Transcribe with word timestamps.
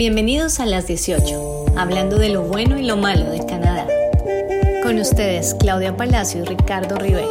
Bienvenidos 0.00 0.60
a 0.60 0.64
las 0.64 0.86
18, 0.86 1.76
hablando 1.76 2.16
de 2.16 2.30
lo 2.30 2.40
bueno 2.40 2.78
y 2.78 2.86
lo 2.86 2.96
malo 2.96 3.30
de 3.30 3.44
Canadá. 3.44 3.86
Con 4.82 4.98
ustedes, 4.98 5.54
Claudia 5.60 5.94
Palacio 5.94 6.42
y 6.42 6.46
Ricardo 6.46 6.96
Rivera. 6.96 7.28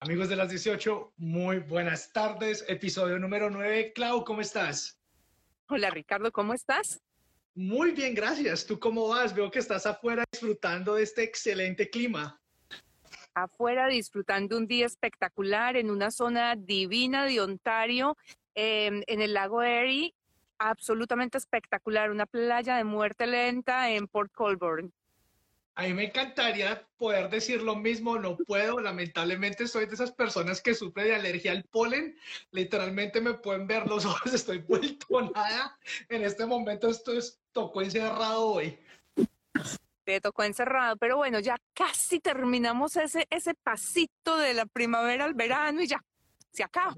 Amigos 0.00 0.28
de 0.28 0.34
las 0.34 0.50
18, 0.50 1.12
muy 1.18 1.60
buenas 1.60 2.12
tardes. 2.12 2.64
Episodio 2.66 3.16
número 3.20 3.48
9. 3.48 3.92
Clau, 3.92 4.24
¿cómo 4.24 4.40
estás? 4.40 5.00
Hola 5.68 5.88
Ricardo, 5.90 6.32
¿cómo 6.32 6.52
estás? 6.52 7.00
Muy 7.54 7.92
bien, 7.92 8.12
gracias. 8.12 8.66
¿Tú 8.66 8.80
cómo 8.80 9.06
vas? 9.06 9.32
Veo 9.32 9.52
que 9.52 9.60
estás 9.60 9.86
afuera 9.86 10.24
disfrutando 10.32 10.96
de 10.96 11.04
este 11.04 11.22
excelente 11.22 11.88
clima. 11.90 12.40
Afuera 13.34 13.86
disfrutando 13.86 14.56
un 14.56 14.66
día 14.66 14.86
espectacular 14.86 15.76
en 15.76 15.92
una 15.92 16.10
zona 16.10 16.56
divina 16.56 17.24
de 17.24 17.40
Ontario, 17.40 18.16
em, 18.56 19.04
en 19.06 19.22
el 19.22 19.34
lago 19.34 19.62
Erie 19.62 20.12
absolutamente 20.58 21.38
espectacular, 21.38 22.10
una 22.10 22.26
playa 22.26 22.76
de 22.76 22.84
muerte 22.84 23.26
lenta 23.26 23.90
en 23.90 24.08
Port 24.08 24.32
Colborne. 24.32 24.90
A 25.74 25.82
mí 25.82 25.94
me 25.94 26.06
encantaría 26.06 26.84
poder 26.96 27.30
decir 27.30 27.62
lo 27.62 27.76
mismo, 27.76 28.18
no 28.18 28.36
puedo, 28.36 28.80
lamentablemente 28.80 29.68
soy 29.68 29.86
de 29.86 29.94
esas 29.94 30.10
personas 30.10 30.60
que 30.60 30.74
sufren 30.74 31.06
de 31.06 31.14
alergia 31.14 31.52
al 31.52 31.62
polen, 31.62 32.18
literalmente 32.50 33.20
me 33.20 33.34
pueden 33.34 33.68
ver 33.68 33.86
los 33.86 34.04
ojos, 34.06 34.34
estoy 34.34 34.58
vuelto 34.58 35.06
nada, 35.32 35.78
en 36.08 36.24
este 36.24 36.46
momento 36.46 36.88
esto 36.88 37.12
es, 37.12 37.40
tocó 37.52 37.80
encerrado 37.80 38.44
hoy. 38.48 38.76
Te 40.02 40.20
tocó 40.20 40.42
encerrado, 40.42 40.96
pero 40.96 41.16
bueno, 41.16 41.38
ya 41.38 41.56
casi 41.74 42.18
terminamos 42.18 42.96
ese, 42.96 43.28
ese 43.30 43.54
pasito 43.54 44.36
de 44.36 44.54
la 44.54 44.66
primavera 44.66 45.26
al 45.26 45.34
verano 45.34 45.80
y 45.80 45.86
ya, 45.86 46.02
se 46.50 46.64
acaba 46.64 46.96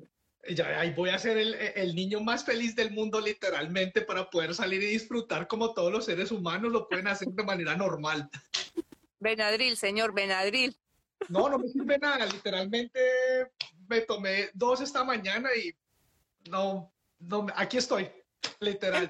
ya 0.48 0.80
ahí 0.80 0.92
voy 0.92 1.10
a 1.10 1.18
ser 1.18 1.36
el, 1.36 1.54
el, 1.54 1.94
niño 1.94 2.20
más 2.20 2.44
feliz 2.44 2.74
del 2.74 2.92
mundo 2.92 3.20
literalmente 3.20 4.00
para 4.00 4.30
poder 4.30 4.54
salir 4.54 4.82
y 4.82 4.86
disfrutar 4.86 5.46
como 5.46 5.74
todos 5.74 5.92
los 5.92 6.06
seres 6.06 6.30
humanos 6.30 6.72
lo 6.72 6.88
pueden 6.88 7.08
hacer 7.08 7.28
de 7.28 7.44
manera 7.44 7.76
normal. 7.76 8.28
Benadryl, 9.18 9.76
señor, 9.76 10.14
Benadryl. 10.14 10.74
No, 11.28 11.48
no 11.50 11.58
me 11.58 11.68
sirve 11.68 11.98
nada, 11.98 12.24
literalmente 12.26 13.00
me 13.86 14.00
tomé 14.00 14.50
dos 14.54 14.80
esta 14.80 15.04
mañana 15.04 15.50
y 15.54 15.74
no, 16.48 16.92
no, 17.18 17.46
aquí 17.54 17.76
estoy, 17.76 18.10
literal. 18.60 19.08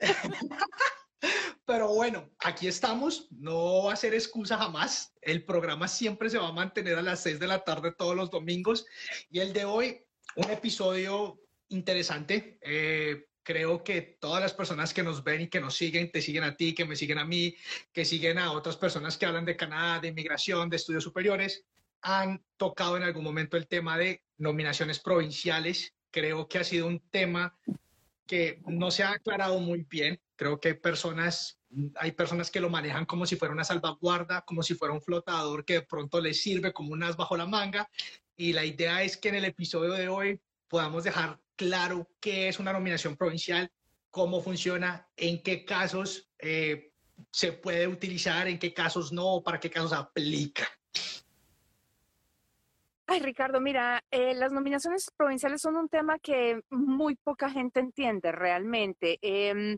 Pero 1.66 1.94
bueno, 1.94 2.28
aquí 2.40 2.68
estamos, 2.68 3.28
no 3.30 3.84
va 3.84 3.94
a 3.94 3.96
ser 3.96 4.12
excusa 4.12 4.58
jamás. 4.58 5.14
El 5.22 5.46
programa 5.46 5.88
siempre 5.88 6.28
se 6.28 6.36
va 6.36 6.48
a 6.48 6.52
mantener 6.52 6.98
a 6.98 7.02
las 7.02 7.20
seis 7.22 7.38
de 7.38 7.46
la 7.46 7.64
tarde 7.64 7.92
todos 7.92 8.14
los 8.14 8.30
domingos 8.30 8.84
y 9.30 9.40
el 9.40 9.54
de 9.54 9.64
hoy 9.64 10.04
un 10.36 10.50
episodio 10.50 11.40
interesante. 11.68 12.58
Eh, 12.60 13.26
creo 13.42 13.84
que 13.84 14.16
todas 14.20 14.42
las 14.42 14.54
personas 14.54 14.92
que 14.94 15.02
nos 15.02 15.22
ven 15.22 15.42
y 15.42 15.48
que 15.48 15.60
nos 15.60 15.76
siguen, 15.76 16.10
te 16.10 16.22
siguen 16.22 16.44
a 16.44 16.56
ti, 16.56 16.74
que 16.74 16.84
me 16.84 16.96
siguen 16.96 17.18
a 17.18 17.24
mí, 17.24 17.54
que 17.92 18.04
siguen 18.04 18.38
a 18.38 18.52
otras 18.52 18.76
personas 18.76 19.16
que 19.16 19.26
hablan 19.26 19.44
de 19.44 19.56
Canadá, 19.56 20.00
de 20.00 20.08
inmigración, 20.08 20.70
de 20.70 20.76
estudios 20.76 21.04
superiores, 21.04 21.64
han 22.00 22.42
tocado 22.56 22.96
en 22.96 23.02
algún 23.02 23.24
momento 23.24 23.56
el 23.56 23.68
tema 23.68 23.96
de 23.96 24.22
nominaciones 24.38 24.98
provinciales. 24.98 25.94
Creo 26.10 26.48
que 26.48 26.58
ha 26.58 26.64
sido 26.64 26.86
un 26.86 27.00
tema 27.10 27.56
que 28.26 28.60
no 28.66 28.90
se 28.90 29.02
ha 29.02 29.12
aclarado 29.12 29.58
muy 29.60 29.86
bien. 29.88 30.20
Creo 30.36 30.58
que 30.58 30.68
hay 30.68 30.74
personas, 30.74 31.58
hay 31.96 32.12
personas 32.12 32.50
que 32.50 32.60
lo 32.60 32.70
manejan 32.70 33.04
como 33.04 33.26
si 33.26 33.36
fuera 33.36 33.54
una 33.54 33.64
salvaguarda, 33.64 34.42
como 34.42 34.62
si 34.62 34.74
fuera 34.74 34.94
un 34.94 35.02
flotador 35.02 35.64
que 35.64 35.74
de 35.74 35.82
pronto 35.82 36.20
les 36.20 36.40
sirve 36.40 36.72
como 36.72 36.92
un 36.92 37.02
as 37.02 37.16
bajo 37.16 37.36
la 37.36 37.46
manga 37.46 37.88
y 38.36 38.52
la 38.52 38.64
idea 38.64 39.02
es 39.02 39.16
que 39.16 39.28
en 39.28 39.36
el 39.36 39.44
episodio 39.44 39.92
de 39.92 40.08
hoy 40.08 40.40
podamos 40.68 41.04
dejar 41.04 41.38
claro 41.56 42.08
qué 42.20 42.48
es 42.48 42.58
una 42.58 42.72
nominación 42.72 43.16
provincial, 43.16 43.70
cómo 44.10 44.40
funciona, 44.40 45.08
en 45.16 45.42
qué 45.42 45.64
casos 45.64 46.30
eh, 46.38 46.92
se 47.30 47.52
puede 47.52 47.86
utilizar, 47.86 48.48
en 48.48 48.58
qué 48.58 48.72
casos 48.72 49.12
no, 49.12 49.42
para 49.44 49.60
qué 49.60 49.70
casos 49.70 49.92
aplica. 49.92 50.66
Ay, 53.06 53.20
Ricardo, 53.20 53.60
mira, 53.60 54.02
eh, 54.10 54.34
las 54.34 54.50
nominaciones 54.50 55.10
provinciales 55.14 55.60
son 55.60 55.76
un 55.76 55.88
tema 55.88 56.18
que 56.18 56.62
muy 56.70 57.16
poca 57.16 57.50
gente 57.50 57.80
entiende 57.80 58.32
realmente. 58.32 59.18
Em, 59.20 59.76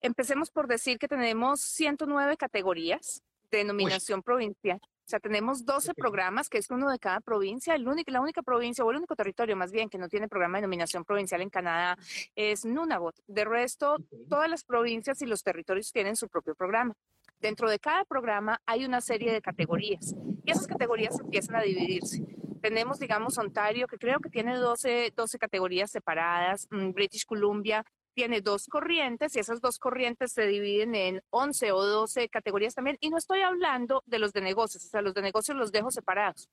empecemos 0.00 0.50
por 0.50 0.68
decir 0.68 0.98
que 0.98 1.08
tenemos 1.08 1.60
109 1.60 2.36
categorías 2.36 3.22
de 3.50 3.64
nominación 3.64 4.22
provincial. 4.22 4.80
O 5.08 5.10
sea, 5.10 5.20
tenemos 5.20 5.64
12 5.64 5.94
programas, 5.94 6.50
que 6.50 6.58
es 6.58 6.70
uno 6.70 6.90
de 6.90 6.98
cada 6.98 7.20
provincia. 7.20 7.74
El 7.74 7.88
único, 7.88 8.10
la 8.10 8.20
única 8.20 8.42
provincia, 8.42 8.84
o 8.84 8.90
el 8.90 8.98
único 8.98 9.16
territorio 9.16 9.56
más 9.56 9.72
bien, 9.72 9.88
que 9.88 9.96
no 9.96 10.06
tiene 10.06 10.28
programa 10.28 10.58
de 10.58 10.62
nominación 10.62 11.02
provincial 11.02 11.40
en 11.40 11.48
Canadá 11.48 11.96
es 12.36 12.66
Nunavut. 12.66 13.14
De 13.26 13.46
resto, 13.46 13.96
todas 14.28 14.50
las 14.50 14.64
provincias 14.64 15.22
y 15.22 15.26
los 15.26 15.42
territorios 15.42 15.92
tienen 15.92 16.14
su 16.14 16.28
propio 16.28 16.54
programa. 16.54 16.92
Dentro 17.40 17.70
de 17.70 17.78
cada 17.78 18.04
programa 18.04 18.60
hay 18.66 18.84
una 18.84 19.00
serie 19.00 19.32
de 19.32 19.40
categorías 19.40 20.14
y 20.44 20.50
esas 20.50 20.66
categorías 20.66 21.18
empiezan 21.18 21.56
a 21.56 21.62
dividirse. 21.62 22.22
Tenemos, 22.60 22.98
digamos, 22.98 23.38
Ontario, 23.38 23.86
que 23.86 23.96
creo 23.96 24.20
que 24.20 24.28
tiene 24.28 24.56
12, 24.56 25.14
12 25.16 25.38
categorías 25.38 25.90
separadas, 25.90 26.68
mm, 26.70 26.90
British 26.90 27.24
Columbia 27.24 27.82
tiene 28.18 28.40
dos 28.40 28.66
corrientes 28.66 29.36
y 29.36 29.38
esas 29.38 29.60
dos 29.60 29.78
corrientes 29.78 30.32
se 30.32 30.44
dividen 30.44 30.96
en 30.96 31.22
11 31.30 31.70
o 31.70 31.84
12 31.84 32.28
categorías 32.28 32.74
también. 32.74 32.96
Y 32.98 33.10
no 33.10 33.16
estoy 33.16 33.42
hablando 33.42 34.02
de 34.06 34.18
los 34.18 34.32
de 34.32 34.40
negocios, 34.40 34.84
o 34.84 34.88
sea, 34.88 35.02
los 35.02 35.14
de 35.14 35.22
negocios 35.22 35.56
los 35.56 35.70
dejo 35.70 35.92
separados. 35.92 36.50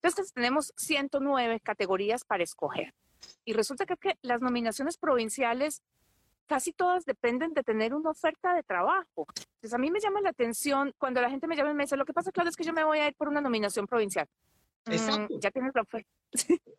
Entonces 0.00 0.32
tenemos 0.32 0.72
109 0.76 1.58
categorías 1.58 2.22
para 2.22 2.44
escoger. 2.44 2.94
Y 3.44 3.52
resulta 3.52 3.84
que, 3.84 4.16
las 4.22 4.40
nominaciones 4.40 4.96
provinciales 4.96 5.82
casi 6.46 6.72
todas 6.72 7.04
dependen 7.04 7.52
de 7.52 7.64
tener 7.64 7.94
una 7.94 8.10
oferta 8.10 8.54
de 8.54 8.62
trabajo. 8.62 9.26
Entonces 9.56 9.74
a 9.74 9.78
mí 9.78 9.90
me 9.90 9.98
llama 9.98 10.20
la 10.20 10.30
atención 10.30 10.94
cuando 10.98 11.20
la 11.20 11.30
gente 11.30 11.48
me 11.48 11.56
llama 11.56 11.72
y 11.72 11.74
me 11.74 11.82
dice, 11.82 11.96
lo 11.96 12.04
que 12.04 12.12
pasa, 12.12 12.30
claro, 12.30 12.48
es 12.48 12.54
que 12.54 12.62
yo 12.62 12.72
me 12.72 12.84
voy 12.84 13.00
a 13.00 13.08
ir 13.08 13.16
por 13.16 13.26
una 13.26 13.40
nominación 13.40 13.88
provincial. 13.88 14.28
Mm, 14.86 15.38
ya 15.40 15.50
tienes 15.50 15.72
la 15.74 15.82
oferta. 15.82 16.08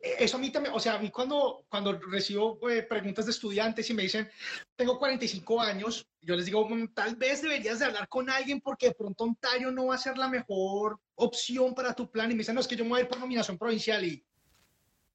E, 0.02 0.24
eso 0.24 0.38
a 0.38 0.40
mí 0.40 0.52
también, 0.52 0.76
o 0.76 0.80
sea, 0.80 0.96
a 0.96 1.00
mí 1.00 1.10
cuando, 1.10 1.66
cuando 1.70 1.98
recibo 2.00 2.60
eh, 2.70 2.84
preguntas 2.84 3.26
de 3.26 3.32
estudiantes 3.32 3.90
y 3.90 3.94
me 3.94 4.04
dicen, 4.04 4.30
tengo 4.76 5.00
45 5.00 5.62
años, 5.62 6.06
yo 6.22 6.36
les 6.36 6.46
digo, 6.46 6.68
mm, 6.68 6.94
tal 6.94 7.16
vez 7.16 7.42
deberías 7.42 7.80
de 7.80 7.86
hablar 7.86 8.10
con 8.10 8.30
alguien 8.30 8.60
porque 8.60 8.88
de 8.88 8.96
pronto 8.96 9.24
Ontario 9.24 9.72
no 9.72 9.88
va 9.88 9.96
a 9.96 10.00
ser 10.00 10.18
la 10.18 10.28
mejor 10.28 11.00
opción 11.16 11.74
para 11.74 11.94
tu 11.94 12.10
plan. 12.12 12.30
Y 12.30 12.34
me 12.34 12.40
dicen, 12.40 12.56
no, 12.56 12.62
es 12.62 12.68
que 12.68 12.76
yo 12.76 12.84
me 12.84 12.92
voy 12.92 13.00
a 13.00 13.04
ir 13.04 13.10
por 13.10 13.20
nominación 13.20 13.58
provincial 13.58 14.04
y, 14.04 14.24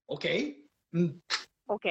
ok. 0.07 0.25
Mm. 0.93 1.21
Ok. 1.67 1.87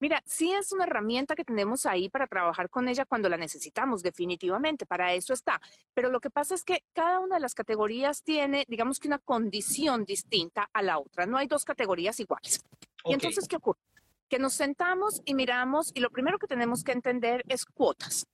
Mira, 0.00 0.22
sí 0.24 0.52
es 0.52 0.70
una 0.72 0.84
herramienta 0.84 1.34
que 1.34 1.44
tenemos 1.44 1.84
ahí 1.84 2.08
para 2.08 2.28
trabajar 2.28 2.70
con 2.70 2.88
ella 2.88 3.04
cuando 3.04 3.28
la 3.28 3.36
necesitamos, 3.36 4.02
definitivamente, 4.02 4.86
para 4.86 5.12
eso 5.14 5.32
está. 5.32 5.60
Pero 5.92 6.10
lo 6.10 6.20
que 6.20 6.30
pasa 6.30 6.54
es 6.54 6.62
que 6.62 6.84
cada 6.92 7.18
una 7.18 7.36
de 7.36 7.40
las 7.40 7.54
categorías 7.54 8.22
tiene, 8.22 8.64
digamos 8.68 9.00
que 9.00 9.08
una 9.08 9.18
condición 9.18 10.04
distinta 10.04 10.70
a 10.72 10.82
la 10.82 10.98
otra. 10.98 11.26
No 11.26 11.36
hay 11.36 11.48
dos 11.48 11.64
categorías 11.64 12.20
iguales. 12.20 12.64
Y 13.04 13.12
entonces, 13.12 13.48
¿qué 13.48 13.56
ocurre? 13.56 13.80
Que 14.28 14.38
nos 14.38 14.52
sentamos 14.52 15.20
y 15.24 15.34
miramos 15.34 15.90
y 15.94 16.00
lo 16.00 16.10
primero 16.10 16.38
que 16.38 16.46
tenemos 16.46 16.84
que 16.84 16.92
entender 16.92 17.42
es 17.48 17.64
cuotas. 17.64 18.26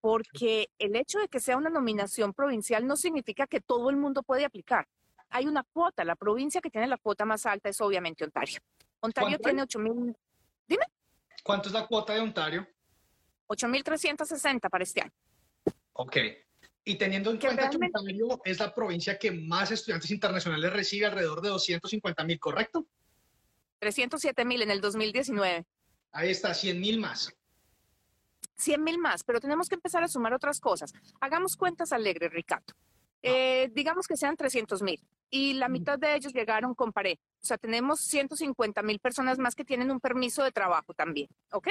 Porque 0.00 0.70
el 0.78 0.96
hecho 0.96 1.18
de 1.18 1.28
que 1.28 1.40
sea 1.40 1.58
una 1.58 1.68
nominación 1.68 2.32
provincial 2.32 2.86
no 2.86 2.96
significa 2.96 3.46
que 3.46 3.60
todo 3.60 3.90
el 3.90 3.96
mundo 3.96 4.22
puede 4.22 4.46
aplicar. 4.46 4.88
Hay 5.28 5.46
una 5.46 5.64
cuota. 5.64 6.02
La 6.04 6.16
provincia 6.16 6.62
que 6.62 6.70
tiene 6.70 6.86
la 6.86 6.96
cuota 6.96 7.26
más 7.26 7.44
alta 7.44 7.68
es 7.68 7.78
obviamente 7.82 8.24
Ontario. 8.24 8.60
Ontario 9.00 9.38
tiene 9.38 9.62
8 9.62 9.78
mil. 9.78 10.16
Dime. 10.66 10.84
¿Cuánto 11.42 11.68
es 11.68 11.74
la 11.74 11.86
cuota 11.86 12.14
de 12.14 12.20
Ontario? 12.20 12.66
8.360 13.48 14.70
para 14.70 14.84
este 14.84 15.02
año. 15.02 15.12
Ok. 15.92 16.16
Y 16.84 16.96
teniendo 16.96 17.30
en 17.30 17.38
cuenta 17.38 17.68
que 17.68 17.76
Ontario 17.76 18.40
es 18.44 18.58
la 18.58 18.74
provincia 18.74 19.18
que 19.18 19.30
más 19.30 19.70
estudiantes 19.70 20.10
internacionales 20.10 20.72
recibe, 20.72 21.06
alrededor 21.06 21.40
de 21.40 21.50
250 21.50 22.24
mil, 22.24 22.38
¿correcto? 22.38 22.86
307 23.80 24.44
mil 24.44 24.62
en 24.62 24.70
el 24.70 24.80
2019. 24.80 25.66
Ahí 26.12 26.30
está, 26.30 26.54
100 26.54 26.80
mil 26.80 27.00
más. 27.00 27.32
100 28.56 28.82
mil 28.82 28.98
más, 28.98 29.24
pero 29.24 29.40
tenemos 29.40 29.68
que 29.68 29.74
empezar 29.74 30.02
a 30.02 30.08
sumar 30.08 30.34
otras 30.34 30.60
cosas. 30.60 30.92
Hagamos 31.20 31.56
cuentas 31.56 31.92
alegres, 31.92 32.30
Ricardo. 32.32 32.74
Eh, 33.22 33.70
digamos 33.72 34.06
que 34.06 34.16
sean 34.16 34.36
300 34.36 34.82
mil 34.82 35.00
y 35.30 35.54
la 35.54 35.68
mitad 35.68 35.98
de 35.98 36.14
ellos 36.16 36.32
llegaron 36.32 36.74
con 36.74 36.92
pared. 36.92 37.16
O 37.42 37.46
sea, 37.46 37.56
tenemos 37.56 38.00
150 38.00 38.82
mil 38.82 38.98
personas 38.98 39.38
más 39.38 39.54
que 39.54 39.64
tienen 39.64 39.90
un 39.90 40.00
permiso 40.00 40.42
de 40.42 40.52
trabajo 40.52 40.92
también, 40.92 41.28
¿ok? 41.52 41.68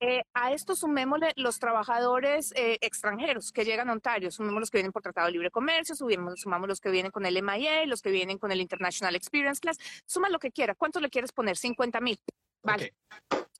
Eh, 0.00 0.22
a 0.34 0.52
esto 0.52 0.76
sumémosle 0.76 1.32
los 1.36 1.58
trabajadores 1.58 2.52
eh, 2.54 2.78
extranjeros 2.80 3.50
que 3.50 3.64
llegan 3.64 3.88
a 3.88 3.92
Ontario, 3.92 4.30
sumemos 4.30 4.60
los 4.60 4.70
que 4.70 4.78
vienen 4.78 4.92
por 4.92 5.02
Tratado 5.02 5.26
de 5.26 5.32
Libre 5.32 5.50
Comercio, 5.50 5.94
subimos, 5.94 6.40
sumamos 6.40 6.68
los 6.68 6.80
que 6.80 6.90
vienen 6.90 7.10
con 7.10 7.26
el 7.26 7.42
MIA, 7.42 7.86
los 7.86 8.02
que 8.02 8.10
vienen 8.10 8.38
con 8.38 8.52
el 8.52 8.60
International 8.60 9.16
Experience 9.16 9.60
Class, 9.60 9.78
suma 10.06 10.28
lo 10.28 10.38
que 10.38 10.52
quiera. 10.52 10.74
¿Cuánto 10.74 11.00
le 11.00 11.10
quieres 11.10 11.32
poner? 11.32 11.56
50 11.56 12.00
mil. 12.00 12.18
Vale. 12.62 12.94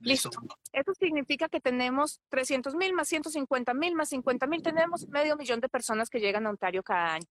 Listo. 0.01 0.31
Eso 0.73 0.95
significa 0.95 1.49
que 1.49 1.61
tenemos 1.61 2.21
300 2.29 2.75
mil 2.75 2.93
más 2.93 3.09
150 3.09 3.75
mil 3.75 3.95
más 3.95 4.09
50 4.09 4.47
mil. 4.47 4.63
Tenemos 4.63 5.09
medio 5.09 5.37
millón 5.37 5.61
de 5.61 5.69
personas 5.69 6.09
que 6.09 6.21
llegan 6.21 6.47
a 6.47 6.51
Ontario 6.51 6.83
cada 6.83 7.15
año. 7.15 7.27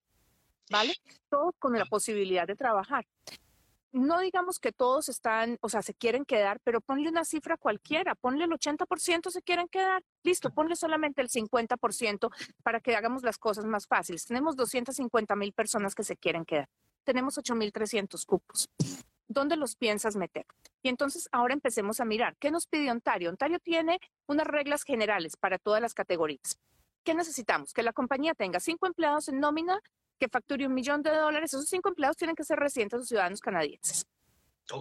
¿Vale? 0.70 0.94
Todos 1.30 1.56
con 1.60 1.78
la 1.78 1.86
posibilidad 1.86 2.48
de 2.48 2.56
trabajar. 2.56 3.06
no 3.94 4.20
digamos 4.22 4.60
que 4.60 4.72
todos 4.72 5.10
están, 5.10 5.58
o 5.62 5.68
sea, 5.68 5.82
se 5.82 5.94
quieren 5.94 6.24
quedar, 6.24 6.62
pero 6.64 6.80
ponle 6.80 7.10
una 7.10 7.26
cifra 7.26 7.58
cualquiera, 7.58 8.16
ponle 8.16 8.46
el 8.46 8.52
80% 8.52 9.30
se 9.30 9.42
quieren 9.42 9.68
quedar, 9.68 10.02
listo, 10.24 10.50
ponle 10.52 10.78
solamente 10.78 11.22
el 11.22 11.30
50% 11.30 12.30
para 12.64 12.80
que 12.80 12.96
hagamos 12.96 13.24
las 13.24 13.38
cosas 13.38 13.66
más 13.66 13.88
fáciles. 13.88 14.26
Tenemos 14.26 14.56
250 14.56 15.36
mil 15.36 15.52
personas 15.52 15.94
que 15.94 16.04
se 16.04 16.16
quieren 16.16 16.46
quedar, 16.46 16.70
tenemos 17.04 17.38
8.300 17.38 18.26
cupos. 18.26 18.70
¿Dónde 19.28 19.56
los 19.56 19.76
piensas 19.76 20.18
meter? 20.18 20.46
Y 20.84 20.90
entonces 20.90 21.30
ahora 21.32 21.54
empecemos 21.54 22.02
a 22.02 22.06
mirar, 22.06 22.36
¿qué 22.38 22.52
nos 22.52 22.68
pide 22.68 22.92
Ontario? 22.92 23.30
Ontario 23.30 23.60
tiene 23.60 24.00
unas 24.28 24.46
reglas 24.46 24.84
generales 24.84 25.38
para 25.38 25.58
todas 25.58 25.82
las 25.82 25.94
categorías. 25.94 26.60
¿Qué 27.04 27.16
necesitamos? 27.16 27.74
Que 27.74 27.82
la 27.82 27.94
compañía 27.94 28.36
tenga 28.36 28.60
cinco 28.60 28.88
empleados 28.88 29.30
en 29.30 29.40
nómina 29.40 29.80
que 30.22 30.30
facture 30.30 30.68
un 30.68 30.74
millón 30.76 31.02
de 31.02 31.10
dólares, 31.10 31.52
esos 31.52 31.66
cinco 31.68 31.90
empleados 31.90 32.16
tienen 32.16 32.36
que 32.36 32.44
ser 32.44 32.60
residentes 32.60 33.00
o 33.00 33.04
ciudadanos 33.04 33.42
canadienses. 33.42 34.06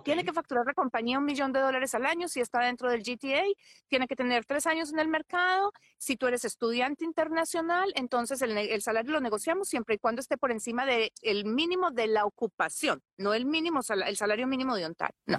Tiene 0.05 0.23
que 0.23 0.35
facturar 0.35 0.67
la 0.67 0.75
compañía 0.75 1.19
un 1.19 1.25
millón 1.25 1.51
de 1.51 1.61
dólares 1.61 1.95
al 1.95 2.05
año 2.05 2.29
si 2.29 2.41
está 2.41 2.61
dentro 2.61 2.91
del 2.91 3.03
GTA, 3.03 3.43
tiene 3.89 4.07
que 4.07 4.15
tener 4.15 4.45
tres 4.45 4.67
años 4.67 4.93
en 4.93 4.99
el 5.01 5.09
mercado. 5.09 5.73
Si 5.97 6.17
tú 6.17 6.27
eres 6.27 6.45
estudiante 6.45 7.07
internacional, 7.07 7.91
entonces 7.97 8.43
el, 8.43 8.83
salario 8.83 9.13
lo 9.13 9.21
negociamos 9.21 9.67
siempre 9.67 9.95
y 9.95 9.99
cuando 9.99 10.21
esté 10.21 10.37
por 10.37 10.53
encima 10.53 10.85
del 10.85 11.45
mínimo 11.47 11.91
de 11.91 12.07
la 12.07 12.27
ocupación, 12.27 13.03
no 13.17 13.33
el 13.33 13.47
mínimo 13.47 13.81
el 14.07 14.17
salario 14.17 14.47
mínimo 14.47 14.77
de 14.77 14.85
Ontario. 14.85 15.17
No. 15.25 15.39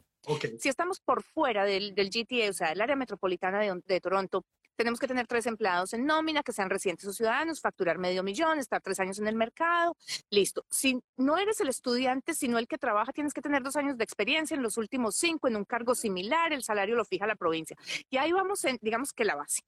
Si 0.60 0.68
estamos 0.68 1.00
por 1.00 1.22
fuera 1.22 1.64
del, 1.64 1.94
GTA, 1.96 2.50
o 2.50 2.54
sea, 2.54 2.70
del 2.70 2.82
área 2.82 2.96
metropolitana 2.96 3.60
de 3.62 4.02
Toronto, 4.02 4.46
tenemos 4.76 5.00
que 5.00 5.08
tener 5.08 5.28
tres 5.28 5.46
empleados 5.46 5.94
en 5.94 6.06
nómina, 6.06 6.44
que 6.44 6.52
sean 6.52 6.70
residentes 6.70 7.08
o 7.08 7.14
ciudadanos, 7.14 7.62
facturar 7.62 7.98
medio 7.98 8.24
millón, 8.24 8.60
estar 8.60 8.82
tres 8.82 9.00
años 9.00 9.20
en 9.20 9.28
el 9.28 9.36
mercado. 9.36 9.96
Listo. 10.30 10.66
Si 10.70 11.02
no 11.18 11.38
eres 11.38 11.60
el 11.62 11.70
estudiante, 11.70 12.34
sino 12.34 12.58
el 12.58 12.68
que 12.68 12.78
trabaja, 12.78 13.12
tienes 13.12 13.34
que 13.34 13.42
tener 13.42 13.64
dos 13.64 13.76
años 13.76 13.98
de 13.98 14.04
experiencia 14.04 14.56
en 14.56 14.64
los 14.64 14.78
últimos 14.78 15.16
cinco 15.16 15.48
en 15.48 15.56
un 15.56 15.66
cargo 15.66 15.96
similar, 15.96 16.54
el 16.54 16.64
salario 16.64 16.96
lo 16.96 17.06
fija 17.06 17.28
la 17.28 17.36
provincia. 17.36 17.78
Y 18.10 18.18
ahí 18.18 18.32
vamos 18.32 18.64
en, 18.66 18.78
digamos 18.82 19.14
que 19.14 19.26
la 19.26 19.36
base. 19.36 19.62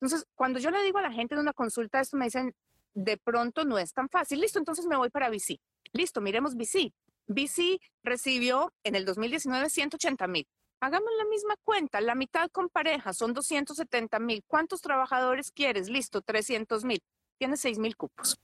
Entonces, 0.00 0.26
cuando 0.34 0.58
yo 0.58 0.70
le 0.70 0.82
digo 0.82 0.98
a 0.98 1.02
la 1.02 1.12
gente 1.12 1.34
en 1.34 1.40
una 1.40 1.52
consulta 1.52 2.00
esto, 2.00 2.16
me 2.16 2.24
dicen, 2.24 2.54
de 2.94 3.16
pronto 3.18 3.64
no 3.64 3.78
es 3.78 3.92
tan 3.92 4.08
fácil. 4.08 4.40
Listo, 4.40 4.58
entonces 4.58 4.86
me 4.86 4.96
voy 4.96 5.10
para 5.10 5.28
BC. 5.28 5.60
Listo, 5.92 6.20
miremos 6.20 6.56
BC. 6.56 6.92
BC 7.26 7.80
recibió 8.02 8.72
en 8.82 8.94
el 8.94 9.04
2019 9.04 9.70
180 9.70 10.26
mil. 10.26 10.46
Hagamos 10.82 11.10
la 11.18 11.26
misma 11.26 11.56
cuenta, 11.62 12.00
la 12.00 12.14
mitad 12.14 12.50
con 12.50 12.70
pareja 12.70 13.12
son 13.12 13.34
270 13.34 14.18
mil. 14.18 14.42
¿Cuántos 14.46 14.80
trabajadores 14.80 15.50
quieres? 15.50 15.90
Listo, 15.90 16.22
300 16.22 16.84
mil. 16.84 17.02
Tienes 17.36 17.60
6 17.60 17.78
mil 17.78 17.96
cupos. 17.96 18.40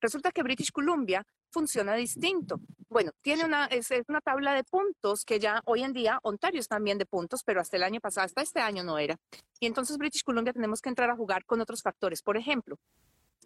Resulta 0.00 0.32
que 0.32 0.42
British 0.42 0.70
Columbia 0.72 1.26
funciona 1.50 1.94
distinto. 1.94 2.58
Bueno, 2.88 3.12
tiene 3.20 3.44
una, 3.44 3.66
es, 3.66 3.88
una 4.08 4.22
tabla 4.22 4.54
de 4.54 4.64
puntos 4.64 5.24
que 5.26 5.38
ya 5.38 5.60
hoy 5.66 5.82
en 5.82 5.92
día 5.92 6.18
Ontario 6.22 6.60
es 6.60 6.68
también 6.68 6.96
de 6.96 7.04
puntos, 7.04 7.42
pero 7.44 7.60
hasta 7.60 7.76
el 7.76 7.82
año 7.82 8.00
pasado, 8.00 8.24
hasta 8.24 8.40
este 8.40 8.60
año 8.60 8.82
no 8.82 8.98
era. 8.98 9.16
Y 9.60 9.66
entonces 9.66 9.98
British 9.98 10.22
Columbia 10.22 10.54
tenemos 10.54 10.80
que 10.80 10.88
entrar 10.88 11.10
a 11.10 11.16
jugar 11.16 11.44
con 11.44 11.60
otros 11.60 11.82
factores. 11.82 12.22
Por 12.22 12.38
ejemplo, 12.38 12.76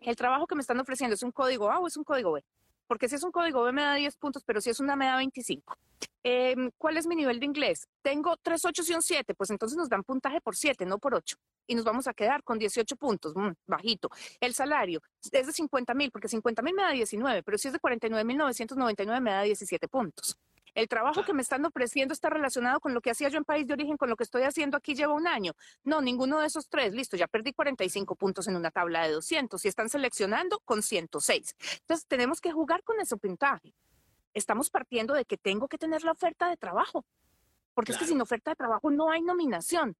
el 0.00 0.14
trabajo 0.14 0.46
que 0.46 0.54
me 0.54 0.60
están 0.60 0.78
ofreciendo 0.78 1.14
es 1.14 1.22
un 1.24 1.32
código 1.32 1.70
A 1.70 1.80
o 1.80 1.88
es 1.88 1.96
un 1.96 2.04
código 2.04 2.32
B. 2.32 2.44
Porque 2.88 3.08
si 3.08 3.14
es 3.14 3.22
un 3.22 3.30
código 3.30 3.62
B 3.62 3.72
me 3.72 3.82
da 3.82 3.94
10 3.94 4.16
puntos, 4.16 4.42
pero 4.44 4.60
si 4.60 4.70
es 4.70 4.80
una 4.80 4.96
me 4.96 5.06
da 5.06 5.16
25. 5.16 5.76
Em, 6.24 6.70
¿Cuál 6.76 6.96
es 6.96 7.06
mi 7.06 7.14
nivel 7.14 7.38
de 7.38 7.46
inglés? 7.46 7.86
Tengo 8.02 8.36
3, 8.36 8.64
8 8.64 8.82
y 8.88 8.94
un 8.94 9.02
7, 9.02 9.34
pues 9.34 9.50
entonces 9.50 9.78
nos 9.78 9.88
dan 9.88 10.02
puntaje 10.02 10.40
por 10.40 10.56
7, 10.56 10.84
no 10.84 10.98
por 10.98 11.14
8. 11.14 11.36
Y 11.68 11.74
nos 11.74 11.84
vamos 11.84 12.08
a 12.08 12.14
quedar 12.14 12.42
con 12.42 12.58
18 12.58 12.96
puntos, 12.96 13.36
mm, 13.36 13.50
bajito. 13.66 14.10
El 14.40 14.54
salario 14.54 15.00
es 15.30 15.46
de 15.46 15.52
50 15.52 15.94
mil, 15.94 16.10
porque 16.10 16.28
50 16.28 16.62
mil 16.62 16.74
me 16.74 16.82
da 16.82 16.90
19, 16.90 17.42
pero 17.42 17.58
si 17.58 17.68
es 17.68 17.74
de 17.74 17.78
49 17.78 18.24
mil 18.24 18.36
999 18.36 19.20
me 19.20 19.30
da 19.30 19.42
17 19.42 19.86
puntos. 19.88 20.36
El 20.74 20.88
trabajo 20.88 21.24
que 21.24 21.32
me 21.32 21.42
están 21.42 21.64
ofreciendo 21.64 22.12
está 22.12 22.30
relacionado 22.30 22.80
con 22.80 22.94
lo 22.94 23.00
que 23.00 23.10
hacía 23.10 23.28
yo 23.28 23.38
en 23.38 23.44
país 23.44 23.66
de 23.66 23.74
origen, 23.74 23.96
con 23.96 24.08
lo 24.08 24.16
que 24.16 24.24
estoy 24.24 24.42
haciendo 24.42 24.76
aquí 24.76 24.94
lleva 24.94 25.12
un 25.12 25.26
año. 25.26 25.52
No, 25.84 26.00
ninguno 26.00 26.40
de 26.40 26.46
esos 26.46 26.68
tres. 26.68 26.94
Listo, 26.94 27.16
ya 27.16 27.26
perdí 27.26 27.52
45 27.52 28.16
puntos 28.16 28.48
en 28.48 28.56
una 28.56 28.70
tabla 28.70 29.06
de 29.06 29.12
200 29.12 29.64
y 29.64 29.68
están 29.68 29.88
seleccionando 29.88 30.60
con 30.64 30.82
106. 30.82 31.56
Entonces, 31.80 32.06
tenemos 32.06 32.40
que 32.40 32.52
jugar 32.52 32.82
con 32.84 33.00
ese 33.00 33.16
puntaje 33.16 33.74
estamos 34.38 34.70
partiendo 34.70 35.14
de 35.14 35.24
que 35.24 35.36
tengo 35.36 35.68
que 35.68 35.78
tener 35.78 36.02
la 36.04 36.12
oferta 36.12 36.48
de 36.48 36.56
trabajo, 36.56 37.04
porque 37.74 37.92
es 37.92 37.98
que 37.98 38.06
sin 38.06 38.20
oferta 38.20 38.52
de 38.52 38.56
trabajo 38.56 38.90
no 38.90 39.10
hay 39.10 39.22
nominación. 39.22 39.96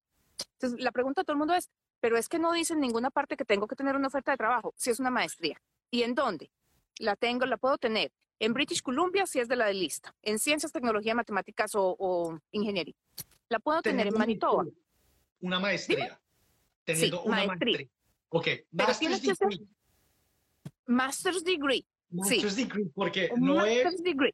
Entonces, 0.53 0.79
la 0.81 0.91
pregunta 0.91 1.21
a 1.21 1.23
todo 1.23 1.33
el 1.33 1.39
mundo 1.39 1.53
es, 1.53 1.69
pero 1.99 2.17
es 2.17 2.29
que 2.29 2.39
no 2.39 2.51
dice 2.53 2.73
en 2.73 2.79
ninguna 2.79 3.11
parte 3.11 3.37
que 3.37 3.45
tengo 3.45 3.67
que 3.67 3.75
tener 3.75 3.95
una 3.95 4.07
oferta 4.07 4.31
de 4.31 4.37
trabajo, 4.37 4.73
si 4.77 4.89
es 4.89 4.99
una 4.99 5.09
maestría. 5.09 5.61
¿Y 5.91 6.03
en 6.03 6.15
dónde? 6.15 6.51
La 6.97 7.15
tengo, 7.15 7.45
la 7.45 7.57
puedo 7.57 7.77
tener. 7.77 8.11
En 8.39 8.53
British 8.53 8.81
Columbia, 8.81 9.25
si 9.25 9.39
es 9.39 9.47
de 9.47 9.55
la 9.55 9.65
de 9.65 9.73
lista. 9.73 10.15
En 10.21 10.39
ciencias, 10.39 10.71
tecnología, 10.71 11.13
matemáticas 11.13 11.71
o, 11.75 12.39
ingeniería. 12.51 12.95
La 13.49 13.59
puedo 13.59 13.81
tener 13.81 14.07
en 14.07 14.13
Manitoba. 14.13 14.65
Una 15.41 15.59
maestría. 15.59 16.19
Teniendo 16.85 17.23
una 17.23 17.45
maestría. 17.45 17.87
Ok. 18.29 18.47
Master's 18.71 19.21
degree. 19.21 19.67
Master's 20.85 21.43
degree. 21.43 21.85
Master's 22.11 22.55
degree, 22.55 22.89
porque 22.95 23.29
no 23.37 23.63
es. 23.65 24.01
Degree. 24.01 24.33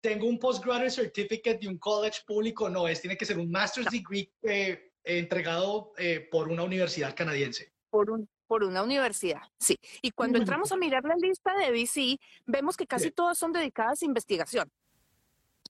Tengo 0.00 0.26
un 0.26 0.38
postgraduate 0.38 0.90
certificate 0.90 1.58
de 1.58 1.68
un 1.68 1.78
college 1.78 2.20
público, 2.26 2.68
no 2.68 2.86
es, 2.86 3.00
tiene 3.00 3.16
que 3.16 3.24
ser 3.24 3.38
un 3.38 3.50
master's 3.50 3.90
degree 3.90 4.30
eh, 4.42 4.92
entregado 5.02 5.92
eh, 5.98 6.28
por 6.30 6.48
una 6.48 6.62
universidad 6.62 7.14
canadiense. 7.16 7.72
Por 7.90 8.10
un, 8.10 8.28
por 8.46 8.64
una 8.64 8.82
universidad, 8.82 9.42
sí. 9.58 9.78
Y 10.02 10.10
cuando 10.10 10.38
entramos 10.38 10.72
a 10.72 10.76
mirar 10.76 11.04
la 11.04 11.16
lista 11.16 11.52
de 11.54 11.70
BC, 11.70 12.18
vemos 12.46 12.76
que 12.76 12.86
casi 12.86 13.10
todas 13.10 13.38
son 13.38 13.52
dedicadas 13.52 14.02
a 14.02 14.04
investigación. 14.04 14.70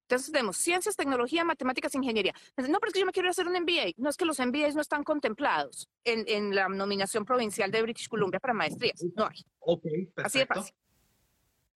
Entonces 0.03 0.31
tenemos 0.31 0.57
ciencias, 0.57 0.95
tecnología, 0.95 1.45
matemáticas, 1.45 1.93
ingeniería. 1.97 2.33
No, 2.57 2.79
pero 2.79 2.89
es 2.89 2.93
que 2.93 3.01
yo 3.01 3.07
me 3.07 3.13
quiero 3.13 3.29
hacer 3.29 3.49
un 3.49 3.55
MBA. 3.55 3.93
No 3.97 4.09
es 4.09 4.17
que 4.17 4.25
los 4.25 4.39
MBAs 4.39 4.77
no 4.77 4.81
están 4.81 5.03
contemplados 5.03 5.89
en, 6.05 6.25
en 6.29 6.55
la 6.55 6.69
nominación 6.69 7.25
provincial 7.25 7.73
de 7.73 7.83
British 7.83 8.07
Columbia 8.07 8.39
para 8.39 8.55
maestrías. 8.55 9.03
No 9.17 9.27
hay. 9.27 9.45
Ok, 9.59 9.83
perfecto. 9.83 10.23
Así 10.23 10.39
de 10.39 10.47
fácil. 10.47 10.75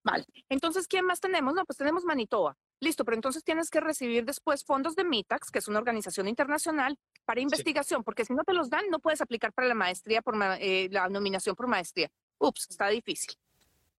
Vale. 0.02 0.24
Entonces, 0.48 0.86
¿quién 0.88 1.04
más 1.04 1.20
tenemos? 1.20 1.54
No, 1.54 1.64
pues 1.64 1.76
tenemos 1.76 2.04
Manitoba. 2.04 2.56
Listo, 2.80 3.04
pero 3.04 3.16
entonces 3.16 3.44
tienes 3.44 3.68
que 3.68 3.80
recibir 3.80 4.24
después 4.24 4.64
fondos 4.64 4.96
de 4.96 5.04
MITAX, 5.04 5.50
que 5.50 5.58
es 5.58 5.68
una 5.68 5.78
organización 5.78 6.28
internacional, 6.28 6.98
para 7.26 7.42
investigación, 7.42 8.02
porque 8.02 8.24
si 8.24 8.32
no 8.32 8.42
te 8.42 8.54
los 8.54 8.70
dan, 8.70 8.88
no 8.90 8.98
puedes 8.98 9.20
aplicar 9.20 9.52
para 9.52 9.68
la 9.68 9.74
maestría, 9.74 10.22
por 10.22 10.34
eh, 10.58 10.88
la 10.90 11.08
nominación 11.08 11.54
por 11.54 11.66
maestría. 11.66 12.10
Ups, 12.38 12.68
está 12.70 12.88
difícil. 12.88 13.34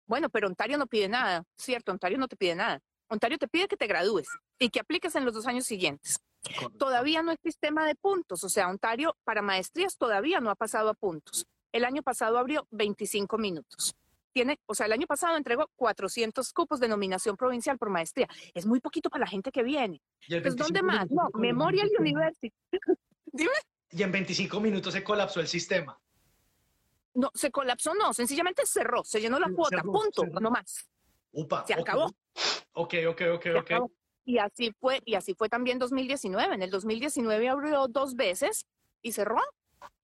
Bueno, 0.07 0.29
pero 0.29 0.47
Ontario 0.47 0.77
no 0.77 0.87
pide 0.87 1.07
nada, 1.07 1.43
¿cierto? 1.55 1.91
Ontario 1.91 2.17
no 2.17 2.27
te 2.27 2.35
pide 2.35 2.55
nada. 2.55 2.81
Ontario 3.07 3.37
te 3.37 3.47
pide 3.47 3.67
que 3.67 3.77
te 3.77 3.85
gradúes 3.85 4.27
y 4.57 4.69
que 4.69 4.79
apliques 4.79 5.15
en 5.15 5.25
los 5.25 5.33
dos 5.35 5.45
años 5.45 5.65
siguientes. 5.65 6.19
Todavía 6.79 7.21
no 7.21 7.29
hay 7.31 7.37
sistema 7.43 7.85
de 7.85 7.93
puntos, 7.93 8.43
o 8.43 8.49
sea, 8.49 8.67
Ontario 8.67 9.15
para 9.23 9.43
maestrías 9.43 9.95
todavía 9.95 10.39
no 10.39 10.49
ha 10.49 10.55
pasado 10.55 10.89
a 10.89 10.95
puntos. 10.95 11.45
El 11.71 11.85
año 11.85 12.01
pasado 12.01 12.39
abrió 12.39 12.67
25 12.71 13.37
minutos 13.37 13.95
tiene, 14.33 14.59
o 14.65 14.75
sea, 14.75 14.85
el 14.85 14.93
año 14.93 15.07
pasado 15.07 15.37
entregó 15.37 15.69
400 15.75 16.51
cupos 16.53 16.79
de 16.79 16.87
nominación 16.87 17.35
provincial 17.35 17.77
por 17.77 17.89
maestría. 17.89 18.27
Es 18.53 18.65
muy 18.65 18.79
poquito 18.79 19.09
para 19.09 19.25
la 19.25 19.27
gente 19.27 19.51
que 19.51 19.63
viene. 19.63 20.01
Pues, 20.27 20.55
¿dónde 20.55 20.81
más? 20.81 21.09
No, 21.09 21.29
Memorial 21.33 21.89
University. 21.99 22.51
Dime. 23.25 23.51
Y 23.91 24.03
en 24.03 24.11
25 24.11 24.59
minutos 24.59 24.93
se 24.93 25.03
colapsó 25.03 25.41
el 25.41 25.47
sistema. 25.47 25.99
No, 27.13 27.29
se 27.33 27.51
colapsó, 27.51 27.93
no, 27.93 28.13
sencillamente 28.13 28.65
cerró, 28.65 29.03
se 29.03 29.19
llenó 29.19 29.37
la 29.37 29.49
cuota, 29.51 29.81
punto, 29.83 30.23
no 30.39 30.49
más. 30.49 30.89
Upa, 31.33 31.65
se 31.67 31.73
acabó. 31.73 32.09
Ok, 32.73 32.95
ok, 33.09 33.21
ok, 33.33 33.45
ok. 33.59 33.91
Y 34.23 34.37
así 34.37 34.71
fue, 34.79 35.01
y 35.03 35.15
así 35.15 35.33
fue 35.33 35.49
también 35.49 35.77
2019. 35.77 36.55
En 36.55 36.61
el 36.61 36.69
2019 36.69 37.49
abrió 37.49 37.87
dos 37.87 38.15
veces 38.15 38.65
y 39.01 39.11
cerró 39.11 39.41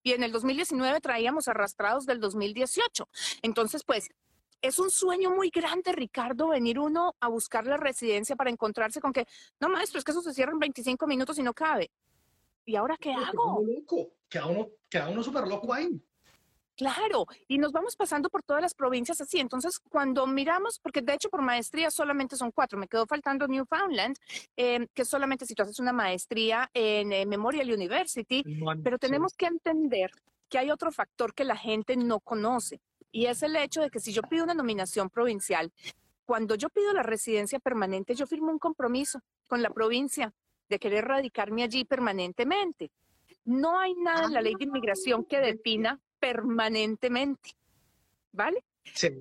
y 0.03 0.13
en 0.13 0.23
el 0.23 0.31
2019 0.31 1.01
traíamos 1.01 1.47
arrastrados 1.47 2.05
del 2.05 2.19
2018. 2.19 3.07
Entonces, 3.41 3.83
pues, 3.83 4.09
es 4.61 4.79
un 4.79 4.89
sueño 4.89 5.31
muy 5.31 5.49
grande, 5.49 5.91
Ricardo, 5.91 6.49
venir 6.49 6.79
uno 6.79 7.15
a 7.19 7.27
buscar 7.27 7.65
la 7.67 7.77
residencia 7.77 8.35
para 8.35 8.49
encontrarse 8.49 9.01
con 9.01 9.13
que, 9.13 9.25
no, 9.59 9.69
maestro, 9.69 9.99
es 9.99 10.05
que 10.05 10.11
eso 10.11 10.21
se 10.21 10.33
cierra 10.33 10.51
en 10.51 10.59
25 10.59 11.05
minutos 11.07 11.37
y 11.37 11.43
no 11.43 11.53
cabe. 11.53 11.91
¿Y 12.65 12.75
ahora 12.75 12.97
qué 12.99 13.13
hago? 13.13 13.61
Queda 14.29 14.47
uno, 14.47 14.69
queda 14.89 15.09
uno 15.09 15.23
súper 15.23 15.47
loco 15.47 15.73
ahí. 15.73 16.01
Claro, 16.77 17.25
y 17.47 17.57
nos 17.57 17.71
vamos 17.71 17.95
pasando 17.95 18.29
por 18.29 18.43
todas 18.43 18.61
las 18.61 18.75
provincias 18.75 19.19
así. 19.19 19.39
Entonces, 19.39 19.79
cuando 19.79 20.27
miramos, 20.27 20.77
porque 20.77 21.01
de 21.01 21.15
hecho 21.15 21.27
por 21.27 21.41
maestría 21.41 21.89
solamente 21.89 22.35
son 22.35 22.51
cuatro, 22.51 22.77
me 22.77 22.87
quedó 22.87 23.07
faltando 23.07 23.47
Newfoundland, 23.47 24.15
eh, 24.55 24.87
que 24.93 25.03
solamente 25.03 25.47
si 25.47 25.55
tú 25.55 25.63
haces 25.63 25.79
una 25.79 25.91
maestría 25.91 26.69
en 26.75 27.11
eh, 27.11 27.25
Memorial 27.25 27.73
University, 27.73 28.43
pero 28.83 28.99
tenemos 28.99 29.33
que 29.33 29.47
entender 29.47 30.11
que 30.49 30.59
hay 30.59 30.69
otro 30.69 30.91
factor 30.91 31.33
que 31.33 31.43
la 31.43 31.57
gente 31.57 31.97
no 31.97 32.19
conoce, 32.19 32.79
y 33.11 33.25
es 33.25 33.41
el 33.41 33.55
hecho 33.55 33.81
de 33.81 33.89
que 33.89 33.99
si 33.99 34.13
yo 34.13 34.21
pido 34.21 34.43
una 34.43 34.53
nominación 34.53 35.09
provincial, 35.09 35.73
cuando 36.25 36.53
yo 36.53 36.69
pido 36.69 36.93
la 36.93 37.01
residencia 37.01 37.57
permanente, 37.57 38.13
yo 38.13 38.27
firmo 38.27 38.51
un 38.51 38.59
compromiso 38.59 39.19
con 39.47 39.63
la 39.63 39.71
provincia 39.71 40.31
de 40.69 40.77
querer 40.77 41.05
radicarme 41.05 41.63
allí 41.63 41.85
permanentemente. 41.85 42.91
No 43.45 43.79
hay 43.79 43.95
nada 43.95 44.25
en 44.25 44.33
la 44.33 44.41
ley 44.41 44.53
de 44.53 44.65
inmigración 44.65 45.25
que 45.25 45.39
defina 45.39 45.99
permanentemente. 46.19 47.51
¿Vale? 48.31 48.63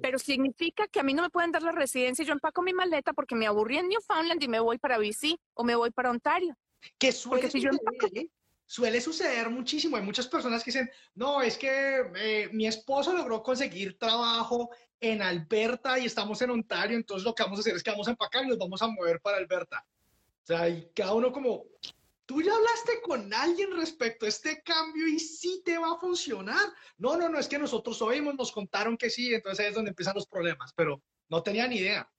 Pero 0.03 0.19
significa 0.19 0.87
que 0.87 1.01
a 1.01 1.03
mí 1.03 1.15
no 1.15 1.23
me 1.23 1.31
pueden 1.31 1.53
dar 1.53 1.63
la 1.63 1.73
residencia 1.73 2.23
y 2.23 2.27
yo 2.27 2.33
empaco 2.33 2.63
mi 2.63 2.73
maleta 2.73 3.13
porque 3.13 3.35
me 3.35 3.47
aburrí 3.47 3.79
en 3.79 3.89
Newfoundland 3.89 4.43
y 4.43 4.49
me 4.49 4.61
voy 4.61 4.79
para 4.79 4.99
BC 4.99 5.39
o 5.55 5.65
me 5.65 5.75
voy 5.75 5.91
para 5.91 6.11
Ontario. 6.11 6.57
Que 6.99 7.13
suele, 7.13 7.51
suceder, 7.51 7.75
¿eh? 8.15 8.31
suele 8.67 9.01
suceder 9.01 9.51
muchísimo. 9.51 9.97
Hay 9.97 10.03
muchas 10.03 10.29
personas 10.29 10.63
que 10.63 10.71
dicen, 10.71 10.91
no, 11.15 11.43
es 11.43 11.59
que 11.59 12.03
eh, 12.17 12.49
mi 12.53 12.67
esposo 12.67 13.13
logró 13.13 13.43
conseguir 13.43 13.99
trabajo 13.99 14.71
en 15.01 15.23
Alberta 15.23 15.99
y 15.99 16.07
estamos 16.07 16.41
en 16.43 16.51
Ontario, 16.51 16.97
entonces 16.97 17.25
lo 17.25 17.35
que 17.35 17.43
vamos 17.43 17.59
a 17.59 17.61
hacer 17.61 17.77
es 17.77 17.83
que 17.83 17.91
vamos 17.91 18.09
a 18.09 18.13
empacar 18.13 18.45
y 18.45 18.49
nos 18.49 18.59
vamos 18.59 18.81
a 18.81 18.87
mover 18.87 19.21
para 19.21 19.37
Alberta. 19.37 19.85
O 20.43 20.47
sea, 20.47 20.69
y 20.69 20.91
cada 20.95 21.13
uno 21.13 21.33
como, 21.33 21.65
¿Tú 22.27 22.43
ya 22.43 22.53
hablaste 22.53 23.01
con 23.03 23.33
alguien 23.33 23.71
respecto 23.77 24.27
a 24.27 24.29
este 24.29 24.61
cambio 24.63 25.07
y 25.07 25.21
sí 25.21 25.63
te 25.65 25.79
va 25.79 25.93
a 25.93 26.01
funcionar? 26.01 26.73
No, 26.99 27.17
no, 27.17 27.29
no, 27.29 27.39
es 27.39 27.47
que 27.47 27.57
nosotros 27.59 28.03
oímos, 28.03 28.35
nos 28.35 28.51
contaron 28.51 28.97
que 28.97 29.11
sí, 29.11 29.33
entonces 29.33 29.67
es 29.67 29.75
donde 29.75 29.91
empiezan 29.91 30.17
los 30.17 30.27
problemas, 30.27 30.73
pero 30.75 31.01
no 31.29 31.43
tenía 31.45 31.69
ni 31.69 31.77
idea. 31.77 32.11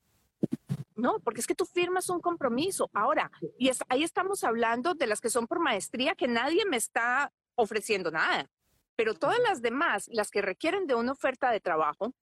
No, 0.96 1.20
porque 1.20 1.42
es 1.42 1.48
que 1.48 1.56
tú 1.56 1.66
firmas 1.66 2.10
un 2.10 2.22
compromiso. 2.22 2.90
Ahora, 2.94 3.30
y 3.60 3.70
ahí 3.90 4.04
estamos 4.04 4.46
hablando 4.46 4.96
de 4.96 5.08
las 5.08 5.20
que 5.20 5.30
son 5.30 5.46
por 5.46 5.60
maestría, 5.60 6.16
que 6.16 6.28
nadie 6.28 6.66
me 6.66 6.78
está 6.78 7.34
ofreciendo 7.56 8.10
nada. 8.10 8.50
Pero 8.96 9.14
todas 9.14 9.40
las 9.40 9.62
demás, 9.62 10.10
las 10.12 10.32
que 10.32 10.42
requieren 10.42 10.88
de 10.88 10.96
una 10.96 11.12
oferta 11.12 11.52
de 11.52 11.60
trabajo, 11.60 12.14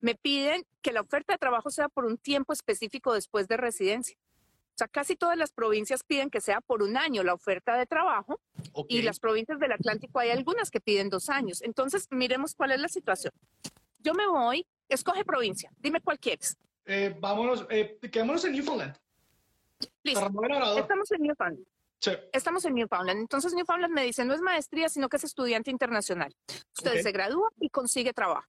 me 0.00 0.14
piden 0.14 0.66
que 0.80 0.92
la 0.92 1.02
oferta 1.02 1.34
de 1.34 1.38
trabajo 1.38 1.70
sea 1.70 1.88
por 1.88 2.06
un 2.06 2.16
tiempo 2.16 2.52
específico 2.52 3.12
después 3.12 3.46
de 3.46 3.58
residencia. 3.58 4.16
O 4.74 4.76
sea, 4.76 4.88
casi 4.88 5.14
todas 5.14 5.38
las 5.38 5.52
provincias 5.52 6.02
piden 6.02 6.30
que 6.30 6.40
sea 6.40 6.60
por 6.60 6.82
un 6.82 6.96
año 6.96 7.22
la 7.22 7.32
oferta 7.32 7.76
de 7.76 7.86
trabajo 7.86 8.40
y 8.88 9.02
las 9.02 9.20
provincias 9.20 9.60
del 9.60 9.70
Atlántico 9.70 10.18
hay 10.18 10.30
algunas 10.30 10.72
que 10.72 10.80
piden 10.80 11.10
dos 11.10 11.30
años. 11.30 11.62
Entonces, 11.62 12.08
miremos 12.10 12.56
cuál 12.56 12.72
es 12.72 12.80
la 12.80 12.88
situación. 12.88 13.32
Yo 14.00 14.14
me 14.14 14.26
voy, 14.26 14.66
escoge 14.88 15.24
provincia, 15.24 15.70
dime 15.78 16.00
cuál 16.00 16.18
quieres. 16.18 16.56
Eh, 16.86 17.14
vámonos, 17.20 17.66
eh, 17.70 17.98
quedémonos 18.10 18.44
en 18.46 18.52
Newfoundland. 18.52 18.96
Listo. 20.02 20.30
Estamos 20.76 21.12
en 21.12 21.22
Newfoundland. 21.22 21.66
Sí. 22.00 22.10
Estamos 22.32 22.64
en 22.64 22.74
Newfoundland. 22.74 23.20
Entonces, 23.20 23.54
Newfoundland 23.54 23.94
me 23.94 24.02
dice, 24.02 24.24
no 24.24 24.34
es 24.34 24.40
maestría, 24.40 24.88
sino 24.88 25.08
que 25.08 25.18
es 25.18 25.24
estudiante 25.24 25.70
internacional. 25.70 26.34
Usted 26.76 27.00
se 27.00 27.12
gradúa 27.12 27.48
y 27.60 27.70
consigue 27.70 28.12
trabajo 28.12 28.48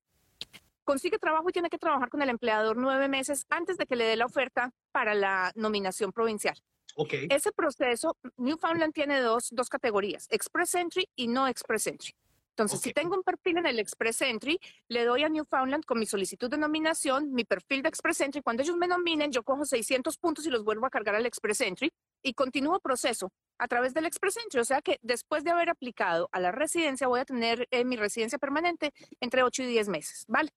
consigue 0.85 1.19
trabajo 1.19 1.49
y 1.49 1.51
tiene 1.51 1.69
que 1.69 1.77
trabajar 1.77 2.09
con 2.09 2.21
el 2.21 2.29
empleador 2.29 2.77
nueve 2.77 3.09
meses 3.09 3.45
antes 3.49 3.77
de 3.77 3.85
que 3.85 3.97
le 3.97 4.05
dé 4.05 4.15
la 4.15 4.25
oferta 4.25 4.71
para 4.93 5.13
la 5.13 5.51
nominación 5.55 6.13
provincial. 6.13 6.57
Okay. 6.95 7.27
Ese 7.29 7.51
proceso, 7.51 8.15
Newfoundland 8.37 8.93
tiene 8.93 9.19
dos, 9.19 9.49
dos 9.51 9.67
categorías, 9.67 10.27
Express 10.29 10.75
Entry 10.75 11.09
y 11.15 11.27
no 11.27 11.47
Express 11.47 11.87
Entry. 11.87 12.13
Entonces, 12.55 12.79
si 12.79 12.93
tengo 12.93 13.17
un 13.17 13.23
perfil 13.23 13.57
en 13.57 13.65
el 13.65 13.79
Express 13.79 14.21
Entry, 14.21 14.57
le 14.87 15.03
doy 15.03 15.23
a 15.23 15.29
Newfoundland 15.29 15.83
con 15.83 15.99
mi 15.99 16.05
solicitud 16.05 16.49
de 16.49 16.57
nominación, 16.57 17.33
mi 17.33 17.43
perfil 17.43 17.81
de 17.81 17.89
Express 17.89 18.21
Entry. 18.21 18.41
Cuando 18.41 18.63
ellos 18.63 18.77
me 18.77 18.87
nominen, 18.87 19.29
yo 19.29 19.43
cojo 19.43 19.65
600 19.65 20.17
puntos 20.17 20.45
y 20.45 20.49
los 20.49 20.63
vuelvo 20.63 20.85
a 20.85 20.89
cargar 20.89 21.15
al 21.15 21.25
Express 21.25 21.59
Entry 21.59 21.91
y 22.23 22.33
continúo 22.33 22.79
proceso 22.79 23.29
a 23.57 23.67
través 23.67 23.93
del 23.93 24.05
Express 24.05 24.37
Entry. 24.37 24.61
O 24.61 24.65
sea 24.65 24.81
que 24.81 24.99
después 25.01 25.43
de 25.43 25.51
haber 25.51 25.69
aplicado 25.69 26.29
a 26.31 26.39
la 26.39 26.53
residencia, 26.53 27.07
voy 27.07 27.19
a 27.19 27.25
tener 27.25 27.67
eh, 27.71 27.83
mi 27.83 27.97
residencia 27.97 28.39
permanente 28.39 28.93
entre 29.19 29.43
8 29.43 29.63
y 29.63 29.65
10 29.65 29.89
meses, 29.89 30.23
¿vale? 30.29 30.49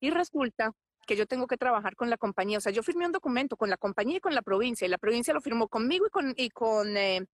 Y 0.00 0.10
resulta 0.10 0.72
que 1.06 1.16
yo 1.16 1.26
tengo 1.26 1.46
que 1.46 1.56
trabajar 1.56 1.96
con 1.96 2.08
la 2.08 2.16
compañía. 2.16 2.58
O 2.58 2.60
sea, 2.60 2.72
yo 2.72 2.82
firmé 2.82 3.06
un 3.06 3.12
documento 3.12 3.56
con 3.56 3.68
la 3.68 3.76
compañía 3.76 4.18
y 4.18 4.20
con 4.20 4.34
la 4.34 4.42
provincia, 4.42 4.86
y 4.86 4.90
la 4.90 4.98
provincia 4.98 5.34
lo 5.34 5.40
firmó 5.40 5.68
conmigo 5.68 6.06
y 6.06 6.10
con, 6.10 6.34
y 6.36 6.50
con, 6.50 6.96
eh, 6.96 7.26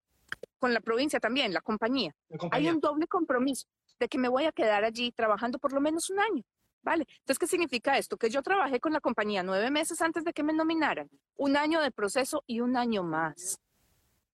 con 0.59 0.73
la 0.73 0.81
provincia 0.81 1.21
también, 1.21 1.53
la 1.53 1.61
compañía. 1.61 2.15
Hay 2.53 2.69
un 2.69 2.81
doble 2.81 3.07
compromiso 3.07 3.67
de 3.99 4.09
que 4.09 4.19
me 4.19 4.29
voy 4.29 4.45
a 4.45 4.53
quedar 4.53 4.85
allí 4.85 5.13
trabajando 5.13 5.59
por 5.59 5.73
lo 5.73 5.81
menos 5.81 6.11
un 6.11 6.21
año. 6.21 6.43
¿Vale? 6.83 7.05
Entonces, 7.19 7.41
¿qué 7.41 7.47
significa 7.49 7.99
esto? 7.99 8.17
Que 8.17 8.31
yo 8.31 8.43
trabajé 8.43 8.79
con 8.79 8.93
la 8.93 9.01
compañía 9.01 9.43
nueve 9.43 9.73
meses 9.73 10.01
antes 10.01 10.23
de 10.23 10.33
que 10.33 10.45
me 10.45 10.53
nominaran, 10.53 11.11
un 11.37 11.57
año 11.57 11.81
de 11.81 11.91
proceso 11.91 12.45
y 12.47 12.61
un 12.61 12.77
año 12.77 13.03
más 13.03 13.59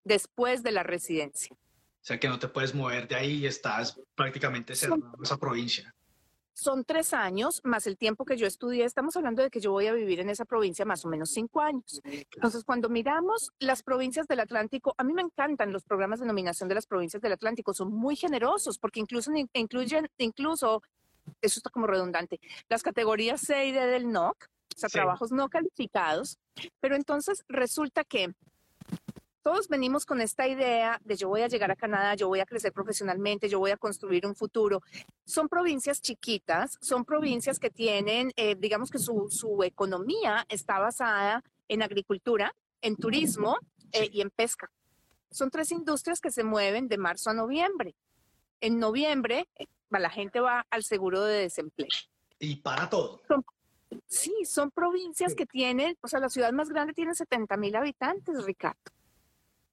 después 0.05 0.63
de 0.63 0.71
la 0.71 0.83
residencia. 0.83 1.57
O 1.57 2.05
sea, 2.05 2.21
que 2.21 2.29
no 2.29 2.39
te 2.39 2.49
puedes 2.49 2.75
mover 2.75 3.09
de 3.09 3.15
ahí 3.15 3.39
y 3.39 3.47
estás 3.47 3.99
prácticamente 4.15 4.75
cerrado 4.75 5.15
esa 5.23 5.39
provincia 5.39 5.95
son 6.55 6.85
tres 6.85 7.13
años 7.13 7.61
más 7.65 7.87
el 7.87 7.97
tiempo 7.97 8.25
que 8.25 8.37
yo 8.37 8.47
estudié. 8.47 8.85
Estamos 8.85 9.17
hablando 9.17 9.43
de 9.43 9.51
que 9.51 9.61
yo 9.61 9.73
voy 9.73 9.87
a 9.87 9.93
vivir 9.93 10.21
en 10.21 10.31
esa 10.31 10.45
provincia 10.45 10.85
más 10.85 11.05
o 11.05 11.09
menos 11.09 11.31
cinco 11.31 11.61
años. 11.61 12.01
Entonces, 12.05 12.65
cuando 12.65 12.89
miramos 12.89 13.53
las 13.59 13.83
provincias 13.83 14.27
del 14.27 14.41
Atlántico, 14.41 14.95
a 14.99 15.05
mí 15.05 15.13
me 15.13 15.23
encantan 15.23 15.73
los 15.73 15.85
programas 15.85 16.21
de 16.21 16.27
nominación 16.27 16.69
de 16.69 16.75
las 16.75 16.87
provincias 16.87 17.23
del 17.23 17.33
Atlántico. 17.33 17.75
Son 17.75 17.93
muy 17.93 18.17
generosos 18.17 18.79
porque 18.79 19.01
incluso 19.01 19.31
incluyen, 19.55 20.09
incluso, 20.19 20.83
eso 21.41 21.59
está 21.59 21.71
como 21.71 21.87
redundante, 21.87 22.41
las 22.69 22.83
categorías 22.83 23.41
C 23.41 23.67
y 23.67 23.73
D 23.73 23.87
del 23.87 24.11
NOC, 24.11 24.45
o 24.75 24.79
sea, 24.79 24.89
trabajos 24.89 25.33
no 25.33 25.49
calificados. 25.49 26.39
Pero 26.81 26.97
entonces 26.97 27.45
resulta 27.49 28.05
que 28.05 28.35
todos 29.43 29.69
venimos 29.69 30.07
con 30.07 30.21
esta 30.21 30.47
idea 30.47 31.01
de 31.05 31.17
yo 31.17 31.29
voy 31.29 31.43
a 31.43 31.49
llegar 31.49 31.71
a 31.71 31.77
Canadá, 31.77 32.15
yo 32.15 32.29
voy 32.29 32.41
a 32.41 32.47
crecer 32.47 32.73
profesionalmente, 32.73 33.49
yo 33.49 33.59
voy 33.59 33.73
a 33.73 33.77
construir 33.77 34.27
un 34.27 34.35
futuro. 34.35 34.83
Son 35.25 35.49
provincias 35.49 36.01
chiquitas, 36.01 36.79
son 36.81 37.05
provincias 37.05 37.59
que 37.59 37.71
tienen, 37.71 38.33
eh, 38.37 38.55
digamos 38.57 38.91
que 38.91 38.99
su, 38.99 39.63
economía 39.65 40.47
está 40.49 40.79
basada 40.79 41.43
en 41.69 41.83
agricultura, 41.83 42.55
en 42.81 42.97
turismo 42.97 43.59
eh, 43.93 44.09
y 44.13 44.21
en 44.21 44.31
pesca. 44.31 44.71
Son 45.31 45.51
tres 45.51 45.73
industrias 45.73 46.21
que 46.21 46.31
se 46.31 46.45
mueven 46.45 46.89
de 46.89 46.99
marzo 46.99 47.31
a 47.31 47.35
noviembre. 47.35 47.95
En 48.61 48.79
noviembre, 48.79 49.49
eh, 49.57 49.67
la 49.91 50.11
gente 50.11 50.41
va 50.41 50.67
al 50.71 50.85
seguro 50.85 51.23
de 51.25 51.43
desempleo. 51.43 51.89
Y 52.39 52.57
para 52.57 52.89
todo. 52.89 53.23
sí, 54.07 54.33
son 54.45 54.71
provincias 54.71 55.35
que 55.35 55.47
tienen, 55.47 55.97
o 56.01 56.09
sea, 56.09 56.21
la 56.21 56.29
ciudad 56.29 56.53
más 56.53 56.69
grande 56.69 56.93
tiene 56.93 57.15
70 57.15 57.57
mil 57.57 57.75
habitantes, 57.77 58.45
Ricardo. 58.45 58.93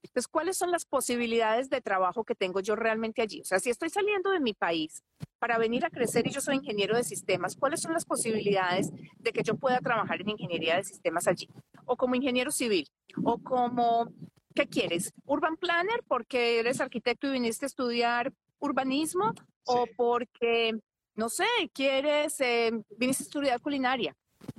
Entonces, 0.02 0.28
¿cuáles 0.28 0.56
son 0.56 0.70
las 0.70 0.84
posibilidades 0.84 1.68
de 1.68 1.80
trabajo 1.80 2.24
que 2.24 2.34
tengo 2.34 2.60
yo 2.60 2.74
realmente 2.74 3.22
allí? 3.22 3.40
O 3.42 3.44
sea, 3.44 3.60
si 3.60 3.70
estoy 3.70 3.90
saliendo 3.90 4.30
de 4.30 4.40
mi 4.40 4.54
país 4.54 5.02
para 5.38 5.58
venir 5.58 5.84
a 5.84 5.90
crecer 5.90 6.26
y 6.26 6.30
yo 6.30 6.40
soy 6.40 6.56
ingeniero 6.56 6.96
de 6.96 7.04
sistemas, 7.04 7.56
¿cuáles 7.56 7.80
son 7.80 7.92
las 7.92 8.04
posibilidades 8.04 8.90
de 9.18 9.32
que 9.32 9.42
yo 9.42 9.56
pueda 9.56 9.78
trabajar 9.78 10.20
en 10.20 10.30
ingeniería 10.30 10.76
de 10.76 10.84
sistemas 10.84 11.26
allí? 11.26 11.48
O 11.84 11.96
como 11.96 12.14
ingeniero 12.14 12.50
civil, 12.50 12.88
o 13.24 13.38
como, 13.38 14.08
¿qué 14.54 14.66
quieres? 14.66 15.12
Urban 15.26 15.56
planner 15.56 16.02
porque 16.08 16.58
eres 16.58 16.80
arquitecto 16.80 17.26
y 17.26 17.32
viniste 17.32 17.66
a 17.66 17.68
estudiar 17.68 18.32
urbanismo, 18.58 19.32
o 19.64 19.86
porque, 19.96 20.78
no 21.14 21.28
sé, 21.28 21.46
quieres, 21.72 22.40
eh, 22.40 22.72
viniste 22.96 23.22
a 23.22 23.26
estudiar 23.26 23.60
culinaria. 23.60 24.14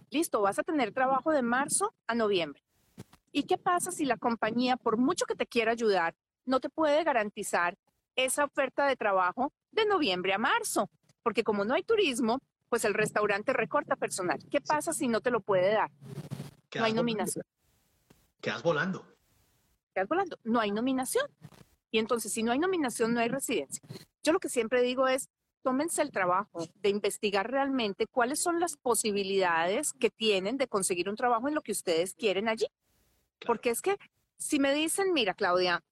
Listo, 0.10 0.42
vas 0.42 0.60
a 0.60 0.64
tener 0.64 0.92
trabajo 0.92 1.32
de 1.32 1.42
marzo 1.42 1.94
a 2.08 2.16
noviembre. 2.16 2.61
¿Y 3.32 3.44
qué 3.44 3.58
pasa 3.58 3.92
si 3.92 4.06
la 4.06 4.18
compañía, 4.18 4.78
por 4.78 4.98
mucho 4.98 5.26
que 5.26 5.36
te 5.36 5.46
quiera 5.46 5.72
ayudar, 5.72 6.16
no 6.46 6.60
te 6.60 6.70
puede 6.70 7.04
garantizar 7.04 7.78
esa 8.16 8.44
oferta 8.44 8.86
de 8.86 8.96
trabajo 8.96 9.54
de 9.72 9.86
noviembre 9.86 10.34
a 10.34 10.38
marzo? 10.38 10.90
Porque 11.24 11.44
como 11.44 11.64
no 11.64 11.74
hay 11.74 11.84
turismo, 11.84 12.40
pues 12.70 12.84
el 12.86 12.94
restaurante 12.94 13.54
recorta 13.54 13.96
personal. 13.96 14.40
¿Qué 14.50 14.62
pasa 14.62 14.94
si 14.94 15.08
no 15.08 15.22
te 15.22 15.32
lo 15.32 15.42
puede 15.42 15.74
dar? 15.74 15.92
No 16.76 16.84
hay 16.84 16.94
nominación. 16.94 17.46
Quedas 18.42 18.64
volando. 18.64 19.06
Quedas 19.94 20.08
volando. 20.08 20.38
No 20.44 20.60
hay 20.60 20.72
nominación. 20.72 21.26
Y 21.92 22.00
entonces, 22.00 22.32
si 22.32 22.44
no 22.44 22.52
hay 22.52 22.60
nominación, 22.60 23.14
no 23.14 23.20
hay 23.20 23.28
residencia. 23.28 23.82
Yo 24.24 24.32
lo 24.32 24.40
que 24.40 24.50
siempre 24.50 24.82
digo 24.82 25.08
es, 25.08 25.30
tómense 25.62 26.02
el 26.02 26.12
trabajo 26.12 26.66
de 26.76 26.90
investigar 26.90 27.52
realmente 27.52 28.08
cuáles 28.08 28.42
son 28.42 28.60
las 28.60 28.78
posibilidades 28.78 29.94
que 29.94 30.10
tienen 30.10 30.58
de 30.58 30.68
conseguir 30.68 31.10
un 31.10 31.16
trabajo 31.16 31.48
en 31.48 31.56
lo 31.56 31.62
que 31.62 31.74
ustedes 31.74 32.14
quieren 32.16 32.48
allí. 32.48 32.68
Porque 33.46 33.70
es 33.70 33.82
que 33.82 33.98
si 34.38 34.60
me 34.60 34.74
dicen, 34.74 35.14
mira, 35.14 35.34
Claudia, 35.34 35.84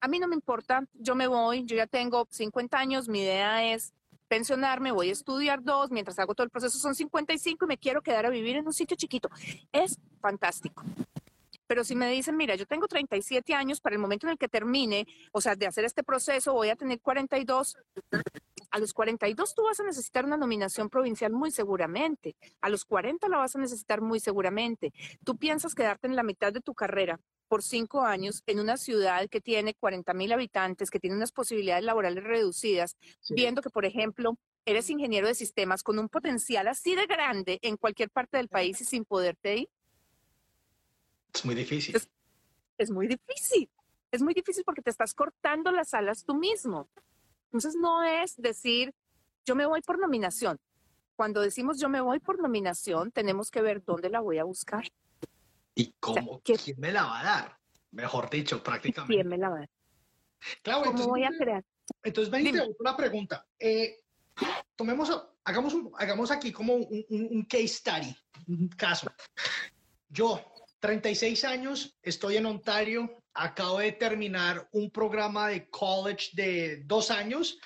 a 0.00 0.08
mí 0.08 0.18
no 0.18 0.28
me 0.28 0.34
importa, 0.34 0.84
yo 0.94 1.14
me 1.14 1.26
voy, 1.26 1.64
yo 1.64 1.76
ya 1.76 1.86
tengo 1.86 2.26
50 2.30 2.78
años, 2.78 3.08
mi 3.08 3.20
idea 3.20 3.72
es 3.72 3.92
pensionarme, 4.28 4.92
voy 4.92 5.08
a 5.08 5.12
estudiar 5.12 5.62
dos, 5.62 5.90
mientras 5.90 6.18
hago 6.18 6.34
todo 6.34 6.44
el 6.44 6.50
proceso 6.50 6.78
son 6.78 6.94
55 6.94 7.64
y 7.64 7.68
me 7.68 7.78
quiero 7.78 8.00
quedar 8.00 8.26
a 8.26 8.30
vivir 8.30 8.56
en 8.56 8.66
un 8.66 8.72
sitio 8.72 8.96
chiquito. 8.96 9.28
Es 9.72 9.98
fantástico. 10.20 10.84
Pero 11.66 11.84
si 11.84 11.94
me 11.94 12.10
dicen, 12.10 12.36
mira, 12.36 12.54
yo 12.54 12.66
tengo 12.66 12.88
37 12.88 13.54
años, 13.54 13.80
para 13.80 13.94
el 13.94 14.00
momento 14.00 14.26
en 14.26 14.32
el 14.32 14.38
que 14.38 14.48
termine, 14.48 15.06
o 15.32 15.40
sea, 15.40 15.54
de 15.54 15.66
hacer 15.66 15.84
este 15.84 16.02
proceso, 16.02 16.52
voy 16.52 16.68
a 16.68 16.76
tener 16.76 17.00
42, 17.00 17.76
a 18.70 18.78
los 18.78 18.92
42 18.92 19.54
tú 19.54 19.64
vas 19.64 19.80
a 19.80 19.84
necesitar 19.84 20.24
una 20.24 20.36
nominación 20.36 20.88
provincial 20.88 21.32
muy 21.32 21.50
seguramente. 21.50 22.36
A 22.60 22.68
los 22.68 22.84
40 22.84 23.28
la 23.28 23.38
vas 23.38 23.56
a 23.56 23.58
necesitar 23.58 24.00
muy 24.00 24.20
seguramente. 24.20 24.92
Tú 25.24 25.36
piensas 25.36 25.74
quedarte 25.74 26.06
en 26.06 26.16
la 26.16 26.22
mitad 26.22 26.52
de 26.52 26.60
tu 26.60 26.74
carrera 26.74 27.18
por 27.48 27.62
cinco 27.64 28.02
años 28.02 28.44
en 28.46 28.60
una 28.60 28.76
ciudad 28.76 29.28
que 29.28 29.40
tiene 29.40 29.74
40 29.74 30.14
mil 30.14 30.32
habitantes, 30.32 30.88
que 30.88 31.00
tiene 31.00 31.16
unas 31.16 31.32
posibilidades 31.32 31.84
laborales 31.84 32.22
reducidas, 32.22 32.96
viendo 33.28 33.60
que, 33.60 33.70
por 33.70 33.84
ejemplo, 33.84 34.36
eres 34.64 34.88
ingeniero 34.88 35.26
de 35.26 35.34
sistemas 35.34 35.82
con 35.82 35.98
un 35.98 36.08
potencial 36.08 36.68
así 36.68 36.94
de 36.94 37.06
grande 37.06 37.58
en 37.62 37.76
cualquier 37.76 38.08
parte 38.10 38.36
del 38.36 38.48
país 38.48 38.80
y 38.80 38.84
sin 38.84 39.04
poderte 39.04 39.56
ir. 39.56 39.68
Es 41.34 41.44
muy 41.44 41.54
difícil. 41.54 41.96
Es, 42.78 42.90
muy 42.90 43.08
difícil. 43.08 43.68
Es 44.10 44.22
muy 44.22 44.34
difícil 44.34 44.64
porque 44.64 44.82
te 44.82 44.90
estás 44.90 45.14
cortando 45.14 45.70
las 45.70 45.92
alas 45.94 46.24
tú 46.24 46.34
mismo. 46.34 46.88
Entonces 47.52 47.74
no 47.80 48.02
es 48.04 48.36
decir, 48.36 48.94
yo 49.44 49.54
me 49.54 49.66
voy 49.66 49.80
por 49.82 49.98
nominación, 49.98 50.58
cuando 51.20 51.42
decimos 51.42 51.78
yo 51.78 51.90
me 51.90 52.00
voy 52.00 52.18
por 52.18 52.40
nominación, 52.40 53.12
tenemos 53.12 53.50
que 53.50 53.60
ver 53.60 53.84
dónde 53.84 54.08
la 54.08 54.20
voy 54.20 54.38
a 54.38 54.44
buscar. 54.44 54.84
¿Y 55.74 55.92
cómo? 56.00 56.40
¿Quién 56.42 56.76
me 56.78 56.92
la 56.92 57.04
va 57.04 57.20
a 57.20 57.24
dar? 57.24 57.58
Mejor 57.90 58.30
dicho, 58.30 58.62
prácticamente. 58.62 59.16
¿Quién 59.16 59.28
me 59.28 59.36
la 59.36 59.50
va 59.50 59.56
a 59.56 59.58
dar? 59.58 59.70
Claro, 60.62 60.84
¿Cómo 60.84 61.08
voy 61.08 61.24
a 61.24 61.30
crear? 61.36 61.62
Entonces, 62.02 62.32
una 62.78 62.96
pregunta. 62.96 63.46
Eh, 63.58 63.98
tomemos, 64.74 65.10
hagamos, 65.44 65.76
hagamos 65.98 66.30
aquí 66.30 66.52
como 66.52 66.76
un, 66.76 67.04
un 67.10 67.44
case 67.44 67.68
study, 67.68 68.16
un 68.48 68.68
caso. 68.68 69.12
Yo, 70.08 70.42
36 70.80 71.44
años, 71.44 71.96
estoy 72.02 72.36
en 72.38 72.46
Ontario, 72.46 73.22
acabo 73.34 73.78
de 73.78 73.92
terminar 73.92 74.68
un 74.72 74.90
programa 74.90 75.48
de 75.48 75.68
college 75.68 76.30
de 76.32 76.82
dos 76.84 77.10
años. 77.10 77.58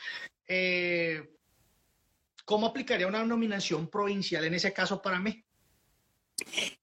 Eh, 0.46 1.30
¿Cómo 2.44 2.66
aplicaría 2.66 3.06
una 3.06 3.24
nominación 3.24 3.88
provincial 3.88 4.44
en 4.44 4.54
ese 4.54 4.72
caso 4.72 5.00
para 5.00 5.20
mí? 5.20 5.44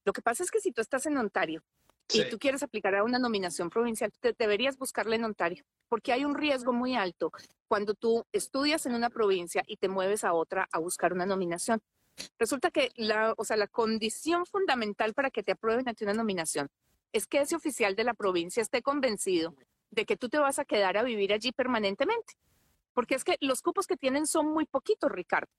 Lo 0.06 0.14
que 0.14 0.22
pasa 0.22 0.44
es 0.44 0.50
que 0.50 0.62
si 0.62 0.72
tú 0.72 0.82
estás 0.82 1.06
en 1.06 1.18
Ontario 1.18 1.64
y 2.14 2.30
tú 2.30 2.40
quieres 2.40 2.64
aplicar 2.64 2.96
a 2.96 3.04
una 3.04 3.20
nominación 3.20 3.70
provincial, 3.70 4.12
te 4.20 4.34
deberías 4.38 4.78
buscarla 4.78 5.16
en 5.16 5.26
Ontario, 5.26 5.64
porque 5.88 6.12
hay 6.12 6.26
un 6.26 6.36
riesgo 6.36 6.74
muy 6.74 6.96
alto 6.96 7.32
cuando 7.68 7.94
tú 7.94 8.26
estudias 8.32 8.86
en 8.86 8.96
una 8.96 9.10
provincia 9.10 9.64
y 9.68 9.78
te 9.78 9.88
mueves 9.88 10.24
a 10.24 10.34
otra 10.34 10.68
a 10.72 10.80
buscar 10.80 11.14
una 11.14 11.26
nominación. 11.26 11.82
Resulta 12.38 12.72
que 12.72 12.92
la, 12.96 13.34
o 13.38 13.44
sea, 13.44 13.58
la 13.58 13.68
condición 13.68 14.46
fundamental 14.46 15.14
para 15.14 15.32
que 15.32 15.44
te 15.44 15.54
aprueben 15.54 15.88
a 15.88 15.94
ti 15.94 16.04
una 16.04 16.14
nominación 16.14 16.70
es 17.12 17.28
que 17.28 17.42
ese 17.42 17.56
oficial 17.56 17.96
de 17.96 18.04
la 18.04 18.14
provincia 18.14 18.62
esté 18.62 18.82
convencido 18.82 19.56
de 19.90 20.06
que 20.06 20.18
tú 20.18 20.30
te 20.30 20.40
vas 20.40 20.60
a 20.60 20.66
quedar 20.66 20.98
a 20.98 21.04
vivir 21.04 21.34
allí 21.34 21.52
permanentemente. 21.52 22.34
Porque 22.94 23.16
es 23.16 23.24
que 23.24 23.38
los 23.42 23.62
cupos 23.62 23.88
que 23.88 23.98
tienen 23.98 24.28
son 24.28 24.48
muy 24.52 24.66
poquitos, 24.66 25.12
Ricardo. 25.12 25.52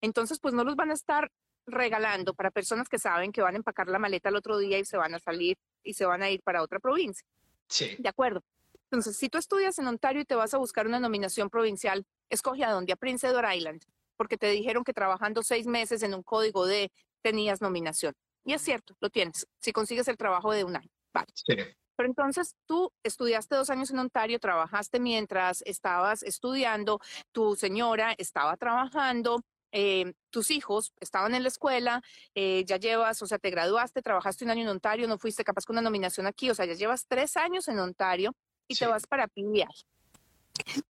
Entonces, 0.00 0.38
pues 0.38 0.54
no 0.54 0.64
los 0.64 0.76
van 0.76 0.90
a 0.90 0.94
estar 0.94 1.30
regalando 1.66 2.34
para 2.34 2.50
personas 2.50 2.88
que 2.88 2.98
saben 2.98 3.32
que 3.32 3.42
van 3.42 3.54
a 3.54 3.58
empacar 3.58 3.88
la 3.88 3.98
maleta 3.98 4.28
el 4.28 4.36
otro 4.36 4.58
día 4.58 4.78
y 4.78 4.84
se 4.84 4.96
van 4.96 5.14
a 5.14 5.18
salir 5.18 5.56
y 5.82 5.94
se 5.94 6.04
van 6.04 6.22
a 6.22 6.30
ir 6.30 6.42
para 6.42 6.62
otra 6.62 6.78
provincia. 6.78 7.26
Sí. 7.68 7.96
De 7.98 8.08
acuerdo. 8.08 8.42
Entonces, 8.90 9.16
si 9.16 9.28
tú 9.28 9.38
estudias 9.38 9.78
en 9.78 9.86
Ontario 9.86 10.22
y 10.22 10.24
te 10.24 10.34
vas 10.34 10.52
a 10.54 10.58
buscar 10.58 10.86
una 10.86 11.00
nominación 11.00 11.48
provincial, 11.48 12.06
escoge 12.28 12.64
a 12.64 12.70
dónde, 12.70 12.92
a 12.92 12.96
Prince 12.96 13.26
Edward 13.26 13.54
Island, 13.54 13.82
porque 14.16 14.36
te 14.36 14.48
dijeron 14.50 14.84
que 14.84 14.92
trabajando 14.92 15.42
seis 15.42 15.66
meses 15.66 16.02
en 16.02 16.14
un 16.14 16.22
código 16.22 16.66
D 16.66 16.90
tenías 17.22 17.60
nominación. 17.60 18.14
Y 18.44 18.52
es 18.52 18.62
cierto, 18.62 18.94
lo 19.00 19.10
tienes, 19.10 19.46
si 19.60 19.72
consigues 19.72 20.08
el 20.08 20.16
trabajo 20.16 20.52
de 20.52 20.64
un 20.64 20.76
año. 20.76 20.90
Vale. 21.12 21.28
Sí. 21.34 21.56
Pero 21.96 22.08
entonces 22.08 22.56
tú 22.66 22.92
estudiaste 23.02 23.54
dos 23.54 23.70
años 23.70 23.90
en 23.90 23.98
Ontario, 24.00 24.38
trabajaste 24.38 24.98
mientras 24.98 25.62
estabas 25.62 26.22
estudiando, 26.22 27.00
tu 27.32 27.54
señora 27.54 28.14
estaba 28.18 28.56
trabajando, 28.56 29.42
eh, 29.76 30.12
tus 30.30 30.50
hijos 30.50 30.92
estaban 31.00 31.34
en 31.34 31.42
la 31.42 31.48
escuela, 31.48 32.02
eh, 32.34 32.64
ya 32.64 32.76
llevas, 32.76 33.20
o 33.22 33.26
sea, 33.26 33.38
te 33.38 33.50
graduaste, 33.50 34.02
trabajaste 34.02 34.44
un 34.44 34.50
año 34.50 34.62
en 34.62 34.68
Ontario, 34.68 35.08
no 35.08 35.18
fuiste 35.18 35.44
capaz 35.44 35.64
con 35.64 35.74
una 35.74 35.82
nominación 35.82 36.26
aquí, 36.26 36.50
o 36.50 36.54
sea, 36.54 36.64
ya 36.64 36.74
llevas 36.74 37.06
tres 37.08 37.36
años 37.36 37.68
en 37.68 37.78
Ontario 37.78 38.34
y 38.68 38.76
te 38.76 38.86
vas 38.86 39.06
para 39.06 39.28
PEI. 39.28 39.66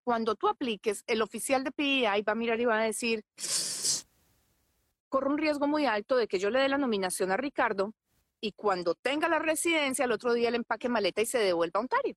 Cuando 0.03 0.35
tú 0.35 0.49
apliques, 0.49 1.05
el 1.07 1.23
oficial 1.23 1.65
de 1.65 1.73
PEI 1.73 2.23
va 2.23 2.33
a 2.33 2.37
mirar 2.37 2.61
y 2.61 2.65
va 2.65 2.81
a 2.81 2.85
decir, 2.85 3.25
corro 5.09 5.31
un 5.31 5.39
riesgo 5.39 5.67
muy 5.67 5.87
alto 5.87 6.17
de 6.17 6.29
que 6.29 6.39
yo 6.39 6.51
le 6.51 6.61
dé 6.61 6.69
la 6.69 6.79
nominación 6.79 7.33
a 7.33 7.37
Ricardo 7.37 7.95
y 8.41 8.53
cuando 8.53 8.95
tenga 8.95 9.29
la 9.29 9.39
residencia, 9.39 10.05
el 10.05 10.13
otro 10.13 10.35
día 10.35 10.51
le 10.51 10.59
empaque 10.59 10.89
maleta 10.89 11.23
y 11.23 11.27
se 11.27 11.39
devuelva 11.39 11.79
a 11.79 11.83
Ontario. 11.83 12.15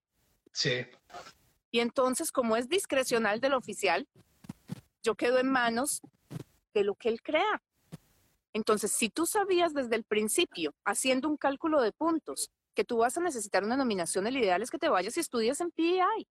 Sí. 0.51 0.86
Y 1.72 1.80
entonces, 1.80 2.32
como 2.32 2.58
es 2.58 2.68
discrecional 2.68 3.39
del 3.39 3.54
oficial, 3.54 4.08
yo 5.04 5.16
quedo 5.16 5.39
en 5.39 5.50
manos 5.50 6.01
de 6.74 6.84
lo 6.84 6.96
que 6.96 7.10
él 7.10 7.22
crea. 7.22 7.62
Entonces, 8.51 8.92
si 8.92 9.10
tú 9.10 9.25
sabías 9.25 9.74
desde 9.74 9.96
el 9.96 10.03
principio, 10.03 10.74
haciendo 10.83 11.29
un 11.29 11.38
cálculo 11.38 11.81
de 11.81 11.92
puntos, 11.92 12.51
que 12.74 12.83
tú 12.83 12.98
vas 12.98 13.18
a 13.18 13.22
necesitar 13.22 13.64
una 13.64 13.77
nominación, 13.77 14.27
el 14.27 14.38
ideal 14.38 14.62
es 14.62 14.70
que 14.70 14.77
te 14.77 14.90
vayas 14.90 15.16
y 15.18 15.20
estudies 15.20 15.62
en 15.62 15.72
PEI 15.72 16.27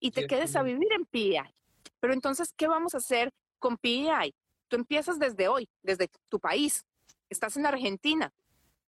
y 0.00 0.10
te 0.10 0.26
quedes 0.26 0.56
a 0.56 0.62
vivir 0.62 0.92
en 0.92 1.04
PEI. 1.04 1.54
Pero 2.00 2.12
entonces, 2.12 2.52
¿qué 2.56 2.66
vamos 2.66 2.94
a 2.94 2.98
hacer 2.98 3.30
con 3.58 3.76
PEI? 3.76 4.34
Tú 4.68 4.76
empiezas 4.76 5.18
desde 5.18 5.48
hoy, 5.48 5.68
desde 5.82 6.10
tu 6.28 6.40
país. 6.40 6.84
Estás 7.28 7.56
en 7.56 7.66
Argentina, 7.66 8.32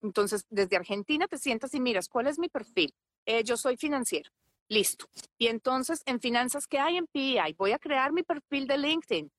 entonces, 0.02 0.44
desde 0.50 0.76
Argentina 0.76 1.28
te 1.28 1.38
sientas 1.38 1.72
y 1.74 1.80
miras, 1.80 2.08
¿cuál 2.08 2.26
es 2.26 2.38
mi 2.38 2.48
perfil? 2.48 2.92
Eh, 3.24 3.44
yo 3.44 3.56
soy 3.56 3.76
financiero. 3.76 4.30
Listo. 4.68 5.06
Y 5.38 5.46
entonces, 5.46 6.02
en 6.06 6.20
finanzas, 6.20 6.66
¿qué 6.66 6.78
hay 6.78 6.96
en 6.96 7.06
PEI? 7.06 7.54
Voy 7.56 7.72
a 7.72 7.78
crear 7.78 8.12
mi 8.12 8.22
perfil 8.22 8.66
de 8.66 8.78
LinkedIn, 8.78 9.30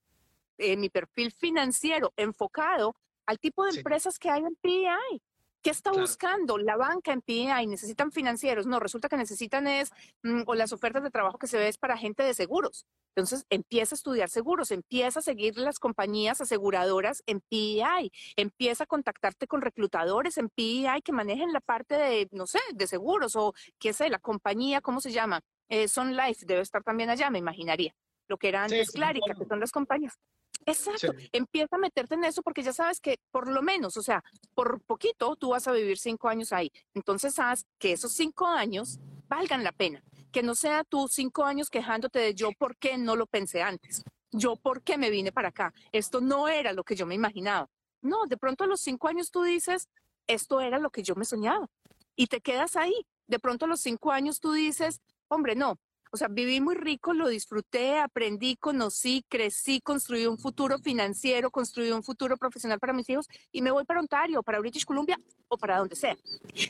eh, 0.58 0.76
mi 0.76 0.88
perfil 0.88 1.32
financiero 1.32 2.12
enfocado 2.16 2.94
al 3.26 3.38
tipo 3.38 3.64
de 3.64 3.76
empresas 3.78 4.18
que 4.18 4.30
hay 4.30 4.42
en 4.42 4.54
PEI. 4.56 5.22
¿Qué 5.64 5.70
está 5.70 5.92
buscando 5.92 6.58
la 6.58 6.76
banca 6.76 7.10
en 7.10 7.22
PEI? 7.22 7.66
¿Necesitan 7.66 8.12
financieros? 8.12 8.66
No, 8.66 8.80
resulta 8.80 9.08
que 9.08 9.16
necesitan 9.16 9.66
es, 9.66 9.92
mm, 10.22 10.42
o 10.44 10.54
las 10.54 10.74
ofertas 10.74 11.02
de 11.02 11.10
trabajo 11.10 11.38
que 11.38 11.46
se 11.46 11.56
ve 11.56 11.68
es 11.68 11.78
para 11.78 11.96
gente 11.96 12.22
de 12.22 12.34
seguros. 12.34 12.84
Entonces 13.16 13.46
empieza 13.48 13.94
a 13.94 13.96
estudiar 13.96 14.28
seguros, 14.28 14.70
empieza 14.72 15.20
a 15.20 15.22
seguir 15.22 15.56
las 15.56 15.78
compañías 15.78 16.42
aseguradoras 16.42 17.22
en 17.24 17.40
PEI, 17.40 18.12
empieza 18.36 18.84
a 18.84 18.86
contactarte 18.86 19.46
con 19.46 19.62
reclutadores 19.62 20.36
en 20.36 20.50
PEI 20.50 21.00
que 21.02 21.12
manejen 21.12 21.50
la 21.54 21.62
parte 21.62 21.94
de, 21.94 22.28
no 22.30 22.46
sé, 22.46 22.60
de 22.74 22.86
seguros 22.86 23.34
o 23.34 23.54
qué 23.78 23.94
sé, 23.94 24.10
la 24.10 24.18
compañía, 24.18 24.82
¿cómo 24.82 25.00
se 25.00 25.12
llama? 25.12 25.40
Eh, 25.70 25.88
Sun 25.88 26.14
Life 26.14 26.44
debe 26.44 26.60
estar 26.60 26.82
también 26.82 27.08
allá, 27.08 27.30
me 27.30 27.38
imaginaría. 27.38 27.96
Lo 28.28 28.36
que 28.36 28.48
era 28.48 28.64
antes 28.64 28.90
Clarica, 28.90 29.32
que 29.34 29.46
son 29.46 29.60
las 29.60 29.72
compañías. 29.72 30.18
Exacto, 30.66 31.12
empieza 31.32 31.76
a 31.76 31.78
meterte 31.78 32.14
en 32.14 32.24
eso 32.24 32.42
porque 32.42 32.62
ya 32.62 32.72
sabes 32.72 33.00
que 33.00 33.18
por 33.30 33.48
lo 33.48 33.62
menos, 33.62 33.96
o 33.96 34.02
sea, 34.02 34.22
por 34.54 34.80
poquito 34.82 35.36
tú 35.36 35.50
vas 35.50 35.68
a 35.68 35.72
vivir 35.72 35.98
cinco 35.98 36.28
años 36.28 36.52
ahí. 36.52 36.70
Entonces 36.94 37.38
haz 37.38 37.66
que 37.78 37.92
esos 37.92 38.12
cinco 38.12 38.46
años 38.46 38.98
valgan 39.28 39.64
la 39.64 39.72
pena 39.72 40.02
que 40.34 40.42
no 40.42 40.56
sea 40.56 40.82
tú 40.82 41.06
cinco 41.08 41.44
años 41.44 41.70
quejándote 41.70 42.18
de 42.18 42.34
yo 42.34 42.50
por 42.58 42.76
qué 42.76 42.98
no 42.98 43.14
lo 43.14 43.26
pensé 43.26 43.62
antes, 43.62 44.02
yo 44.32 44.56
por 44.56 44.82
qué 44.82 44.98
me 44.98 45.08
vine 45.08 45.30
para 45.30 45.50
acá, 45.50 45.72
esto 45.92 46.20
no 46.20 46.48
era 46.48 46.72
lo 46.72 46.82
que 46.82 46.96
yo 46.96 47.06
me 47.06 47.14
imaginaba. 47.14 47.68
No, 48.02 48.26
de 48.26 48.36
pronto 48.36 48.64
a 48.64 48.66
los 48.66 48.80
cinco 48.80 49.06
años 49.06 49.30
tú 49.30 49.44
dices, 49.44 49.88
esto 50.26 50.60
era 50.60 50.80
lo 50.80 50.90
que 50.90 51.04
yo 51.04 51.14
me 51.14 51.24
soñaba 51.24 51.70
y 52.16 52.26
te 52.26 52.40
quedas 52.40 52.74
ahí. 52.74 53.06
De 53.28 53.38
pronto 53.38 53.64
a 53.64 53.68
los 53.68 53.80
cinco 53.80 54.10
años 54.10 54.40
tú 54.40 54.52
dices, 54.52 55.00
hombre, 55.28 55.54
no, 55.54 55.78
o 56.14 56.16
sea, 56.16 56.28
viví 56.28 56.60
muy 56.60 56.76
rico, 56.76 57.12
lo 57.12 57.26
disfruté, 57.26 57.98
aprendí, 57.98 58.54
conocí, 58.54 59.24
crecí, 59.28 59.80
construí 59.80 60.26
un 60.26 60.38
futuro 60.38 60.78
financiero, 60.78 61.50
construí 61.50 61.90
un 61.90 62.04
futuro 62.04 62.36
profesional 62.36 62.78
para 62.78 62.92
mis 62.92 63.10
hijos 63.10 63.26
y 63.50 63.62
me 63.62 63.72
voy 63.72 63.84
para 63.84 63.98
Ontario, 63.98 64.40
para 64.44 64.60
British 64.60 64.84
Columbia 64.84 65.18
o 65.48 65.58
para 65.58 65.78
donde 65.78 65.96
sea. 65.96 66.16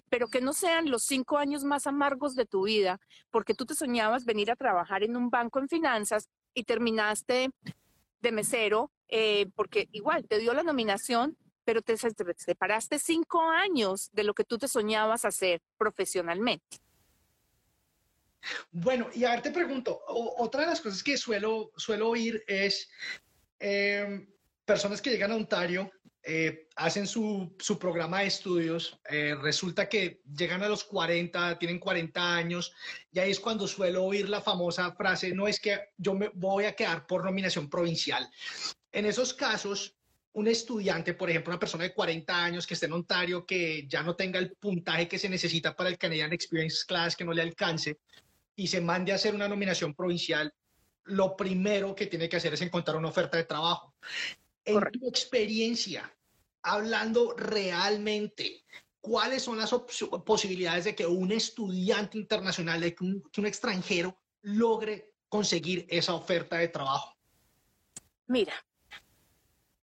Pero 0.09 0.29
que 0.29 0.41
no 0.41 0.55
sean 0.55 0.91
los 0.91 1.03
cinco 1.03 1.37
años 1.37 1.63
más 1.63 1.87
amargos 1.87 2.35
de 2.35 2.47
tu 2.47 2.65
vida, 2.65 2.99
porque 3.31 3.53
tú 3.53 3.67
te 3.67 3.75
soñabas 3.75 4.25
venir 4.25 4.51
a 4.51 4.57
trabajar 4.57 5.03
en 5.03 5.15
un 5.15 5.29
banco 5.29 5.59
en 5.59 5.69
finanzas 5.69 6.31
y 6.55 6.65
terminaste 6.65 7.51
de 8.23 8.33
mesero, 8.33 8.93
eh, 9.09 9.51
porque 9.55 9.91
igual 9.93 10.27
te 10.27 10.39
dio 10.39 10.55
la 10.55 10.63
nominación, 10.63 11.37
pero 11.67 11.83
te 11.83 11.99
separaste 11.99 12.99
cinco 12.99 13.43
años 13.43 14.09
de 14.15 14.25
lo 14.25 14.33
que 14.33 14.45
tú 14.45 14.57
te 14.57 14.69
soñabas 14.69 15.27
hacer 15.27 15.61
profesionalmente. 15.77 16.79
Bueno, 18.71 19.09
y 19.15 19.25
a 19.25 19.31
ver, 19.31 19.43
te 19.43 19.51
pregunto, 19.51 20.01
otra 20.07 20.63
de 20.63 20.67
las 20.69 20.81
cosas 20.81 21.03
que 21.03 21.17
suelo, 21.17 21.73
suelo 21.77 22.11
oír 22.11 22.45
es 22.47 22.89
em, 23.59 24.27
personas 24.65 25.01
que 25.01 25.11
llegan 25.11 25.33
a 25.33 25.37
Ontario, 25.37 25.91
eh, 26.27 26.69
hacen 26.77 27.07
su, 27.07 27.55
su, 27.59 27.79
programa 27.79 28.21
de 28.21 28.29
estudios, 28.29 28.99
eh, 29.11 29.35
resulta 29.43 29.91
que 29.91 30.23
llegan 30.35 30.63
a 30.63 30.69
los 30.69 30.83
40, 30.85 31.59
tienen 31.59 31.79
40 31.79 32.35
años, 32.35 32.73
y 33.13 33.19
ahí 33.19 33.31
es 33.31 33.39
cuando 33.39 33.69
suelo 33.69 34.05
oír 34.05 34.31
la 34.31 34.41
famosa 34.41 34.91
frase, 34.93 35.35
no 35.35 35.47
es 35.47 35.61
que 35.61 35.79
yo 35.99 36.15
me 36.15 36.31
voy 36.33 36.65
a 36.65 36.75
quedar 36.75 37.07
por 37.07 37.25
nominación 37.25 37.69
provincial. 37.69 38.27
En 38.91 39.05
esos 39.05 39.35
casos, 39.35 39.97
un 40.35 40.49
estudiante, 40.49 41.15
por 41.15 41.31
ejemplo, 41.31 41.53
una 41.53 41.61
persona 41.61 41.85
de 41.85 41.93
40 41.93 42.45
años 42.45 42.67
que 42.67 42.75
esté 42.75 42.87
en 42.87 42.95
Ontario, 42.95 43.47
que 43.47 43.87
ya 43.87 44.03
no 44.03 44.17
tenga 44.17 44.39
el 44.39 44.53
puntaje 44.53 45.07
que 45.07 45.19
se 45.19 45.29
necesita 45.29 45.77
para 45.77 45.91
el 45.91 45.99
Canadian 45.99 46.33
Experience 46.33 46.85
Class, 46.87 47.15
que 47.15 47.25
no 47.25 47.33
le 47.33 47.43
alcance, 47.43 47.99
y 48.57 48.67
se 48.67 48.81
mande 48.81 49.13
a 49.13 49.17
hacer 49.17 49.35
una 49.35 49.49
nominación 49.49 49.95
provincial, 49.95 50.53
lo 51.05 51.37
primero 51.37 51.95
que 51.95 52.07
tiene 52.07 52.29
que 52.29 52.37
hacer 52.37 52.55
es 52.55 52.63
encontrar 52.63 52.97
una 52.97 53.09
oferta 53.09 53.37
de 53.37 53.45
trabajo. 53.45 53.95
En 54.65 54.81
tu 54.93 55.09
experiencia, 55.09 56.11
hablando 56.63 57.35
realmente, 57.37 58.65
¿cuáles 59.01 59.43
son 59.43 59.59
las 59.59 59.71
posibilidades 60.25 60.85
de 60.85 60.95
que 60.95 61.07
un 61.07 61.33
estudiante 61.33 62.17
internacional, 62.17 62.81
de 62.81 62.95
que 62.95 63.05
un, 63.05 63.47
extranjero 63.47 64.19
logre 64.43 65.13
conseguir 65.29 65.87
esa 65.91 66.15
oferta 66.15 66.57
de 66.57 66.69
trabajo? 66.69 67.15
Mira, 68.27 68.55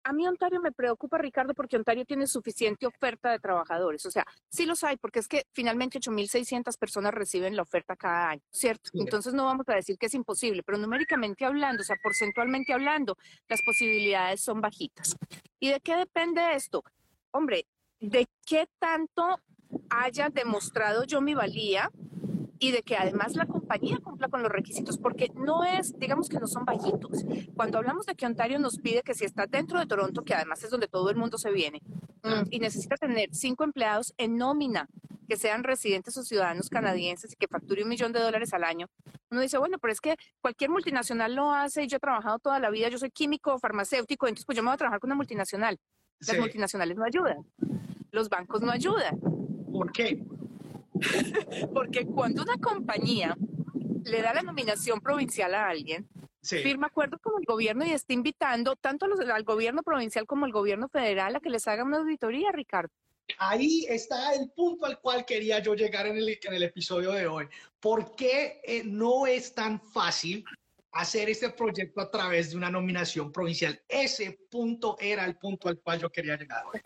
a 0.06 0.12
mí 0.12 0.24
Ontario 0.24 0.60
me 0.60 0.70
preocupa, 0.70 1.18
Ricardo, 1.18 1.52
porque 1.52 1.76
Ontario 1.76 2.04
tiene 2.04 2.28
suficiente 2.28 2.86
oferta 2.86 3.32
de 3.32 3.40
trabajadores. 3.40 4.06
O 4.06 4.10
sea, 4.12 4.24
sí 4.48 4.64
los 4.64 4.84
hay, 4.84 4.96
porque 4.96 5.18
es 5.18 5.26
que 5.26 5.46
finalmente 5.52 5.98
8.600 5.98 6.78
personas 6.78 7.12
reciben 7.12 7.56
la 7.56 7.62
oferta 7.62 7.96
cada 7.96 8.30
año, 8.30 8.42
¿cierto? 8.48 8.90
Entonces 8.94 9.34
no 9.34 9.44
vamos 9.44 9.68
a 9.68 9.74
decir 9.74 9.98
que 9.98 10.06
es 10.06 10.14
imposible, 10.14 10.62
pero 10.62 10.78
numéricamente 10.78 11.44
hablando, 11.44 11.82
o 11.82 11.84
sea, 11.84 11.96
porcentualmente 12.00 12.72
hablando, 12.72 13.18
las 13.48 13.62
posibilidades 13.62 14.40
son 14.42 14.60
bajitas. 14.60 15.16
¿Y 15.58 15.70
de 15.70 15.80
qué 15.80 15.96
depende 15.96 16.54
esto? 16.54 16.84
Hombre, 17.32 17.66
de 17.98 18.28
qué 18.46 18.68
tanto 18.78 19.40
haya 19.90 20.28
demostrado 20.28 21.02
yo 21.02 21.20
mi 21.20 21.34
valía 21.34 21.90
y 22.58 22.70
de 22.70 22.82
que 22.82 22.96
además 22.96 23.36
la 23.36 23.46
compañía 23.46 23.98
cumpla 24.02 24.28
con 24.28 24.42
los 24.42 24.50
requisitos, 24.50 24.98
porque 24.98 25.30
no 25.34 25.64
es, 25.64 25.98
digamos 25.98 26.28
que 26.28 26.38
no 26.38 26.46
son 26.46 26.64
bajitos. 26.64 27.24
Cuando 27.54 27.78
hablamos 27.78 28.06
de 28.06 28.14
que 28.14 28.26
Ontario 28.26 28.58
nos 28.58 28.78
pide 28.78 29.02
que 29.02 29.14
si 29.14 29.24
está 29.24 29.46
dentro 29.46 29.78
de 29.78 29.86
Toronto, 29.86 30.22
que 30.22 30.34
además 30.34 30.62
es 30.64 30.70
donde 30.70 30.88
todo 30.88 31.10
el 31.10 31.16
mundo 31.16 31.38
se 31.38 31.50
viene, 31.50 31.82
mm, 32.22 32.48
y 32.50 32.58
necesita 32.58 32.96
tener 32.96 33.28
cinco 33.32 33.64
empleados 33.64 34.14
en 34.16 34.36
nómina, 34.36 34.88
que 35.28 35.36
sean 35.36 35.64
residentes 35.64 36.16
o 36.16 36.22
ciudadanos 36.22 36.70
canadienses 36.70 37.32
y 37.32 37.36
que 37.36 37.48
facture 37.48 37.82
un 37.82 37.88
millón 37.88 38.12
de 38.12 38.20
dólares 38.20 38.54
al 38.54 38.64
año, 38.64 38.86
uno 39.30 39.40
dice, 39.40 39.58
bueno, 39.58 39.78
pero 39.78 39.92
es 39.92 40.00
que 40.00 40.16
cualquier 40.40 40.70
multinacional 40.70 41.34
lo 41.34 41.52
hace 41.52 41.82
y 41.82 41.88
yo 41.88 41.96
he 41.96 42.00
trabajado 42.00 42.38
toda 42.38 42.60
la 42.60 42.70
vida, 42.70 42.88
yo 42.88 42.98
soy 42.98 43.10
químico, 43.10 43.58
farmacéutico, 43.58 44.26
entonces 44.28 44.46
pues 44.46 44.56
yo 44.56 44.62
me 44.62 44.68
voy 44.68 44.74
a 44.74 44.78
trabajar 44.78 45.00
con 45.00 45.08
una 45.08 45.16
multinacional. 45.16 45.78
Las 46.20 46.38
multinacionales 46.38 46.96
no 46.96 47.04
ayudan, 47.04 47.44
los 48.10 48.30
bancos 48.30 48.62
no 48.62 48.70
ayudan. 48.70 49.20
¿Por 49.70 49.92
qué? 49.92 50.24
Porque 51.74 52.04
cuando 52.04 52.42
una 52.42 52.56
compañía 52.58 53.36
le 54.04 54.22
da 54.22 54.34
la 54.34 54.42
nominación 54.42 55.00
provincial 55.00 55.54
a 55.54 55.68
alguien, 55.68 56.08
firma 56.42 56.86
acuerdo 56.86 57.18
con 57.18 57.34
el 57.40 57.44
gobierno 57.44 57.84
y 57.84 57.90
está 57.90 58.12
invitando 58.12 58.76
tanto 58.76 59.06
al 59.06 59.42
gobierno 59.44 59.82
provincial 59.82 60.26
como 60.26 60.44
al 60.44 60.52
gobierno 60.52 60.88
federal 60.88 61.34
a 61.34 61.40
que 61.40 61.50
les 61.50 61.66
haga 61.66 61.84
una 61.84 61.98
auditoría, 61.98 62.52
Ricardo. 62.52 62.90
Ahí 63.38 63.84
está 63.88 64.34
el 64.34 64.50
punto 64.50 64.86
al 64.86 65.00
cual 65.00 65.24
quería 65.24 65.58
yo 65.58 65.74
llegar 65.74 66.06
en 66.06 66.16
el, 66.16 66.28
en 66.28 66.54
el 66.54 66.62
episodio 66.62 67.10
de 67.10 67.26
hoy. 67.26 67.48
¿Por 67.80 68.14
qué 68.14 68.60
eh, 68.64 68.82
no 68.84 69.26
es 69.26 69.52
tan 69.52 69.80
fácil 69.80 70.44
hacer 70.92 71.28
este 71.28 71.50
proyecto 71.50 72.00
a 72.00 72.10
través 72.10 72.50
de 72.50 72.56
una 72.56 72.70
nominación 72.70 73.32
provincial? 73.32 73.82
Ese 73.88 74.38
punto 74.48 74.96
era 75.00 75.24
el 75.24 75.36
punto 75.36 75.68
al 75.68 75.80
cual 75.80 75.98
yo 75.98 76.10
quería 76.10 76.36
llegar 76.36 76.64
hoy 76.72 76.80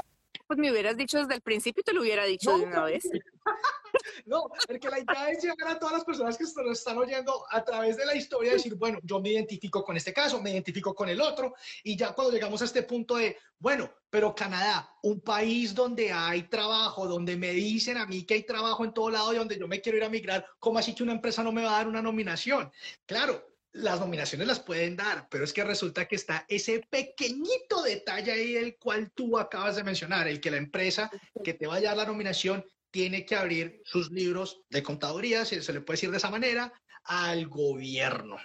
pues 0.50 0.58
me 0.58 0.72
hubieras 0.72 0.96
dicho 0.96 1.16
desde 1.16 1.34
el 1.34 1.42
principio 1.42 1.80
y 1.80 1.84
te 1.84 1.92
lo 1.92 2.00
hubiera 2.00 2.24
dicho 2.24 2.58
de 2.58 2.64
una 2.64 2.82
vez. 2.82 3.08
no, 4.26 4.48
porque 4.66 4.88
la 4.88 4.98
idea 4.98 5.30
es 5.30 5.44
llegar 5.44 5.68
a 5.68 5.78
todas 5.78 5.94
las 5.94 6.04
personas 6.04 6.36
que 6.36 6.42
nos 6.42 6.76
están 6.76 6.98
oyendo 6.98 7.44
a 7.48 7.64
través 7.64 7.96
de 7.96 8.04
la 8.04 8.16
historia, 8.16 8.54
decir, 8.54 8.74
bueno, 8.74 8.98
yo 9.04 9.20
me 9.20 9.28
identifico 9.28 9.84
con 9.84 9.96
este 9.96 10.12
caso, 10.12 10.42
me 10.42 10.50
identifico 10.50 10.92
con 10.92 11.08
el 11.08 11.20
otro, 11.20 11.54
y 11.84 11.96
ya 11.96 12.14
cuando 12.14 12.32
llegamos 12.32 12.60
a 12.62 12.64
este 12.64 12.82
punto 12.82 13.14
de, 13.14 13.38
bueno, 13.60 13.92
pero 14.10 14.34
Canadá, 14.34 14.92
un 15.04 15.20
país 15.20 15.72
donde 15.72 16.10
hay 16.10 16.42
trabajo, 16.48 17.06
donde 17.06 17.36
me 17.36 17.52
dicen 17.52 17.96
a 17.96 18.06
mí 18.06 18.24
que 18.24 18.34
hay 18.34 18.42
trabajo 18.42 18.84
en 18.84 18.92
todo 18.92 19.08
lado 19.08 19.32
y 19.32 19.36
donde 19.36 19.56
yo 19.56 19.68
me 19.68 19.80
quiero 19.80 19.98
ir 19.98 20.04
a 20.04 20.08
migrar, 20.08 20.44
¿cómo 20.58 20.80
así 20.80 20.96
que 20.96 21.04
una 21.04 21.12
empresa 21.12 21.44
no 21.44 21.52
me 21.52 21.62
va 21.62 21.74
a 21.74 21.76
dar 21.76 21.86
una 21.86 22.02
nominación? 22.02 22.72
Claro, 23.06 23.49
las 23.72 24.00
nominaciones 24.00 24.46
las 24.46 24.60
pueden 24.60 24.96
dar, 24.96 25.28
pero 25.30 25.44
es 25.44 25.52
que 25.52 25.64
resulta 25.64 26.06
que 26.06 26.16
está 26.16 26.44
ese 26.48 26.86
pequeñito 26.90 27.82
detalle 27.82 28.32
ahí 28.32 28.56
el 28.56 28.76
cual 28.76 29.10
tú 29.12 29.38
acabas 29.38 29.76
de 29.76 29.84
mencionar, 29.84 30.26
el 30.26 30.40
que 30.40 30.50
la 30.50 30.56
empresa 30.56 31.10
que 31.44 31.54
te 31.54 31.66
vaya 31.66 31.92
a 31.92 31.94
dar 31.94 32.06
la 32.06 32.12
nominación 32.12 32.64
tiene 32.90 33.24
que 33.24 33.36
abrir 33.36 33.80
sus 33.84 34.10
libros 34.10 34.62
de 34.68 34.82
contaduría, 34.82 35.44
si 35.44 35.62
se 35.62 35.72
le 35.72 35.80
puede 35.80 35.96
decir 35.96 36.10
de 36.10 36.16
esa 36.16 36.30
manera, 36.30 36.72
al 37.04 37.46
gobierno. 37.46 38.36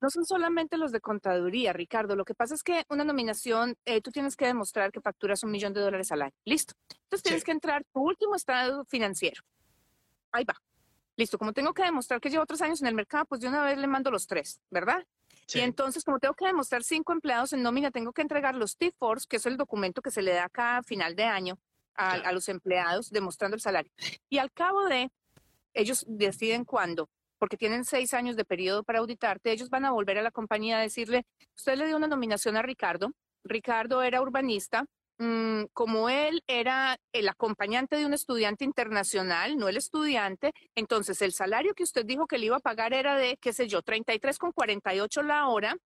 No 0.00 0.10
son 0.10 0.24
solamente 0.24 0.78
los 0.78 0.92
de 0.92 1.00
contaduría, 1.00 1.72
Ricardo. 1.72 2.16
Lo 2.16 2.24
que 2.24 2.34
pasa 2.34 2.54
es 2.54 2.62
que 2.62 2.84
una 2.88 3.04
nominación, 3.04 3.76
eh, 3.84 4.00
tú 4.00 4.10
tienes 4.10 4.36
que 4.36 4.46
demostrar 4.46 4.92
que 4.92 5.00
facturas 5.00 5.42
un 5.42 5.50
millón 5.50 5.72
de 5.72 5.80
dólares 5.80 6.12
al 6.12 6.22
año. 6.22 6.34
Listo. 6.44 6.74
Entonces 7.04 7.22
tienes 7.22 7.44
que 7.44 7.52
entrar 7.52 7.82
tu 7.92 8.00
último 8.00 8.34
estado 8.34 8.84
financiero. 8.84 9.42
Ahí 10.32 10.44
va 10.44 10.54
listo, 11.16 11.38
como 11.38 11.52
tengo 11.52 11.72
que 11.74 11.82
demostrar 11.82 12.20
que 12.20 12.30
llevo 12.30 12.46
tres 12.46 12.62
años 12.62 12.80
en 12.80 12.88
el 12.88 12.94
mercado, 12.94 13.24
pues 13.24 13.40
de 13.40 13.48
una 13.48 13.62
vez 13.62 13.78
le 13.78 13.86
mando 13.86 14.10
los 14.10 14.26
tres, 14.26 14.60
¿verdad? 14.70 15.04
Y 15.54 15.60
entonces, 15.60 16.04
como 16.04 16.18
tengo 16.18 16.34
que 16.34 16.46
demostrar 16.46 16.82
cinco 16.82 17.12
empleados 17.12 17.52
en 17.52 17.62
nómina, 17.62 17.90
tengo 17.90 18.12
que 18.12 18.22
entregar 18.22 18.54
los 18.54 18.76
T-Force, 18.76 19.26
que 19.28 19.36
es 19.36 19.46
el 19.46 19.56
documento 19.56 20.02
que 20.02 20.10
se 20.10 20.22
le 20.22 20.32
da 20.32 20.48
cada 20.48 20.82
final 20.82 21.14
de 21.14 21.24
año 21.24 21.58
a, 21.94 22.14
a, 22.14 22.32
los 22.32 22.48
empleados, 22.48 23.10
demostrando 23.10 23.54
el 23.54 23.60
salario. 23.60 23.90
Y 24.28 24.38
al 24.38 24.50
cabo 24.52 24.86
de, 24.86 25.10
ellos 25.72 26.04
deciden 26.08 26.64
cuándo, 26.64 27.08
porque 27.38 27.56
tienen 27.56 27.84
seis 27.84 28.12
años 28.12 28.36
de 28.36 28.44
periodo 28.44 28.82
para 28.82 28.98
auditarte, 28.98 29.52
ellos 29.52 29.70
van 29.70 29.84
a 29.84 29.92
volver 29.92 30.18
a 30.18 30.22
la 30.22 30.30
compañía 30.30 30.78
a 30.78 30.80
decirle, 30.80 31.24
usted 31.56 31.76
le 31.76 31.86
dio 31.86 31.96
una 31.96 32.08
nominación 32.08 32.56
a 32.56 32.62
Ricardo, 32.62 33.12
Ricardo 33.44 34.02
era 34.02 34.20
urbanista, 34.20 34.86
Mm, 35.18 35.64
como 35.72 36.10
él 36.10 36.42
era 36.46 36.98
el 37.12 37.28
acompañante 37.28 37.96
de 37.96 38.04
un 38.04 38.12
estudiante 38.12 38.64
internacional, 38.64 39.56
no 39.56 39.68
el 39.68 39.78
estudiante, 39.78 40.52
entonces 40.74 41.22
el 41.22 41.32
salario 41.32 41.74
que 41.74 41.84
usted 41.84 42.04
dijo 42.04 42.26
que 42.26 42.36
le 42.38 42.46
iba 42.46 42.56
a 42.56 42.60
pagar 42.60 42.92
era 42.92 43.16
de, 43.16 43.38
qué 43.38 43.54
sé 43.54 43.66
yo, 43.66 43.82
33,48 43.82 45.22
la 45.22 45.48
hora. 45.48 45.76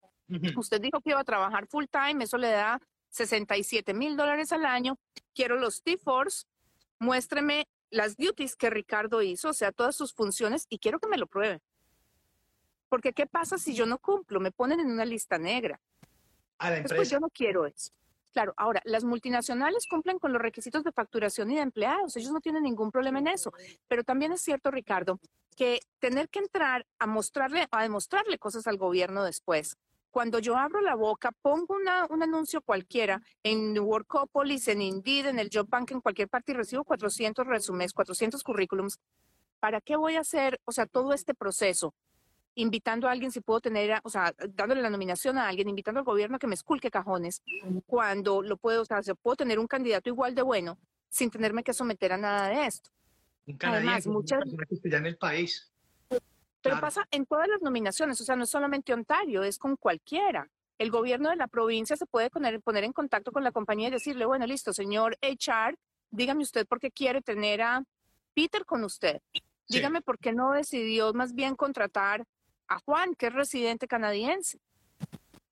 Usted 0.57 0.81
dijo 0.81 1.01
que 1.01 1.11
iba 1.11 1.21
a 1.21 1.25
trabajar 1.25 1.67
full 1.67 1.87
time, 1.91 2.23
eso 2.25 2.39
le 2.39 2.51
da 2.51 2.81
67 3.11 3.95
mil 3.95 4.17
dólares 4.17 4.53
al 4.53 4.65
año. 4.65 4.97
Quiero 5.35 5.57
los 5.57 5.83
T-Force, 5.83 6.47
muéstreme 7.01 7.67
las 7.91 8.17
duties 8.17 8.55
que 8.55 8.71
Ricardo 8.71 9.23
hizo, 9.23 9.49
o 9.51 9.53
sea, 9.53 9.73
todas 9.73 9.97
sus 9.97 10.13
funciones, 10.13 10.67
y 10.69 10.79
quiero 10.79 11.01
que 11.01 11.09
me 11.09 11.19
lo 11.19 11.27
pruebe. 11.27 11.61
Porque, 12.89 13.13
¿qué 13.13 13.27
pasa 13.27 13.59
si 13.59 13.75
yo 13.75 13.87
no 13.87 13.99
cumplo? 13.99 14.41
Me 14.41 14.53
ponen 14.53 14.81
en 14.81 14.91
una 14.91 15.05
lista 15.05 15.39
negra. 15.39 15.81
A 16.59 16.71
la 16.71 16.83
Pues 16.85 17.11
yo 17.11 17.19
no 17.19 17.29
quiero 17.29 17.67
eso. 17.67 17.91
Claro, 18.33 18.55
ahora, 18.57 18.81
las 18.85 19.03
multinacionales 19.03 19.87
cumplen 19.89 20.19
con 20.19 20.33
los 20.33 20.41
requisitos 20.41 20.85
de 20.85 20.93
facturación 20.93 21.51
y 21.51 21.57
de 21.57 21.63
empleados, 21.63 22.17
ellos 22.17 22.31
no 22.31 22.41
tienen 22.41 22.63
ningún 22.63 22.93
problema 22.93 23.19
en 23.19 23.27
eso, 23.27 23.53
pero 23.89 24.05
también 24.05 24.33
es 24.33 24.41
cierto, 24.41 24.71
Ricardo, 24.71 25.19
que 25.57 25.81
tener 25.99 26.29
que 26.29 26.39
entrar 26.39 26.87
a 26.99 27.07
mostrarle, 27.07 27.67
a 27.73 27.83
demostrarle 27.83 28.39
cosas 28.39 28.67
al 28.69 28.77
gobierno 28.77 29.25
después. 29.25 29.77
Cuando 30.13 30.39
yo 30.39 30.57
abro 30.57 30.81
la 30.81 30.95
boca, 30.95 31.33
pongo 31.43 31.75
una, 31.75 32.07
un 32.07 32.23
anuncio 32.23 32.63
cualquiera 32.63 33.23
en 33.43 33.79
Workopolis, 33.79 34.69
en 34.69 34.83
Indeed, 34.83 35.27
en 35.27 35.39
el 35.39 35.51
Job 35.53 35.69
Bank, 35.69 35.91
en 35.93 36.01
cualquier 36.01 36.29
parte 36.29 36.53
y 36.53 36.55
recibo 36.57 36.85
400 36.85 37.47
resúmenes, 37.47 37.93
400 37.93 38.43
currículums. 38.43 38.99
¿Para 39.61 39.81
qué 39.81 39.97
voy 39.97 40.17
a 40.17 40.21
hacer, 40.21 40.61
o 40.65 40.73
sea, 40.73 40.87
todo 40.87 41.13
este 41.13 41.35
proceso? 41.35 41.95
Invitando 42.55 43.09
a 43.09 43.13
alguien 43.13 43.31
si 43.31 43.41
puedo 43.41 43.61
tener, 43.61 44.01
o 44.03 44.11
sea, 44.11 44.35
dándole 44.55 44.83
la 44.83 44.91
nominación 44.91 45.39
a 45.39 45.49
alguien, 45.49 45.69
invitando 45.69 46.01
al 46.01 46.05
gobierno 46.05 46.37
a 46.37 46.39
que 46.39 46.47
me 46.47 46.55
esculque 46.55 46.91
cajones, 46.91 47.43
cuando 47.87 48.43
lo 48.43 48.57
puedo, 48.57 48.83
o 48.83 48.85
sea, 48.85 49.01
puedo 49.23 49.37
tener 49.37 49.59
un 49.59 49.67
candidato 49.67 50.09
igual 50.09 50.35
de 50.35 50.43
bueno 50.43 50.79
sin 51.09 51.31
tenerme 51.31 51.65
que 51.65 51.73
someter 51.73 52.13
a 52.13 52.19
nada 52.19 52.49
de 52.49 52.67
esto. 52.67 52.91
Un 53.47 53.59
Además, 53.63 54.07
muchas 54.07 54.43
que 54.45 54.97
en 54.97 55.07
el 55.07 55.17
país. 55.17 55.71
Pero 56.63 56.79
pasa 56.79 57.07
en 57.11 57.25
todas 57.25 57.49
las 57.49 57.63
nominaciones, 57.63 58.21
o 58.21 58.25
sea, 58.25 58.37
no 58.37 58.45
es 58.45 58.51
solamente 58.51 58.93
Ontario, 58.93 59.43
es 59.43 59.59
con 59.59 59.77
cualquiera. 59.77 60.49
El 60.79 60.91
gobierno 60.91 61.31
de 61.31 61.37
la 61.37 61.49
provincia 61.49 61.97
se 61.97 62.07
puede 62.07 62.31
poner, 62.31 62.61
poner 62.61 62.85
en 62.85 62.93
contacto 62.93 63.33
con 63.33 63.45
la 63.45 63.53
compañía 63.53 63.89
y 63.89 63.93
decirle, 63.93 64.27
bueno, 64.27 64.47
listo, 64.47 64.73
señor 64.73 65.17
HR, 65.23 65.77
dígame 66.11 66.43
usted 66.43 66.67
por 66.67 66.81
qué 66.81 66.91
quiere 66.91 67.23
tener 67.23 67.63
a 67.63 67.83
Peter 68.35 68.65
con 68.65 68.85
usted. 68.85 69.21
Dígame 69.69 70.03
por 70.03 70.19
qué 70.19 70.33
no 70.33 70.53
decidió 70.53 71.13
más 71.15 71.33
bien 71.33 71.55
contratar 71.55 72.25
a 72.71 72.79
Juan, 72.79 73.15
que 73.15 73.27
es 73.27 73.35
residente 73.35 73.87
canadiense. 73.87 74.59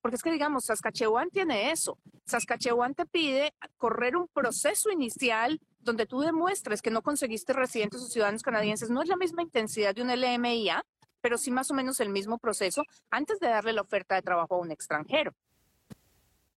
Porque 0.00 0.16
es 0.16 0.22
que, 0.22 0.30
digamos, 0.30 0.64
Saskatchewan 0.64 1.28
tiene 1.30 1.72
eso. 1.72 1.98
Saskatchewan 2.24 2.94
te 2.94 3.04
pide 3.04 3.52
correr 3.76 4.16
un 4.16 4.28
proceso 4.28 4.90
inicial 4.90 5.60
donde 5.80 6.06
tú 6.06 6.20
demuestres 6.20 6.80
que 6.80 6.90
no 6.90 7.02
conseguiste 7.02 7.52
residentes 7.52 8.00
o 8.00 8.06
ciudadanos 8.06 8.42
canadienses. 8.42 8.88
No 8.88 9.02
es 9.02 9.08
la 9.08 9.16
misma 9.16 9.42
intensidad 9.42 9.94
de 9.94 10.02
un 10.02 10.08
LMIA, 10.08 10.84
pero 11.20 11.36
sí 11.36 11.50
más 11.50 11.70
o 11.70 11.74
menos 11.74 11.98
el 11.98 12.08
mismo 12.08 12.38
proceso 12.38 12.84
antes 13.10 13.40
de 13.40 13.48
darle 13.48 13.72
la 13.72 13.82
oferta 13.82 14.14
de 14.14 14.22
trabajo 14.22 14.54
a 14.54 14.58
un 14.58 14.70
extranjero. 14.70 15.34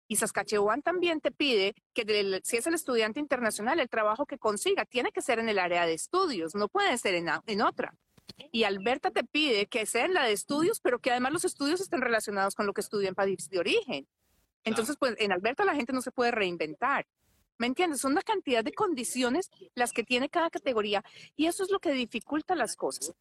Y 0.07 0.17
Saskatchewan 0.17 0.83
también 0.83 1.21
te 1.21 1.31
pide 1.31 1.73
que 1.93 2.41
si 2.43 2.57
es 2.57 2.67
el 2.67 2.75
estudiante 2.75 3.19
internacional, 3.19 3.79
el 3.79 3.89
trabajo 3.89 4.25
que 4.27 4.37
consiga 4.37 4.85
tiene 4.85 5.11
que 5.11 5.21
ser 5.21 5.39
en 5.39 5.49
el 5.49 5.57
área 5.57 5.85
de 5.85 5.93
estudios, 5.93 6.53
no 6.53 6.67
puede 6.67 6.95
ser 6.99 7.15
en, 7.15 7.29
en 7.47 7.61
otra. 7.61 7.95
Y 8.51 8.63
Alberta 8.63 9.11
te 9.11 9.23
pide 9.23 9.67
que 9.67 9.85
sea 9.85 10.05
en 10.05 10.13
la 10.13 10.25
de 10.25 10.33
estudios, 10.33 10.79
pero 10.79 10.99
que 10.99 11.11
además 11.11 11.33
los 11.33 11.45
estudios 11.45 11.81
estén 11.81 12.01
relacionados 12.01 12.55
con 12.55 12.65
lo 12.65 12.73
que 12.73 12.81
estudia 12.81 13.09
en 13.09 13.15
país 13.15 13.49
de 13.49 13.59
origen. 13.59 14.07
Entonces, 14.63 14.95
pues 14.97 15.15
en 15.17 15.31
Alberta 15.31 15.65
la 15.65 15.75
gente 15.75 15.93
no 15.93 16.01
se 16.01 16.11
puede 16.11 16.31
reinventar. 16.31 17.07
¿Me 17.57 17.67
entiendes? 17.67 18.01
Son 18.01 18.13
una 18.13 18.21
cantidad 18.21 18.63
de 18.63 18.73
condiciones 18.73 19.49
las 19.75 19.93
que 19.93 20.03
tiene 20.03 20.29
cada 20.29 20.49
categoría 20.49 21.03
y 21.35 21.45
eso 21.45 21.63
es 21.63 21.69
lo 21.69 21.79
que 21.79 21.91
dificulta 21.91 22.55
las 22.55 22.75
cosas. 22.75 23.13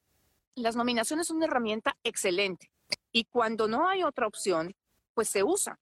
Las 0.54 0.76
nominaciones 0.76 1.26
son 1.26 1.36
una 1.36 1.46
herramienta 1.46 1.96
excelente 2.04 2.70
y 3.12 3.24
cuando 3.24 3.68
no 3.68 3.88
hay 3.88 4.02
otra 4.02 4.26
opción, 4.26 4.74
pues 5.14 5.28
se 5.28 5.44
usa. 5.44 5.78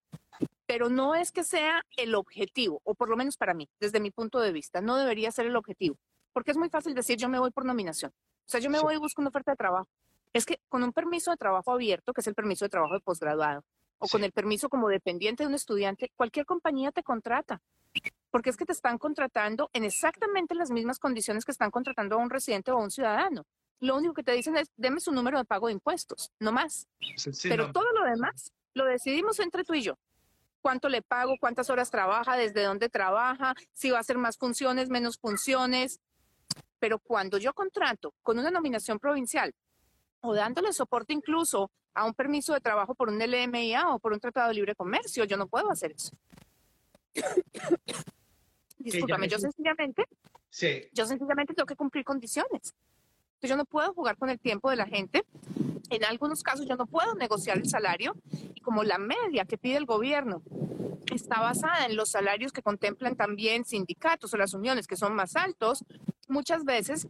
Pero 0.67 0.91
no 0.91 1.15
es 1.15 1.33
que 1.33 1.45
sea 1.45 1.83
el 1.97 2.15
objetivo, 2.15 2.81
o 2.85 2.95
por 2.95 3.09
lo 3.09 3.17
menos 3.17 3.37
para 3.37 3.55
mí, 3.55 3.69
desde 3.81 4.01
mi 4.01 4.11
punto 4.11 4.39
de 4.41 4.53
vista, 4.53 4.81
no 4.81 4.97
debería 4.97 5.31
ser 5.31 5.47
el 5.47 5.57
objetivo, 5.57 5.97
porque 6.33 6.51
es 6.51 6.57
muy 6.57 6.69
fácil 6.69 6.95
decir 6.95 7.17
yo 7.17 7.29
me 7.29 7.39
voy 7.39 7.51
por 7.51 7.65
nominación. 7.65 8.13
O 8.49 8.51
sea, 8.51 8.61
yo 8.61 8.71
me 8.71 8.81
voy 8.81 8.95
y 8.95 8.99
busco 8.99 9.21
una 9.21 9.29
oferta 9.29 9.53
de 9.53 9.57
trabajo. 9.59 9.87
Es 10.33 10.47
que 10.47 10.59
con 10.71 10.83
un 10.83 10.95
permiso 10.95 11.31
de 11.31 11.37
trabajo 11.37 11.71
abierto, 11.71 12.15
que 12.15 12.23
es 12.23 12.27
el 12.29 12.35
permiso 12.35 12.65
de 12.65 12.71
trabajo 12.71 12.95
de 12.95 13.01
posgraduado, 13.01 13.63
o 13.99 14.09
con 14.09 14.25
el 14.25 14.33
permiso 14.33 14.71
como 14.71 14.89
dependiente 14.89 15.43
de 15.43 15.49
un 15.49 15.55
estudiante, 15.55 16.11
cualquier 16.17 16.47
compañía 16.47 16.91
te 16.91 17.03
contrata. 17.03 17.61
Porque 18.31 18.49
es 18.49 18.57
que 18.57 18.65
te 18.65 18.73
están 18.73 18.97
contratando 18.97 19.69
en 19.75 19.85
exactamente 19.85 20.55
las 20.55 20.71
mismas 20.71 20.99
condiciones 20.99 21.45
que 21.45 21.53
están 21.53 21.71
contratando 21.71 22.15
a 22.15 22.19
un 22.19 22.31
residente 22.31 22.71
o 22.71 22.79
a 22.79 22.83
un 22.83 22.91
ciudadano. 22.91 23.45
Lo 23.81 23.97
único 23.97 24.15
que 24.15 24.23
te 24.23 24.33
dicen 24.33 24.57
es, 24.57 24.73
deme 24.77 25.01
su 25.01 25.13
número 25.13 25.37
de 25.37 25.45
pago 25.45 25.67
de 25.67 25.75
impuestos, 25.75 26.33
no 26.41 26.51
más. 26.51 26.89
Pero 27.43 27.71
todo 27.71 27.93
lo 27.93 28.05
demás 28.05 28.51
lo 28.73 28.87
decidimos 28.87 29.41
entre 29.41 29.63
tú 29.63 29.75
y 29.75 29.83
yo. 29.83 29.99
Cuánto 30.63 30.89
le 30.89 31.03
pago, 31.03 31.35
cuántas 31.39 31.69
horas 31.69 31.91
trabaja, 31.91 32.35
desde 32.37 32.63
dónde 32.63 32.89
trabaja, 32.89 33.55
si 33.75 33.91
va 33.91 33.99
a 33.99 34.01
hacer 34.01 34.17
más 34.17 34.39
funciones, 34.39 34.89
menos 34.89 35.19
funciones. 35.19 36.01
Pero 36.79 36.99
cuando 36.99 37.39
yo 37.39 37.53
contrato 37.53 38.15
con 38.23 38.39
una 38.39 38.51
nominación 38.51 38.99
provincial 38.99 39.55
o 40.21 40.35
dándole 40.35 40.73
soporte 40.73 41.13
incluso 41.13 41.71
a 41.95 42.05
un 42.05 42.15
permiso 42.15 42.55
de 42.55 42.61
trabajo 42.61 42.95
por 42.95 43.09
un 43.09 43.19
LMIA 43.19 43.89
o 43.89 43.99
por 43.99 44.13
un 44.13 44.21
tratado 44.21 44.49
de 44.49 44.55
libre 44.55 44.75
comercio, 44.75 45.25
yo 45.25 45.37
no 45.37 45.49
puedo 45.49 45.71
hacer 45.71 45.93
eso. 45.93 46.13
Discúlpame, 48.79 49.29
yo 49.29 49.39
sencillamente, 49.39 50.07
sí. 50.49 50.89
yo 50.93 51.05
sencillamente 51.07 51.55
tengo 51.55 51.67
que 51.67 51.75
cumplir 51.75 52.05
condiciones. 52.05 52.75
Entonces 53.35 53.51
yo 53.51 53.57
no 53.57 53.65
puedo 53.65 53.93
jugar 53.93 54.17
con 54.17 54.31
el 54.31 54.39
tiempo 54.39 54.71
de 54.71 54.77
la 54.77 54.87
gente. 54.87 55.25
En 55.91 56.05
algunos 56.05 56.43
casos 56.43 56.67
yo 56.67 56.77
no 56.77 56.87
puedo 56.87 57.15
negociar 57.15 57.59
el 57.59 57.69
salario 57.69 58.15
y 58.55 58.61
como 58.61 58.85
la 58.85 58.99
media 58.99 59.45
que 59.45 59.59
pide 59.59 59.77
el 59.77 59.87
gobierno 59.87 60.43
está 61.13 61.41
basada 61.41 61.87
en 61.87 61.97
los 61.97 62.11
salarios 62.11 62.53
que 62.53 62.63
contemplan 62.63 63.17
también 63.17 63.65
sindicatos 63.65 64.33
o 64.35 64.37
las 64.37 64.53
uniones 64.55 64.87
que 64.87 64.97
son 64.97 65.15
más 65.15 65.37
altos, 65.37 65.85
muchas 66.29 66.65
veces 66.65 67.07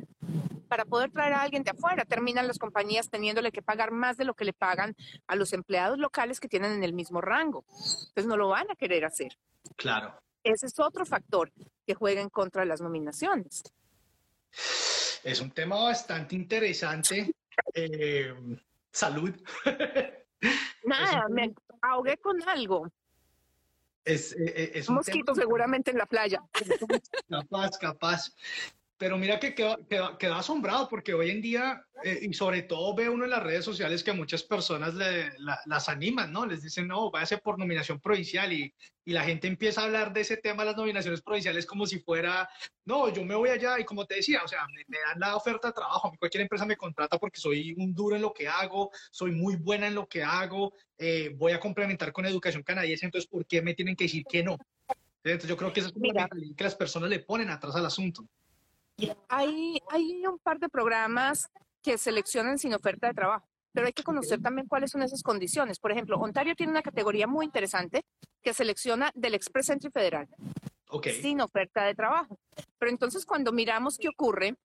para 0.68 0.84
poder 0.84 1.10
traer 1.10 1.32
a 1.32 1.42
alguien 1.42 1.64
de 1.64 1.70
afuera 1.70 2.04
terminan 2.04 2.46
las 2.46 2.58
compañías 2.58 3.10
teniéndole 3.10 3.50
que 3.50 3.62
pagar 3.62 3.90
más 3.90 4.16
de 4.16 4.24
lo 4.24 4.34
que 4.34 4.44
le 4.44 4.52
pagan 4.52 4.94
a 5.26 5.34
los 5.34 5.52
empleados 5.52 5.98
locales 5.98 6.40
que 6.40 6.48
tienen 6.48 6.72
en 6.72 6.84
el 6.84 6.92
mismo 6.92 7.20
rango. 7.20 7.64
Entonces 7.68 8.26
no 8.26 8.36
lo 8.36 8.48
van 8.48 8.70
a 8.70 8.76
querer 8.76 9.04
hacer. 9.04 9.36
Claro. 9.76 10.14
Ese 10.44 10.66
es 10.66 10.78
otro 10.78 11.04
factor 11.04 11.52
que 11.86 11.94
juega 11.94 12.20
en 12.20 12.28
contra 12.28 12.62
de 12.62 12.68
las 12.68 12.80
nominaciones. 12.80 13.62
Es 15.24 15.40
un 15.40 15.50
tema 15.50 15.82
bastante 15.82 16.36
interesante. 16.36 17.34
Eh, 17.74 18.32
salud. 18.92 19.34
Nada, 20.84 21.28
me 21.28 21.54
ahogué 21.82 22.16
con 22.18 22.40
algo. 22.48 22.88
Es, 24.04 24.32
eh, 24.32 24.36
eh, 24.56 24.70
es, 24.74 24.88
un 24.88 24.96
mosquito 24.96 25.34
seguramente 25.34 25.90
en 25.90 25.98
la 25.98 26.06
playa. 26.06 26.42
Capaz, 27.28 27.76
capaz. 27.78 28.34
Pero 28.98 29.16
mira 29.16 29.38
que 29.38 29.54
quedó, 29.54 30.34
asombrado 30.34 30.88
porque 30.88 31.14
hoy 31.14 31.30
en 31.30 31.40
día, 31.40 31.84
eh, 32.02 32.18
y 32.22 32.34
sobre 32.34 32.62
todo 32.62 32.96
ve 32.96 33.08
uno 33.08 33.24
en 33.24 33.30
las 33.30 33.44
redes 33.44 33.64
sociales 33.64 34.02
que 34.02 34.12
muchas 34.12 34.42
personas 34.42 34.92
le, 34.94 35.30
las 35.66 35.88
animan, 35.88 36.32
¿no? 36.32 36.44
Les 36.44 36.62
dicen, 36.62 36.88
no, 36.88 37.08
váyase 37.08 37.38
por 37.38 37.60
nominación 37.60 38.00
provincial 38.00 38.52
y, 38.52 38.74
y, 39.04 39.12
la 39.12 39.22
gente 39.22 39.46
empieza 39.46 39.82
a 39.82 39.84
hablar 39.84 40.12
de 40.12 40.22
ese 40.22 40.36
tema, 40.36 40.64
las 40.64 40.76
nominaciones 40.76 41.22
provinciales, 41.22 41.64
como 41.64 41.86
si 41.86 42.00
fuera, 42.00 42.48
no, 42.84 43.08
yo 43.12 43.24
me 43.24 43.36
voy 43.36 43.50
allá 43.50 43.78
y 43.78 43.84
como 43.84 44.04
te 44.04 44.16
decía, 44.16 44.42
o 44.42 44.48
sea, 44.48 44.66
me, 44.66 44.98
dan 44.98 45.20
la 45.20 45.36
oferta 45.36 45.68
de 45.68 45.74
trabajo, 45.74 46.08
a 46.08 46.10
mí 46.10 46.18
cualquier 46.18 46.42
empresa 46.42 46.66
me 46.66 46.76
contrata 46.76 47.18
porque 47.18 47.40
soy 47.40 47.74
un 47.78 47.94
duro 47.94 48.16
en 48.16 48.22
lo 48.22 48.32
que 48.32 48.48
hago, 48.48 48.90
soy 49.12 49.30
muy 49.30 49.54
buena 49.54 49.86
en 49.86 49.94
lo 49.94 50.08
que 50.08 50.24
hago, 50.24 50.74
eh, 50.98 51.32
voy 51.36 51.52
a 51.52 51.60
complementar 51.60 52.12
con 52.12 52.26
educación 52.26 52.64
canadiense, 52.64 53.06
entonces, 53.06 53.30
¿por 53.30 53.46
qué 53.46 53.62
me 53.62 53.74
tienen 53.74 53.94
que 53.94 54.04
decir 54.04 54.24
que 54.28 54.42
no? 54.42 54.58
Entonces 55.22 55.48
yo 55.48 55.56
creo 55.56 55.72
que 55.72 55.80
eso 55.80 55.90
es 55.90 55.94
que 56.56 56.64
las 56.64 56.74
personas 56.74 57.10
le 57.10 57.20
ponen 57.20 57.50
atrás 57.50 57.76
al 57.76 57.86
asunto. 57.86 58.26
Hay, 59.28 59.80
hay 59.90 60.26
un 60.26 60.38
par 60.38 60.58
de 60.58 60.68
programas 60.68 61.48
que 61.82 61.98
seleccionan 61.98 62.58
sin 62.58 62.74
oferta 62.74 63.06
de 63.06 63.14
trabajo, 63.14 63.46
pero 63.72 63.86
hay 63.86 63.92
que 63.92 64.02
conocer 64.02 64.40
también 64.40 64.66
cuáles 64.66 64.90
son 64.90 65.02
esas 65.02 65.22
condiciones. 65.22 65.78
Por 65.78 65.92
ejemplo, 65.92 66.16
Ontario 66.16 66.54
tiene 66.56 66.72
una 66.72 66.82
categoría 66.82 67.26
muy 67.26 67.46
interesante 67.46 68.04
que 68.42 68.52
selecciona 68.52 69.12
del 69.14 69.34
Express 69.34 69.70
Entry 69.70 69.90
Federal 69.90 70.28
sin 71.20 71.40
oferta 71.40 71.84
de 71.84 71.94
trabajo. 71.94 72.38
Pero 72.78 72.90
entonces 72.90 73.24
cuando 73.24 73.52
miramos 73.52 73.98
qué 73.98 74.08
ocurre, 74.08 74.56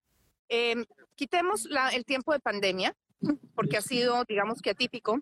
em, 0.50 0.86
quitemos 1.16 1.68
el 1.94 2.06
tiempo 2.06 2.34
de 2.34 2.40
pandemia, 2.40 2.96
porque 3.56 3.78
ha 3.78 3.82
sido, 3.82 4.24
digamos 4.26 4.62
que 4.62 4.72
atípico, 4.72 5.20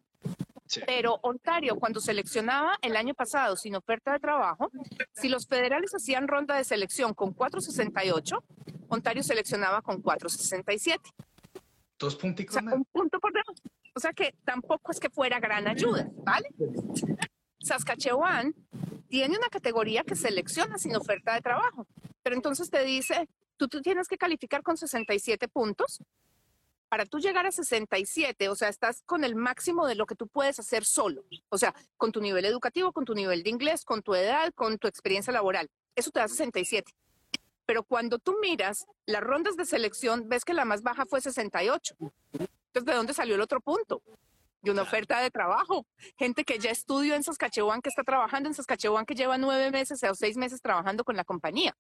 pero 0.85 1.19
Ontario, 1.21 1.75
cuando 1.75 1.99
seleccionaba 1.99 2.77
el 2.81 2.95
año 2.95 3.13
pasado 3.13 3.57
sin 3.57 3.75
oferta 3.75 4.13
de 4.13 4.19
trabajo, 4.19 4.71
si 5.13 5.27
los 5.27 5.45
federales 5.45 5.93
hacían 5.93 6.27
ronda 6.27 6.55
de 6.55 6.63
selección 6.63 7.13
con 7.13 7.33
468, 7.33 8.43
Ontario 8.91 9.23
seleccionaba 9.23 9.81
con 9.81 10.03
4.67. 10.03 10.99
Dos 11.97 12.15
puntos. 12.17 12.45
O 12.49 12.51
sea, 12.51 12.61
un 12.61 12.83
punto 12.85 13.19
por 13.19 13.31
debajo. 13.31 13.53
O 13.95 13.99
sea 13.99 14.11
que 14.11 14.35
tampoco 14.43 14.91
es 14.91 14.99
que 14.99 15.09
fuera 15.09 15.39
gran 15.39 15.67
ayuda, 15.67 16.09
¿vale? 16.25 16.49
Saskatchewan 17.59 18.53
tiene 19.07 19.37
una 19.37 19.47
categoría 19.47 20.03
que 20.03 20.15
selecciona 20.15 20.77
sin 20.77 20.95
oferta 20.95 21.33
de 21.33 21.41
trabajo, 21.41 21.87
pero 22.23 22.35
entonces 22.35 22.69
te 22.69 22.83
dice, 22.83 23.29
tú, 23.57 23.67
tú 23.67 23.81
tienes 23.81 24.07
que 24.07 24.17
calificar 24.17 24.61
con 24.61 24.77
67 24.77 25.47
puntos. 25.47 25.99
Para 26.89 27.05
tú 27.05 27.19
llegar 27.19 27.45
a 27.45 27.51
67, 27.51 28.49
o 28.49 28.55
sea, 28.55 28.67
estás 28.67 29.03
con 29.05 29.23
el 29.23 29.35
máximo 29.35 29.87
de 29.87 29.95
lo 29.95 30.05
que 30.05 30.15
tú 30.15 30.27
puedes 30.27 30.59
hacer 30.59 30.83
solo. 30.83 31.23
O 31.47 31.57
sea, 31.57 31.73
con 31.95 32.11
tu 32.11 32.19
nivel 32.19 32.43
educativo, 32.43 32.91
con 32.91 33.05
tu 33.05 33.13
nivel 33.13 33.43
de 33.43 33.49
inglés, 33.49 33.85
con 33.85 34.01
tu 34.01 34.15
edad, 34.15 34.51
con 34.53 34.77
tu 34.77 34.87
experiencia 34.87 35.31
laboral. 35.31 35.69
Eso 35.95 36.11
te 36.11 36.19
da 36.19 36.27
67 36.27 36.91
pero 37.65 37.83
cuando 37.83 38.19
tú 38.19 38.35
miras 38.41 38.85
las 39.05 39.21
rondas 39.21 39.55
de 39.55 39.65
selección, 39.65 40.27
ves 40.27 40.45
que 40.45 40.53
la 40.53 40.65
más 40.65 40.81
baja 40.81 41.05
fue 41.05 41.21
68. 41.21 41.95
Entonces, 42.01 42.85
¿de 42.85 42.93
dónde 42.93 43.13
salió 43.13 43.35
el 43.35 43.41
otro 43.41 43.61
punto? 43.61 44.01
De 44.61 44.71
una 44.71 44.83
oferta 44.83 45.19
de 45.19 45.31
trabajo. 45.31 45.85
Gente 46.17 46.43
que 46.43 46.59
ya 46.59 46.71
estudió 46.71 47.15
en 47.15 47.23
Saskatchewan, 47.23 47.81
que 47.81 47.89
está 47.89 48.03
trabajando 48.03 48.47
en 48.49 48.53
Saskatchewan, 48.53 49.05
que 49.05 49.15
lleva 49.15 49.37
nueve 49.37 49.71
meses 49.71 50.03
o 50.03 50.15
seis 50.15 50.37
meses 50.37 50.61
trabajando 50.61 51.03
con 51.03 51.15
la 51.15 51.23
compañía. 51.23 51.75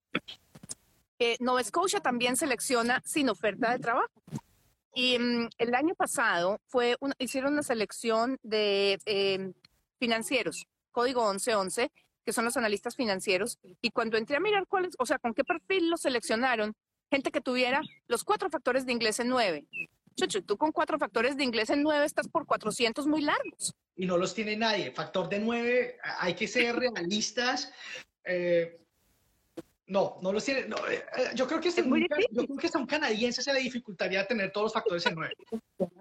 Eh, 1.19 1.37
Nova 1.39 1.63
Scotia 1.63 1.99
también 1.99 2.35
selecciona 2.35 3.01
sin 3.05 3.29
oferta 3.29 3.71
de 3.71 3.79
trabajo. 3.79 4.09
Y 4.93 5.19
mm, 5.19 5.49
el 5.59 5.75
año 5.75 5.95
pasado 5.95 6.59
fue 6.67 6.97
hicieron 7.19 7.53
una 7.53 7.63
selección 7.63 8.39
de 8.41 8.99
eh, 9.05 9.53
financieros, 9.99 10.67
código 10.91 11.29
1111, 11.29 11.91
que 12.25 12.33
son 12.33 12.45
los 12.45 12.57
analistas 12.57 12.95
financieros, 12.95 13.59
y 13.81 13.91
cuando 13.91 14.17
entré 14.17 14.37
a 14.37 14.39
mirar 14.39 14.67
cuáles, 14.67 14.95
o 14.99 15.05
sea, 15.05 15.19
con 15.19 15.33
qué 15.33 15.43
perfil 15.43 15.89
los 15.89 16.01
seleccionaron, 16.01 16.75
gente 17.09 17.31
que 17.31 17.41
tuviera 17.41 17.81
los 18.07 18.23
cuatro 18.23 18.49
factores 18.49 18.85
de 18.85 18.93
inglés 18.93 19.19
en 19.19 19.27
nueve. 19.27 19.67
Chucho, 20.15 20.43
tú 20.43 20.57
con 20.57 20.71
cuatro 20.71 20.97
factores 20.99 21.37
de 21.37 21.43
inglés 21.43 21.69
en 21.69 21.83
nueve 21.83 22.05
estás 22.05 22.27
por 22.27 22.45
400 22.45 23.07
muy 23.07 23.21
largos. 23.21 23.75
Y 23.95 24.05
no 24.05 24.17
los 24.17 24.33
tiene 24.33 24.55
nadie. 24.55 24.91
Factor 24.91 25.29
de 25.29 25.39
nueve, 25.39 25.97
hay 26.19 26.33
que 26.33 26.47
ser 26.47 26.75
realistas. 26.75 27.71
Eh, 28.23 28.81
no, 29.87 30.17
no 30.21 30.31
los 30.31 30.43
tiene. 30.43 30.61
Eh, 30.61 30.65
eh, 30.89 31.03
yo 31.35 31.47
creo 31.47 31.59
que 31.59 31.69
este 31.69 31.83
muy 31.83 32.07
yo 32.31 32.45
creo 32.45 32.57
que 32.57 32.67
hasta 32.67 32.79
un 32.79 32.87
canadiense 32.87 33.41
se 33.41 33.53
le 33.53 33.59
dificultaría 33.59 34.25
tener 34.25 34.51
todos 34.51 34.65
los 34.65 34.73
factores 34.73 35.05
en 35.05 35.15
nueve. 35.15 35.33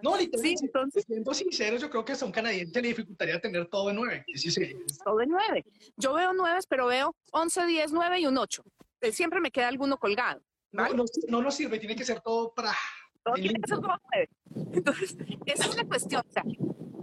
No, 0.03 0.17
literalmente. 0.17 0.59
Sí, 0.59 0.65
entonces. 0.65 1.05
Siendo 1.07 1.35
sinceros, 1.35 1.81
yo 1.81 1.91
creo 1.91 2.05
que 2.05 2.13
hasta 2.13 2.25
un 2.25 2.33
canadiense 2.33 2.73
se 2.73 2.83
le 2.83 2.89
dificultaría 2.89 3.41
tener 3.41 3.67
todo 3.69 3.91
en 3.91 3.97
nueve. 3.97 4.25
Sí, 4.35 4.51
sí. 4.51 4.77
Todo 5.05 5.21
en 5.21 5.31
nueve. 5.31 5.65
Yo 5.97 6.15
veo 6.15 6.33
nueve, 6.33 6.61
pero 6.69 6.87
veo 6.87 7.17
once, 7.33 7.65
diez, 7.67 7.93
nueve 7.93 8.21
y 8.21 8.27
un 8.27 8.39
ocho. 8.39 8.65
Eh, 9.01 9.13
siempre 9.13 9.41
me 9.41 9.51
queda 9.51 9.69
alguno 9.69 9.99
colgado. 9.99 10.43
No, 10.73 10.89
no, 10.91 11.05
no 11.29 11.43
nos 11.43 11.55
sirve, 11.55 11.79
tiene 11.79 11.97
que 11.97 12.05
ser 12.05 12.21
todo 12.21 12.53
para. 12.55 12.73
Todo 13.25 13.35
tiene 13.35 13.61
que 13.61 13.69
ser 13.69 13.81
todo 13.81 13.97
nueve. 14.13 14.29
Entonces, 14.73 15.17
esa 15.47 15.65
es 15.67 15.77
la 15.77 15.85
cuestión. 15.85 16.23
O 16.29 16.33
sea, 16.33 16.45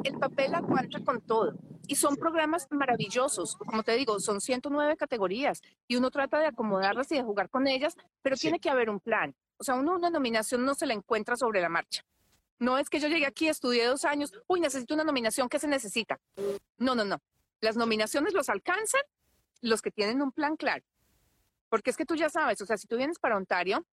el 0.04 0.18
papel 0.18 0.56
aguanta 0.56 1.00
con 1.04 1.22
todo. 1.22 1.54
Y 1.88 1.96
son 1.96 2.18
programas 2.18 2.68
maravillosos. 2.70 3.56
Como 3.56 3.84
te 3.84 3.96
digo, 3.96 4.20
son 4.20 4.42
109 4.42 4.98
categorías 4.98 5.62
y 5.88 5.96
uno 5.96 6.12
trata 6.12 6.40
de 6.40 6.48
acomodarlas 6.48 7.12
y 7.12 7.16
de 7.16 7.24
jugar 7.24 7.50
con 7.50 7.68
ellas, 7.68 7.96
pero 8.22 8.36
tiene 8.36 8.60
que 8.60 8.70
haber 8.70 8.90
un 8.90 9.00
plan. 9.00 9.34
O 9.58 9.64
sea, 9.64 9.76
uno 9.76 9.96
una 9.96 10.10
nominación 10.10 10.66
no 10.66 10.76
se 10.76 10.86
la 10.86 10.94
encuentra 10.94 11.36
sobre 11.36 11.62
la 11.62 11.70
marcha. 11.70 12.04
No 12.60 12.78
es 12.78 12.90
que 12.90 13.00
yo 13.00 13.08
llegué 13.08 13.26
aquí, 13.26 13.48
estudié 13.48 13.86
dos 13.86 14.04
años, 14.04 14.34
uy, 14.48 14.60
necesito 14.60 14.96
una 14.96 15.04
nominación, 15.04 15.48
¿qué 15.48 15.60
se 15.60 15.68
necesita? 15.68 16.20
No, 16.78 16.96
no, 16.96 17.06
no. 17.06 17.22
Las 17.62 17.76
nominaciones 17.76 18.34
los 18.34 18.50
alcanzan 18.50 19.02
los 19.62 19.82
que 19.82 19.92
tienen 19.92 20.22
un 20.22 20.32
plan 20.32 20.56
claro. 20.56 20.84
Porque 21.70 21.90
es 21.90 21.98
que 21.98 22.06
tú 22.06 22.16
ya 22.16 22.30
sabes, 22.30 22.62
o 22.62 22.66
sea, 22.66 22.78
si 22.78 22.88
tú 22.88 22.98
vienes 22.98 23.20
para 23.20 23.38
Ontario 23.38 23.86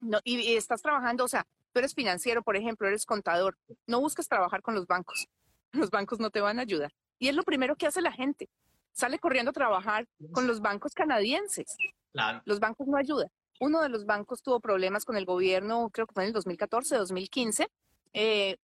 no, 0.00 0.18
y 0.24 0.54
estás 0.54 0.80
trabajando, 0.80 1.24
o 1.24 1.28
sea, 1.28 1.46
tú 1.72 1.78
eres 1.78 1.94
financiero, 1.94 2.42
por 2.42 2.56
ejemplo, 2.56 2.88
eres 2.88 3.04
contador, 3.04 3.58
no 3.86 4.00
busques 4.00 4.28
trabajar 4.28 4.62
con 4.62 4.74
los 4.74 4.86
bancos. 4.86 5.28
Los 5.72 5.90
bancos 5.90 6.18
no 6.18 6.30
te 6.30 6.40
van 6.40 6.58
a 6.58 6.62
ayudar. 6.62 6.92
Y 7.20 7.28
es 7.28 7.36
lo 7.36 7.44
primero 7.44 7.76
que 7.76 7.86
hace 7.86 8.00
la 8.00 8.10
gente. 8.10 8.48
Sale 8.92 9.20
corriendo 9.20 9.50
a 9.50 9.52
trabajar 9.52 10.08
con 10.32 10.48
los 10.48 10.60
bancos 10.60 10.94
canadienses. 10.94 11.76
Claro. 12.12 12.42
Los 12.44 12.58
bancos 12.58 12.88
no 12.88 12.96
ayudan. 12.96 13.28
Uno 13.60 13.80
de 13.80 13.88
los 13.88 14.04
bancos 14.04 14.42
tuvo 14.42 14.58
problemas 14.58 15.04
con 15.04 15.16
el 15.16 15.26
gobierno, 15.26 15.90
creo 15.90 16.08
que 16.08 16.14
fue 16.14 16.24
en 16.24 16.28
el 16.28 16.32
2014, 16.32 16.96
2015, 16.96 17.68
eh, 18.12 18.56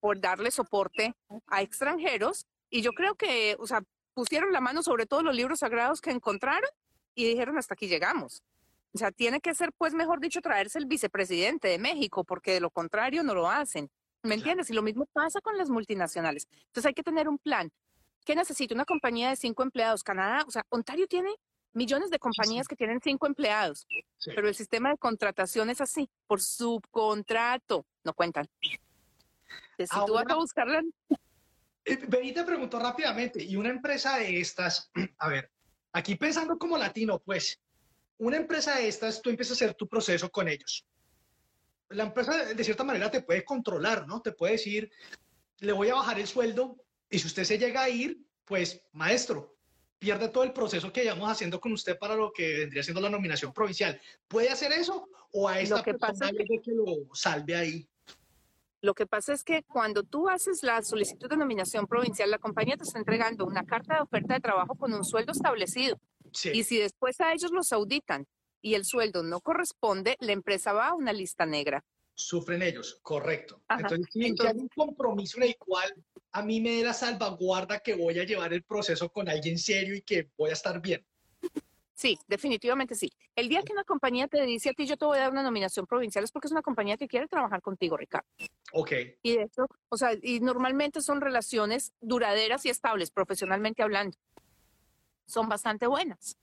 por 0.00 0.20
darle 0.20 0.50
soporte 0.50 1.14
a 1.46 1.62
extranjeros. 1.62 2.46
Y 2.70 2.82
yo 2.82 2.92
creo 2.92 3.14
que, 3.14 3.56
o 3.58 3.66
sea, 3.66 3.82
pusieron 4.14 4.52
la 4.52 4.60
mano 4.60 4.82
sobre 4.82 5.06
todos 5.06 5.22
los 5.22 5.34
libros 5.34 5.60
sagrados 5.60 6.00
que 6.00 6.10
encontraron 6.10 6.68
y 7.14 7.26
dijeron 7.26 7.58
hasta 7.58 7.74
aquí 7.74 7.88
llegamos. 7.88 8.42
O 8.92 8.98
sea, 8.98 9.10
tiene 9.10 9.40
que 9.40 9.54
ser, 9.54 9.72
pues, 9.76 9.92
mejor 9.92 10.20
dicho, 10.20 10.40
traerse 10.40 10.78
el 10.78 10.86
vicepresidente 10.86 11.68
de 11.68 11.78
México, 11.78 12.24
porque 12.24 12.52
de 12.52 12.60
lo 12.60 12.70
contrario 12.70 13.22
no 13.22 13.34
lo 13.34 13.50
hacen. 13.50 13.90
¿Me 14.22 14.34
entiendes? 14.34 14.70
Y 14.70 14.72
lo 14.72 14.82
mismo 14.82 15.06
pasa 15.12 15.40
con 15.40 15.58
las 15.58 15.68
multinacionales. 15.68 16.46
Entonces 16.52 16.86
hay 16.86 16.94
que 16.94 17.02
tener 17.02 17.28
un 17.28 17.38
plan. 17.38 17.72
¿qué 18.24 18.34
necesita 18.34 18.74
una 18.74 18.84
compañía 18.84 19.30
de 19.30 19.36
cinco 19.36 19.62
empleados? 19.62 20.02
Canadá, 20.02 20.44
o 20.46 20.50
sea, 20.50 20.64
Ontario 20.70 21.06
tiene 21.06 21.30
millones 21.72 22.10
de 22.10 22.18
compañías 22.18 22.66
que 22.66 22.76
tienen 22.76 23.00
cinco 23.02 23.26
empleados, 23.26 23.86
pero 24.24 24.48
el 24.48 24.54
sistema 24.54 24.90
de 24.90 24.98
contratación 24.98 25.70
es 25.70 25.80
así, 25.80 26.08
por 26.26 26.40
subcontrato, 26.40 27.86
no 28.04 28.14
cuentan. 28.14 28.48
Si 29.78 29.84
tú 30.06 30.14
vas 30.14 30.26
a 30.28 30.34
buscarla... 30.36 30.82
Eh, 31.84 31.98
Benita 32.08 32.46
preguntó 32.46 32.78
rápidamente, 32.78 33.42
¿y 33.42 33.56
una 33.56 33.68
empresa 33.68 34.16
de 34.18 34.40
estas, 34.40 34.90
a 35.18 35.28
ver, 35.28 35.50
aquí 35.92 36.14
pensando 36.14 36.58
como 36.58 36.78
latino, 36.78 37.18
pues, 37.18 37.60
una 38.18 38.36
empresa 38.36 38.76
de 38.76 38.88
estas, 38.88 39.20
tú 39.20 39.30
empiezas 39.30 39.52
a 39.52 39.64
hacer 39.64 39.74
tu 39.74 39.88
proceso 39.88 40.30
con 40.30 40.48
ellos. 40.48 40.86
La 41.90 42.04
empresa 42.04 42.54
de 42.54 42.64
cierta 42.64 42.84
manera 42.84 43.10
te 43.10 43.22
puede 43.22 43.44
controlar, 43.44 44.06
¿no? 44.06 44.22
Te 44.22 44.32
puede 44.32 44.52
decir, 44.52 44.90
le 45.58 45.72
voy 45.72 45.88
a 45.90 45.94
bajar 45.94 46.18
el 46.18 46.26
sueldo 46.26 46.76
y 47.10 47.18
si 47.18 47.26
usted 47.26 47.44
se 47.44 47.58
llega 47.58 47.82
a 47.82 47.88
ir, 47.88 48.18
pues 48.44 48.82
maestro, 48.92 49.56
pierde 49.98 50.28
todo 50.28 50.44
el 50.44 50.52
proceso 50.52 50.92
que 50.92 51.02
llevamos 51.02 51.30
haciendo 51.30 51.60
con 51.60 51.72
usted 51.72 51.98
para 51.98 52.16
lo 52.16 52.32
que 52.32 52.58
vendría 52.58 52.82
siendo 52.82 53.00
la 53.00 53.10
nominación 53.10 53.52
provincial. 53.52 54.00
¿Puede 54.28 54.50
hacer 54.50 54.72
eso 54.72 55.08
o 55.32 55.48
a 55.48 55.60
esta 55.60 55.82
que 55.82 55.94
persona 55.94 56.12
pasa 56.12 56.32
que... 56.32 56.60
que 56.60 56.72
lo 56.72 57.14
salve 57.14 57.56
ahí? 57.56 57.88
Lo 58.84 58.92
que 58.92 59.06
pasa 59.06 59.32
es 59.32 59.44
que 59.44 59.62
cuando 59.62 60.02
tú 60.02 60.28
haces 60.28 60.62
la 60.62 60.82
solicitud 60.82 61.26
de 61.26 61.38
nominación 61.38 61.86
provincial, 61.86 62.30
la 62.30 62.36
compañía 62.36 62.76
te 62.76 62.82
está 62.82 62.98
entregando 62.98 63.46
una 63.46 63.64
carta 63.64 63.94
de 63.94 64.02
oferta 64.02 64.34
de 64.34 64.40
trabajo 64.40 64.74
con 64.74 64.92
un 64.92 65.04
sueldo 65.04 65.32
establecido. 65.32 65.98
Sí. 66.34 66.50
Y 66.52 66.64
si 66.64 66.76
después 66.76 67.18
a 67.22 67.32
ellos 67.32 67.50
los 67.50 67.72
auditan 67.72 68.26
y 68.60 68.74
el 68.74 68.84
sueldo 68.84 69.22
no 69.22 69.40
corresponde, 69.40 70.18
la 70.20 70.32
empresa 70.32 70.74
va 70.74 70.88
a 70.88 70.94
una 70.94 71.14
lista 71.14 71.46
negra. 71.46 71.82
Sufren 72.12 72.60
ellos, 72.60 73.00
correcto. 73.00 73.62
Ajá. 73.68 73.80
Entonces, 73.80 74.06
si 74.12 74.26
Entonces- 74.26 74.54
hay 74.54 74.60
un 74.60 74.68
compromiso 74.68 75.38
en 75.38 75.44
el 75.44 75.56
cual 75.56 75.90
a 76.32 76.42
mí 76.42 76.60
me 76.60 76.72
dé 76.72 76.82
la 76.84 76.92
salvaguarda 76.92 77.78
que 77.78 77.94
voy 77.94 78.18
a 78.18 78.24
llevar 78.24 78.52
el 78.52 78.64
proceso 78.64 79.08
con 79.08 79.30
alguien 79.30 79.56
serio 79.56 79.94
y 79.96 80.02
que 80.02 80.28
voy 80.36 80.50
a 80.50 80.52
estar 80.52 80.82
bien. 80.82 81.02
Sí, 82.04 82.18
definitivamente 82.28 82.94
sí. 82.94 83.10
El 83.34 83.48
día 83.48 83.62
que 83.62 83.72
una 83.72 83.82
compañía 83.82 84.28
te 84.28 84.44
dice 84.44 84.68
a 84.68 84.72
ti, 84.74 84.84
yo 84.84 84.98
te 84.98 85.06
voy 85.06 85.16
a 85.16 85.22
dar 85.22 85.32
una 85.32 85.42
nominación 85.42 85.86
provincial, 85.86 86.22
es 86.22 86.30
porque 86.30 86.48
es 86.48 86.52
una 86.52 86.60
compañía 86.60 86.98
que 86.98 87.08
quiere 87.08 87.28
trabajar 87.28 87.62
contigo, 87.62 87.96
Ricardo. 87.96 88.28
Ok, 88.74 88.92
Y 89.22 89.36
de 89.36 89.44
hecho, 89.44 89.66
o 89.88 89.96
sea, 89.96 90.10
y 90.20 90.40
normalmente 90.40 91.00
son 91.00 91.22
relaciones 91.22 91.94
duraderas 92.02 92.66
y 92.66 92.68
estables, 92.68 93.10
profesionalmente 93.10 93.82
hablando. 93.82 94.18
Son 95.24 95.48
bastante 95.48 95.86
buenas. 95.86 96.36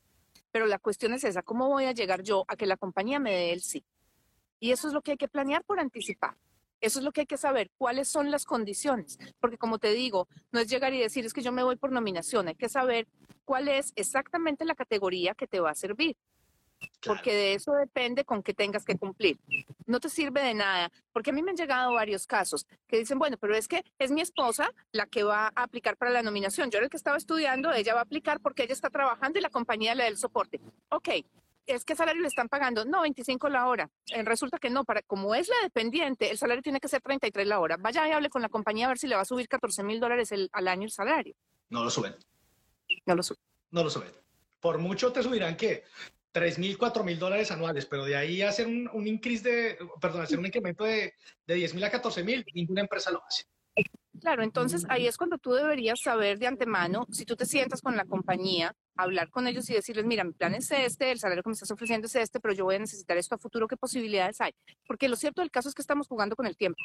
Pero 0.52 0.66
la 0.66 0.80
cuestión 0.80 1.14
es 1.14 1.24
esa, 1.26 1.44
¿cómo 1.44 1.70
voy 1.70 1.86
a 1.86 1.92
llegar 1.92 2.24
yo 2.24 2.44
a 2.48 2.56
que 2.56 2.66
la 2.66 2.76
compañía 2.76 3.20
me 3.20 3.30
dé 3.30 3.54
el 3.54 3.62
sí? 3.62 3.86
Y 4.60 4.72
eso 4.72 4.88
es 4.88 4.96
lo 4.96 5.04
que 5.04 5.12
hay 5.12 5.18
que 5.18 5.28
planear 5.28 5.64
por 5.64 5.80
anticipar. 5.80 6.38
Eso 6.82 7.00
es 7.00 7.06
lo 7.06 7.12
que 7.12 7.22
hay 7.22 7.28
que 7.28 7.38
saber, 7.38 7.70
cuáles 7.78 8.10
son 8.10 8.32
las 8.32 8.44
condiciones. 8.44 9.18
Porque 9.40 9.58
como 9.58 9.78
te 9.78 9.94
digo, 9.94 10.28
no 10.52 10.60
es 10.60 10.68
llegar 10.68 10.94
y 10.94 11.00
decir, 11.00 11.26
es 11.26 11.34
que 11.34 11.44
yo 11.44 11.52
me 11.52 11.64
voy 11.64 11.76
por 11.76 11.92
nominación, 11.92 12.48
hay 12.48 12.56
que 12.56 12.70
saber 12.70 13.08
cuál 13.46 13.68
es 13.68 13.94
exactamente 13.96 14.66
la 14.66 14.76
categoría 14.76 15.36
que 15.36 15.48
te 15.48 15.60
va 15.60 15.72
a 15.72 15.76
servir. 15.76 16.18
claro. 17.00 17.18
Porque 17.18 17.34
de 17.34 17.54
eso 17.54 17.74
depende 17.74 18.26
con 18.26 18.42
qué 18.42 18.54
tengas 18.54 18.84
que 18.84 18.98
cumplir. 18.98 19.38
No 19.86 20.00
te 20.00 20.10
sirve 20.10 20.42
de 20.42 20.54
nada, 20.56 20.92
porque 21.14 21.30
a 21.30 21.34
mí 21.34 21.44
me 21.44 21.52
han 21.52 21.58
llegado 21.58 21.94
varios 21.94 22.26
casos 22.26 22.66
que 22.88 22.98
dicen, 22.98 23.20
bueno, 23.20 23.38
pero 23.38 23.56
es 23.56 23.68
que 23.68 23.84
es 24.00 24.10
mi 24.10 24.22
esposa 24.22 24.72
la 24.92 25.06
que 25.06 25.24
va 25.24 25.52
a 25.56 25.64
aplicar 25.64 25.98
para 25.98 26.12
la 26.12 26.24
nominación. 26.24 26.72
Yo 26.72 26.78
era 26.78 26.86
el 26.86 26.90
que 26.90 26.98
estaba 26.98 27.18
estudiando, 27.18 27.72
ella 27.72 27.94
va 27.94 28.00
a 28.00 28.04
aplicar 28.04 28.40
porque 28.40 28.64
ella 28.64 28.74
está 28.74 28.90
trabajando 28.90 29.38
y 29.38 29.42
la 29.42 29.50
compañía 29.50 29.94
le 29.94 30.04
da 30.04 30.10
el 30.10 30.18
soporte. 30.18 30.60
Ok, 30.90 31.10
¿es 31.66 31.86
que 31.86 31.96
salario 31.96 32.22
le 32.22 32.28
están 32.28 32.50
pagando? 32.50 32.86
No, 32.86 33.02
25 33.02 33.50
la 33.50 33.68
hora. 33.68 33.90
Eh, 34.14 34.24
resulta 34.24 34.58
que 34.60 34.70
no, 34.70 34.84
para, 34.84 35.02
como 35.04 35.36
es 35.36 35.48
la 35.50 35.56
dependiente, 35.64 36.30
el 36.30 36.38
salario 36.38 36.62
tiene 36.62 36.80
que 36.80 36.88
ser 36.88 37.02
33 37.02 37.48
la 37.48 37.60
hora. 37.60 37.78
Vaya 37.78 38.08
y 38.08 38.12
hable 38.12 38.30
con 38.30 38.42
la 38.42 38.50
compañía 38.50 38.86
a 38.86 38.90
ver 38.90 38.98
si 38.98 39.08
le 39.08 39.16
va 39.16 39.22
a 39.22 39.26
subir 39.26 39.48
14 39.48 39.84
mil 39.84 40.00
dólares 40.00 40.30
al 40.52 40.68
año 40.68 40.84
el 40.84 40.92
salario. 40.92 41.36
No 41.70 41.84
lo 41.84 41.90
suben, 41.90 42.16
No 43.06 43.16
lo 43.16 43.24
sube. 43.24 43.38
no 43.72 43.84
lo 43.84 43.90
suben. 43.90 44.12
Por 44.60 44.78
mucho 44.78 45.12
te 45.12 45.24
subirán 45.24 45.56
que 45.58 45.84
3 46.34 46.60
mil, 46.60 46.78
4 46.78 47.04
mil 47.04 47.18
dólares 47.20 47.52
anuales, 47.52 47.86
pero 47.86 48.06
de 48.06 48.16
ahí 48.16 48.42
hacer 48.42 48.68
un, 48.68 48.90
un 48.94 49.08
increase 49.08 49.44
de, 49.50 49.78
perdón, 50.00 50.22
hacer 50.22 50.40
un 50.40 50.46
incremento 50.46 50.84
de, 50.84 51.14
de 51.48 51.56
10 51.56 51.74
mil 51.76 51.84
a 51.84 51.92
14 51.92 52.24
mil, 52.24 52.46
ninguna 52.54 52.82
empresa 52.82 53.12
lo 53.12 53.24
hace. 53.26 53.46
Claro, 54.20 54.44
entonces 54.44 54.86
ahí 54.90 55.08
es 55.08 55.18
cuando 55.18 55.38
tú 55.40 55.54
deberías 55.54 56.00
saber 56.00 56.38
de 56.38 56.46
antemano, 56.48 57.08
si 57.12 57.26
tú 57.26 57.36
te 57.36 57.46
sientas 57.46 57.82
con 57.82 57.98
la 57.98 58.06
compañía, 58.06 58.76
hablar 58.96 59.30
con 59.30 59.48
ellos 59.48 59.70
y 59.70 59.74
decirles, 59.74 60.06
mira, 60.06 60.24
mi 60.24 60.34
plan 60.34 60.54
es 60.54 60.70
este, 60.72 61.12
el 61.12 61.20
salario 61.20 61.44
que 61.44 61.50
me 61.50 61.54
estás 61.54 61.72
ofreciendo 61.72 62.08
es 62.08 62.16
este, 62.16 62.40
pero 62.40 62.54
yo 62.54 62.66
voy 62.66 62.76
a 62.76 62.80
necesitar 62.80 63.18
esto 63.18 63.36
a 63.36 63.38
futuro, 63.38 63.68
¿qué 63.68 63.78
posibilidades 63.78 64.42
hay? 64.42 64.54
Porque 64.86 65.08
lo 65.10 65.16
cierto 65.16 65.42
del 65.42 65.52
caso 65.52 65.70
es 65.70 65.76
que 65.76 65.82
estamos 65.82 66.08
jugando 66.08 66.36
con 66.36 66.46
el 66.46 66.56
tiempo. 66.58 66.80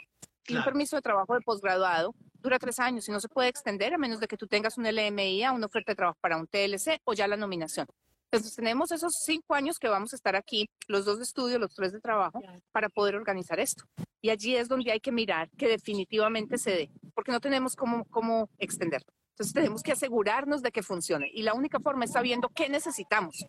Y 0.48 0.52
un 0.52 0.58
Claro. 0.58 0.64
permiso 0.64 0.96
de 0.96 1.02
trabajo 1.02 1.34
de 1.34 1.40
posgraduado 1.40 2.14
dura 2.40 2.58
tres 2.58 2.78
años 2.78 3.08
y 3.08 3.12
no 3.12 3.20
se 3.20 3.28
puede 3.28 3.48
extender 3.48 3.92
a 3.94 3.98
menos 3.98 4.20
de 4.20 4.28
que 4.28 4.36
tú 4.36 4.46
tengas 4.46 4.78
un 4.78 4.86
LMIA, 4.86 5.52
una 5.52 5.66
oferta 5.66 5.92
de 5.92 5.96
trabajo 5.96 6.18
para 6.20 6.36
un 6.36 6.46
TLC 6.46 7.00
o 7.04 7.14
ya 7.14 7.26
la 7.26 7.36
nominación. 7.36 7.86
Entonces 8.30 8.54
tenemos 8.56 8.90
esos 8.92 9.12
cinco 9.24 9.54
años 9.54 9.78
que 9.78 9.88
vamos 9.88 10.12
a 10.12 10.16
estar 10.16 10.34
aquí, 10.36 10.68
los 10.88 11.04
dos 11.04 11.18
de 11.18 11.24
estudio, 11.24 11.58
los 11.58 11.74
tres 11.74 11.92
de 11.92 12.00
trabajo, 12.00 12.40
para 12.72 12.88
poder 12.88 13.14
organizar 13.16 13.58
esto. 13.60 13.84
Y 14.20 14.30
allí 14.30 14.56
es 14.56 14.68
donde 14.68 14.90
hay 14.92 15.00
que 15.00 15.12
mirar 15.12 15.48
que 15.56 15.68
definitivamente 15.68 16.58
se 16.58 16.70
dé, 16.72 16.90
porque 17.14 17.30
no 17.32 17.40
tenemos 17.40 17.76
cómo, 17.76 18.04
cómo 18.06 18.50
extenderlo. 18.58 19.08
Entonces 19.36 19.52
tenemos 19.52 19.82
que 19.82 19.92
asegurarnos 19.92 20.62
de 20.62 20.72
que 20.72 20.82
funcione. 20.82 21.30
Y 21.30 21.42
la 21.42 21.52
única 21.52 21.78
forma 21.78 22.06
es 22.06 22.12
sabiendo 22.12 22.48
qué 22.48 22.70
necesitamos. 22.70 23.44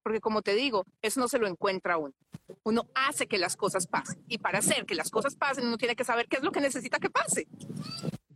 Porque 0.00 0.20
como 0.20 0.42
te 0.42 0.54
digo, 0.54 0.84
eso 1.02 1.18
no 1.18 1.26
se 1.26 1.40
lo 1.40 1.48
encuentra 1.48 1.98
uno. 1.98 2.14
Uno 2.62 2.86
hace 2.94 3.26
que 3.26 3.36
las 3.36 3.56
cosas 3.56 3.88
pasen. 3.88 4.22
Y 4.28 4.38
para 4.38 4.60
hacer 4.60 4.86
que 4.86 4.94
las 4.94 5.10
cosas 5.10 5.34
pasen, 5.34 5.66
uno 5.66 5.76
tiene 5.76 5.96
que 5.96 6.04
saber 6.04 6.28
qué 6.28 6.36
es 6.36 6.44
lo 6.44 6.52
que 6.52 6.60
necesita 6.60 7.00
que 7.00 7.10
pase. 7.10 7.48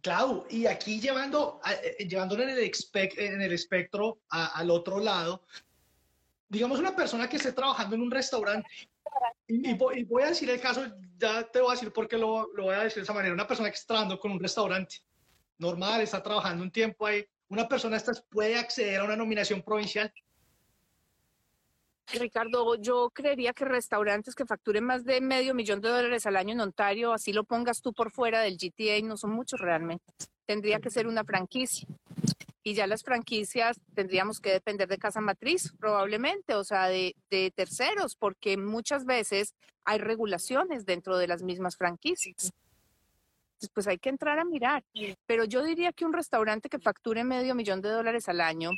Claro, 0.00 0.44
y 0.50 0.66
aquí 0.66 0.98
llevando, 1.00 1.60
eh, 1.70 2.04
llevándolo 2.08 2.42
en 2.42 2.48
el, 2.50 2.58
en 3.16 3.42
el 3.42 3.52
espectro 3.52 4.18
a- 4.30 4.58
al 4.58 4.68
otro 4.70 4.98
lado, 4.98 5.44
digamos 6.48 6.80
una 6.80 6.96
persona 6.96 7.28
que 7.28 7.36
esté 7.36 7.52
trabajando 7.52 7.94
en 7.94 8.02
un 8.02 8.10
restaurante, 8.10 8.68
y, 9.46 9.70
y 9.70 9.74
vo- 9.78 9.96
y 9.96 10.02
voy 10.02 10.24
a 10.24 10.28
decir 10.30 10.50
el 10.50 10.60
caso, 10.60 10.84
ya 11.16 11.44
te 11.44 11.60
voy 11.60 11.70
a 11.70 11.74
decir 11.74 11.92
por 11.92 12.08
qué 12.08 12.18
lo, 12.18 12.52
lo 12.54 12.64
voy 12.64 12.74
a 12.74 12.80
decir 12.84 12.96
de 12.96 13.02
esa 13.04 13.12
manera, 13.12 13.34
una 13.34 13.46
persona 13.46 13.68
que 13.70 13.76
está 13.76 13.88
trabajando 13.94 14.18
con 14.18 14.32
un 14.32 14.40
restaurante 14.40 14.96
normal, 15.58 16.00
está 16.00 16.22
trabajando 16.22 16.62
un 16.62 16.70
tiempo 16.70 17.06
ahí, 17.06 17.24
una 17.48 17.68
persona 17.68 17.96
esta 17.96 18.12
puede 18.30 18.56
acceder 18.56 19.00
a 19.00 19.04
una 19.04 19.16
nominación 19.16 19.62
provincial. 19.62 20.12
Ricardo, 22.12 22.74
yo 22.76 23.10
creería 23.10 23.52
que 23.52 23.66
restaurantes 23.66 24.34
que 24.34 24.46
facturen 24.46 24.84
más 24.84 25.04
de 25.04 25.20
medio 25.20 25.54
millón 25.54 25.80
de 25.80 25.90
dólares 25.90 26.24
al 26.26 26.36
año 26.36 26.54
en 26.54 26.60
Ontario, 26.60 27.12
así 27.12 27.32
lo 27.32 27.44
pongas 27.44 27.82
tú 27.82 27.92
por 27.92 28.10
fuera 28.10 28.40
del 28.40 28.56
GTA, 28.56 29.06
no 29.06 29.16
son 29.16 29.32
muchos 29.32 29.60
realmente. 29.60 30.04
Tendría 30.46 30.80
que 30.80 30.90
ser 30.90 31.06
una 31.06 31.24
franquicia. 31.24 31.86
Y 32.62 32.74
ya 32.74 32.86
las 32.86 33.02
franquicias 33.02 33.78
tendríamos 33.94 34.40
que 34.40 34.52
depender 34.52 34.88
de 34.88 34.98
casa 34.98 35.20
matriz, 35.20 35.72
probablemente, 35.78 36.54
o 36.54 36.64
sea, 36.64 36.88
de, 36.88 37.14
de 37.30 37.50
terceros, 37.54 38.16
porque 38.16 38.56
muchas 38.56 39.04
veces 39.04 39.54
hay 39.84 39.98
regulaciones 39.98 40.84
dentro 40.86 41.18
de 41.18 41.28
las 41.28 41.42
mismas 41.42 41.76
franquicias. 41.76 42.52
Pues 43.74 43.86
hay 43.88 43.98
que 43.98 44.08
entrar 44.08 44.38
a 44.38 44.44
mirar. 44.44 44.84
Pero 45.26 45.44
yo 45.44 45.64
diría 45.64 45.92
que 45.92 46.04
un 46.04 46.12
restaurante 46.12 46.68
que 46.68 46.78
facture 46.78 47.24
medio 47.24 47.54
millón 47.54 47.80
de 47.80 47.88
dólares 47.90 48.28
al 48.28 48.40
año, 48.40 48.70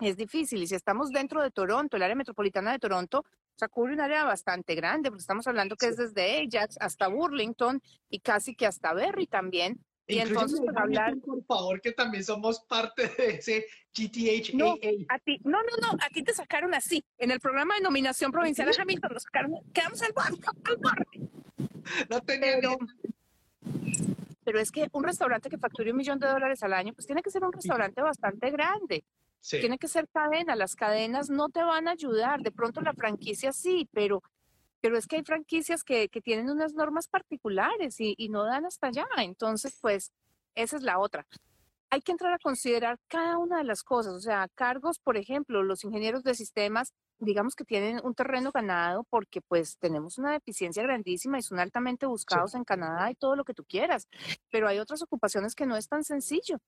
es 0.00 0.16
difícil. 0.16 0.62
Y 0.62 0.66
si 0.66 0.74
estamos 0.74 1.10
dentro 1.10 1.42
de 1.42 1.50
Toronto, 1.50 1.96
el 1.96 2.02
área 2.02 2.14
metropolitana 2.16 2.72
de 2.72 2.78
Toronto, 2.78 3.20
o 3.20 3.58
sea, 3.58 3.68
cubre 3.68 3.94
un 3.94 4.00
área 4.00 4.24
bastante 4.24 4.74
grande, 4.74 5.08
porque 5.10 5.22
estamos 5.22 5.46
hablando 5.46 5.76
que 5.76 5.86
es 5.86 5.96
desde 5.96 6.42
Ajax 6.46 6.76
hasta 6.80 7.08
Burlington 7.08 7.80
y 8.10 8.18
casi 8.20 8.54
que 8.54 8.66
hasta 8.66 8.92
Berry 8.92 9.26
también. 9.26 9.78
Y 10.08 10.16
Incluye 10.18 10.32
entonces, 10.34 10.60
pues, 10.62 10.76
hablar- 10.76 11.16
Por 11.16 11.42
favor, 11.46 11.80
que 11.80 11.92
también 11.92 12.22
somos 12.22 12.60
parte 12.60 13.08
de 13.08 13.36
ese 13.36 13.66
GTHAA. 13.94 14.56
No, 14.56 14.74
a 15.08 15.18
ti, 15.18 15.40
no, 15.42 15.58
no, 15.62 15.76
no, 15.80 15.98
a 16.00 16.08
ti 16.10 16.22
te 16.22 16.32
sacaron 16.34 16.74
así. 16.74 17.02
En 17.18 17.30
el 17.30 17.40
programa 17.40 17.74
de 17.76 17.80
nominación 17.80 18.30
provincial 18.30 18.68
de 18.70 18.76
Hamilton 18.80 19.12
nos 19.14 19.22
sacaron, 19.22 19.54
quedamos 19.72 20.02
al 20.02 20.12
borde, 20.12 20.38
al 20.64 20.76
borde. 20.76 21.30
no 22.10 22.20
tenía 22.20 22.56
Pero, 22.56 22.76
pero 24.44 24.60
es 24.60 24.70
que 24.70 24.88
un 24.92 25.02
restaurante 25.02 25.50
que 25.50 25.58
facture 25.58 25.90
un 25.90 25.96
millón 25.96 26.20
de 26.20 26.28
dólares 26.28 26.62
al 26.62 26.72
año, 26.72 26.92
pues 26.94 27.06
tiene 27.06 27.20
que 27.20 27.30
ser 27.30 27.42
un 27.42 27.52
restaurante 27.52 28.00
bastante 28.00 28.50
grande. 28.52 29.04
Sí. 29.40 29.58
Tiene 29.58 29.76
que 29.76 29.88
ser 29.88 30.08
cadena. 30.08 30.54
Las 30.54 30.76
cadenas 30.76 31.30
no 31.30 31.48
te 31.48 31.64
van 31.64 31.88
a 31.88 31.92
ayudar. 31.92 32.40
De 32.42 32.52
pronto 32.52 32.80
la 32.80 32.92
franquicia 32.92 33.52
sí, 33.52 33.88
pero, 33.92 34.22
pero 34.80 34.96
es 34.96 35.08
que 35.08 35.16
hay 35.16 35.24
franquicias 35.24 35.82
que, 35.82 36.08
que 36.08 36.20
tienen 36.20 36.48
unas 36.48 36.74
normas 36.74 37.08
particulares 37.08 38.00
y, 38.00 38.14
y 38.16 38.28
no 38.28 38.44
dan 38.44 38.66
hasta 38.66 38.86
allá. 38.86 39.06
Entonces, 39.18 39.76
pues, 39.80 40.12
esa 40.54 40.76
es 40.76 40.82
la 40.82 41.00
otra. 41.00 41.26
Hay 41.96 42.02
que 42.02 42.12
entrar 42.12 42.34
a 42.34 42.38
considerar 42.38 42.98
cada 43.08 43.38
una 43.38 43.56
de 43.56 43.64
las 43.64 43.82
cosas. 43.82 44.12
O 44.12 44.20
sea, 44.20 44.48
cargos, 44.54 44.98
por 44.98 45.16
ejemplo, 45.16 45.62
los 45.62 45.82
ingenieros 45.82 46.22
de 46.24 46.34
sistemas, 46.34 46.92
digamos 47.18 47.54
que 47.54 47.64
tienen 47.64 48.02
un 48.04 48.14
terreno 48.14 48.50
ganado 48.52 49.04
porque 49.04 49.40
pues 49.40 49.78
tenemos 49.78 50.18
una 50.18 50.32
deficiencia 50.32 50.82
grandísima 50.82 51.38
y 51.38 51.42
son 51.42 51.58
altamente 51.58 52.04
buscados 52.04 52.54
en 52.54 52.64
Canadá 52.64 53.10
y 53.10 53.14
todo 53.14 53.34
lo 53.34 53.44
que 53.44 53.54
tú 53.54 53.64
quieras. 53.64 54.08
Pero 54.50 54.68
hay 54.68 54.78
otras 54.78 55.00
ocupaciones 55.00 55.54
que 55.54 55.64
no 55.64 55.74
es 55.74 55.88
tan 55.88 56.04
sencillo 56.04 56.58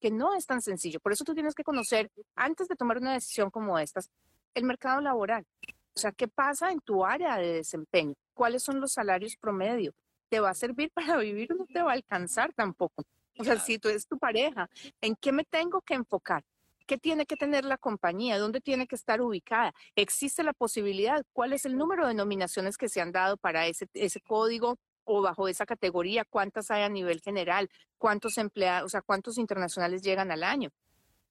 que 0.00 0.10
no 0.10 0.34
es 0.34 0.46
tan 0.46 0.62
sencillo. 0.62 1.00
Por 1.00 1.12
eso 1.12 1.22
tú 1.22 1.34
tienes 1.34 1.54
que 1.54 1.64
conocer, 1.64 2.10
antes 2.34 2.66
de 2.66 2.74
tomar 2.74 2.96
una 2.96 3.12
decisión 3.12 3.50
como 3.50 3.78
estas, 3.78 4.10
el 4.54 4.64
mercado 4.64 5.02
laboral. 5.02 5.46
O 5.94 6.00
sea, 6.00 6.12
¿qué 6.12 6.28
pasa 6.28 6.72
en 6.72 6.80
tu 6.80 7.04
área 7.04 7.36
de 7.36 7.52
desempeño? 7.52 8.14
¿Cuáles 8.32 8.62
son 8.62 8.80
los 8.80 8.94
salarios 8.94 9.36
promedio? 9.36 9.92
¿Te 10.30 10.40
va 10.40 10.48
a 10.48 10.54
servir 10.54 10.90
para 10.94 11.18
vivir 11.18 11.52
o 11.52 11.56
no 11.56 11.66
te 11.66 11.82
va 11.82 11.90
a 11.90 11.94
alcanzar 11.94 12.54
tampoco? 12.54 13.04
O 13.38 13.44
sea, 13.44 13.58
si 13.58 13.78
tú 13.78 13.88
es 13.88 14.06
tu 14.06 14.18
pareja, 14.18 14.68
¿en 15.00 15.16
qué 15.16 15.32
me 15.32 15.44
tengo 15.44 15.80
que 15.80 15.94
enfocar? 15.94 16.44
¿Qué 16.86 16.98
tiene 16.98 17.26
que 17.26 17.36
tener 17.36 17.64
la 17.64 17.78
compañía? 17.78 18.38
¿Dónde 18.38 18.60
tiene 18.60 18.86
que 18.86 18.96
estar 18.96 19.20
ubicada? 19.20 19.72
¿Existe 19.96 20.42
la 20.42 20.52
posibilidad? 20.52 21.24
¿Cuál 21.32 21.52
es 21.52 21.64
el 21.64 21.76
número 21.76 22.06
de 22.06 22.14
nominaciones 22.14 22.76
que 22.76 22.88
se 22.88 23.00
han 23.00 23.12
dado 23.12 23.36
para 23.36 23.66
ese, 23.66 23.88
ese 23.94 24.20
código 24.20 24.78
o 25.04 25.22
bajo 25.22 25.48
esa 25.48 25.64
categoría? 25.64 26.24
¿Cuántas 26.24 26.70
hay 26.70 26.82
a 26.82 26.88
nivel 26.88 27.20
general? 27.20 27.70
¿Cuántos 27.98 28.36
empleados, 28.36 28.86
o 28.86 28.88
sea, 28.88 29.00
cuántos 29.00 29.38
internacionales 29.38 30.02
llegan 30.02 30.30
al 30.30 30.42
año? 30.42 30.70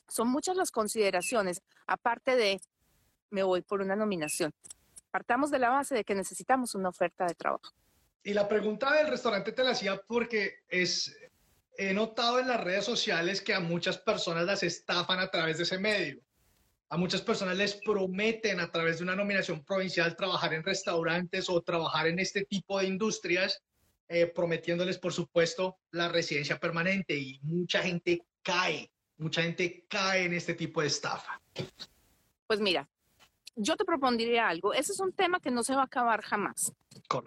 Son 0.08 0.28
muchas 0.28 0.56
las 0.56 0.72
consideraciones, 0.72 1.62
aparte 1.86 2.36
de 2.36 2.62
me 3.30 3.44
voy 3.44 3.62
por 3.62 3.82
una 3.82 3.96
nominación. 3.96 4.52
Partamos 5.10 5.52
de 5.52 5.60
la 5.60 5.70
base 5.70 5.96
de 5.96 6.04
que 6.04 6.16
necesitamos 6.16 6.76
una 6.76 6.90
oferta 6.90 7.26
de 7.26 7.34
trabajo. 7.34 7.72
Y 8.24 8.34
la 8.34 8.48
pregunta 8.48 8.94
del 8.94 9.08
restaurante 9.08 9.52
te 9.52 9.64
la 9.64 9.72
hacía 9.72 10.02
porque 10.02 10.60
es, 10.70 11.18
he 11.90 11.94
notado 11.96 12.40
en 12.40 12.48
las 12.48 12.64
redes 12.64 12.86
sociales 12.86 13.42
que 13.42 13.56
a 13.56 13.60
muchas 13.60 13.98
personas 13.98 14.46
las 14.46 14.62
estafan 14.62 15.20
a 15.20 15.32
través 15.32 15.58
de 15.58 15.64
ese 15.64 15.80
medio. 15.80 16.22
A 16.90 16.98
muchas 16.98 17.22
personas 17.22 17.58
les 17.58 17.74
prometen 17.74 18.60
a 18.60 18.70
través 18.70 18.98
de 18.98 19.04
una 19.04 19.16
nominación 19.16 19.64
provincial 19.64 20.16
trabajar 20.16 20.54
en 20.54 20.64
restaurantes 20.64 21.50
o 21.50 21.62
trabajar 21.62 22.06
en 22.08 22.20
este 22.20 22.46
tipo 22.46 22.78
de 22.80 22.86
industrias, 22.86 23.64
eh, 24.10 24.28
prometiéndoles, 24.28 25.00
por 25.00 25.12
supuesto, 25.12 25.78
la 25.90 26.08
residencia 26.10 26.60
permanente. 26.60 27.18
Y 27.18 27.40
mucha 27.42 27.82
gente 27.82 28.22
cae, 28.44 28.92
mucha 29.18 29.42
gente 29.42 29.86
cae 29.90 30.26
en 30.26 30.34
este 30.34 30.54
tipo 30.54 30.82
de 30.82 30.88
estafa. 30.88 31.42
Pues 32.46 32.60
mira, 32.60 32.88
yo 33.56 33.76
te 33.76 33.86
propondría 33.86 34.50
algo. 34.50 34.74
Ese 34.74 34.92
es 34.92 35.00
un 35.00 35.14
tema 35.14 35.40
que 35.40 35.50
no 35.50 35.64
se 35.64 35.74
va 35.74 35.82
a 35.82 35.86
acabar 35.86 36.22
jamás. 36.22 36.74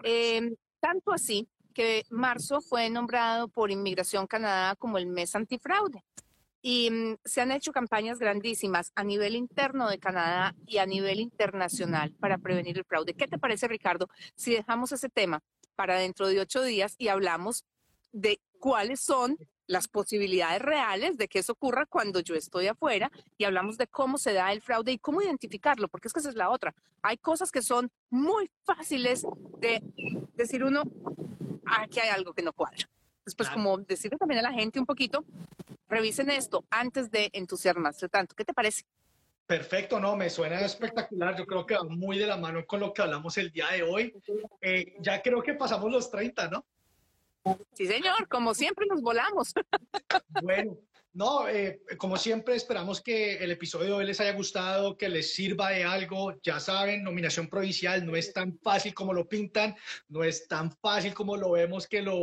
Eh, 0.03 0.55
tanto 0.79 1.11
así 1.11 1.49
que 1.75 2.05
marzo 2.09 2.61
fue 2.61 2.89
nombrado 2.89 3.49
por 3.49 3.69
Inmigración 3.69 4.25
Canadá 4.25 4.75
como 4.77 4.97
el 4.97 5.05
mes 5.05 5.35
antifraude. 5.35 6.03
Y 6.61 6.89
mm, 6.89 7.17
se 7.23 7.41
han 7.41 7.51
hecho 7.51 7.71
campañas 7.71 8.17
grandísimas 8.17 8.91
a 8.95 9.03
nivel 9.03 9.35
interno 9.35 9.87
de 9.87 9.99
Canadá 9.99 10.55
y 10.65 10.77
a 10.79 10.87
nivel 10.87 11.19
internacional 11.19 12.11
para 12.13 12.39
prevenir 12.39 12.77
el 12.77 12.85
fraude. 12.85 13.13
¿Qué 13.13 13.27
te 13.27 13.37
parece, 13.37 13.67
Ricardo, 13.67 14.09
si 14.35 14.53
dejamos 14.53 14.91
ese 14.93 15.09
tema 15.09 15.43
para 15.75 15.99
dentro 15.99 16.27
de 16.27 16.39
ocho 16.39 16.63
días 16.63 16.95
y 16.97 17.09
hablamos 17.09 17.65
de 18.13 18.39
cuáles 18.57 19.01
son 19.01 19.37
las 19.67 19.87
posibilidades 19.87 20.61
reales 20.61 21.17
de 21.17 21.27
que 21.27 21.39
eso 21.39 21.53
ocurra 21.53 21.85
cuando 21.85 22.19
yo 22.19 22.35
estoy 22.35 22.67
afuera 22.67 23.11
y 23.37 23.43
hablamos 23.43 23.77
de 23.77 23.87
cómo 23.87 24.17
se 24.17 24.33
da 24.33 24.51
el 24.53 24.61
fraude 24.61 24.91
y 24.91 24.99
cómo 24.99 25.21
identificarlo, 25.21 25.87
porque 25.87 26.07
es 26.07 26.13
que 26.13 26.19
esa 26.19 26.29
es 26.29 26.35
la 26.35 26.49
otra. 26.49 26.73
Hay 27.01 27.17
cosas 27.17 27.51
que 27.51 27.61
son 27.61 27.91
muy 28.09 28.49
fáciles 28.63 29.25
de 29.59 29.81
decir 30.35 30.63
uno, 30.63 30.83
aquí 31.65 31.99
hay 31.99 32.09
algo 32.09 32.33
que 32.33 32.41
no 32.41 32.53
cuadra. 32.53 32.87
Después, 33.25 33.49
como 33.49 33.77
decirle 33.79 34.17
también 34.17 34.39
a 34.39 34.49
la 34.49 34.53
gente 34.53 34.79
un 34.79 34.85
poquito, 34.85 35.25
revisen 35.89 36.29
esto 36.29 36.63
antes 36.69 37.09
de 37.09 37.29
entusiasmarse 37.33 38.07
tanto. 38.07 38.35
¿Qué 38.35 38.45
te 38.45 38.53
parece? 38.53 38.83
Perfecto, 39.47 39.99
no, 39.99 40.15
me 40.15 40.29
suena 40.29 40.59
espectacular. 40.61 41.35
Yo 41.37 41.45
creo 41.45 41.65
que 41.65 41.75
va 41.75 41.83
muy 41.83 42.17
de 42.17 42.27
la 42.27 42.37
mano 42.37 42.65
con 42.65 42.79
lo 42.79 42.93
que 42.93 43.01
hablamos 43.01 43.37
el 43.37 43.51
día 43.51 43.67
de 43.69 43.83
hoy. 43.83 44.13
Eh, 44.61 44.95
ya 44.99 45.21
creo 45.21 45.41
que 45.41 45.53
pasamos 45.53 45.91
los 45.91 46.09
30, 46.09 46.49
¿no? 46.49 46.65
Sí, 47.73 47.85
señor, 47.85 48.27
como 48.27 48.53
siempre 48.53 48.85
nos 48.87 49.01
volamos. 49.01 49.53
Bueno, 50.43 50.77
no, 51.15 51.47
eh, 51.47 51.81
como 51.97 52.17
siempre 52.17 52.55
esperamos 52.55 52.99
que 52.99 53.37
el 53.37 53.49
episodio 53.49 53.85
de 53.85 53.93
hoy 53.93 54.05
les 54.05 54.19
haya 54.19 54.33
gustado, 54.33 54.97
que 54.97 55.07
les 55.07 55.33
sirva 55.33 55.69
de 55.69 55.85
algo. 55.85 56.33
Ya 56.43 56.59
saben, 56.59 57.03
nominación 57.03 57.47
provincial 57.47 58.05
no 58.05 58.17
es 58.17 58.33
tan 58.33 58.59
fácil 58.59 58.93
como 58.93 59.13
lo 59.13 59.25
pintan, 59.25 59.77
no 60.09 60.25
es 60.25 60.45
tan 60.49 60.73
fácil 60.73 61.13
como 61.13 61.37
lo 61.37 61.51
vemos 61.51 61.87
que 61.87 62.01
lo, 62.01 62.21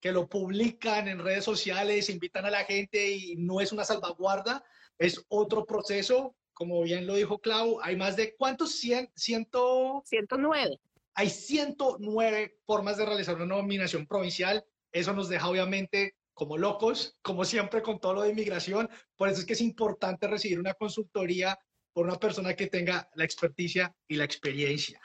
que 0.00 0.10
lo 0.10 0.26
publican 0.26 1.06
en 1.06 1.18
redes 1.18 1.44
sociales, 1.44 2.08
invitan 2.08 2.46
a 2.46 2.50
la 2.50 2.64
gente 2.64 3.10
y 3.10 3.36
no 3.36 3.60
es 3.60 3.72
una 3.72 3.84
salvaguarda, 3.84 4.64
es 4.96 5.22
otro 5.28 5.66
proceso. 5.66 6.34
Como 6.54 6.80
bien 6.82 7.06
lo 7.06 7.16
dijo 7.16 7.40
Clau, 7.40 7.78
hay 7.82 7.96
más 7.96 8.16
de 8.16 8.34
cuántos? 8.36 8.74
Cien, 8.76 9.10
ciento... 9.14 10.02
109. 10.06 10.80
Hay 11.12 11.28
109 11.28 12.56
formas 12.64 12.96
de 12.96 13.04
realizar 13.04 13.36
una 13.36 13.44
nominación 13.44 14.06
provincial. 14.06 14.64
Eso 14.92 15.12
nos 15.12 15.28
deja 15.28 15.46
obviamente 15.46 16.14
como 16.40 16.56
locos, 16.56 17.18
como 17.20 17.44
siempre 17.44 17.82
con 17.82 18.00
todo 18.00 18.14
lo 18.14 18.22
de 18.22 18.30
inmigración. 18.30 18.88
Por 19.14 19.28
eso 19.28 19.40
es 19.40 19.46
que 19.46 19.52
es 19.52 19.60
importante 19.60 20.26
recibir 20.26 20.58
una 20.58 20.72
consultoría 20.72 21.58
por 21.92 22.06
una 22.06 22.18
persona 22.18 22.56
que 22.56 22.66
tenga 22.66 23.10
la 23.14 23.24
experticia 23.24 23.94
y 24.08 24.16
la 24.16 24.24
experiencia. 24.24 25.02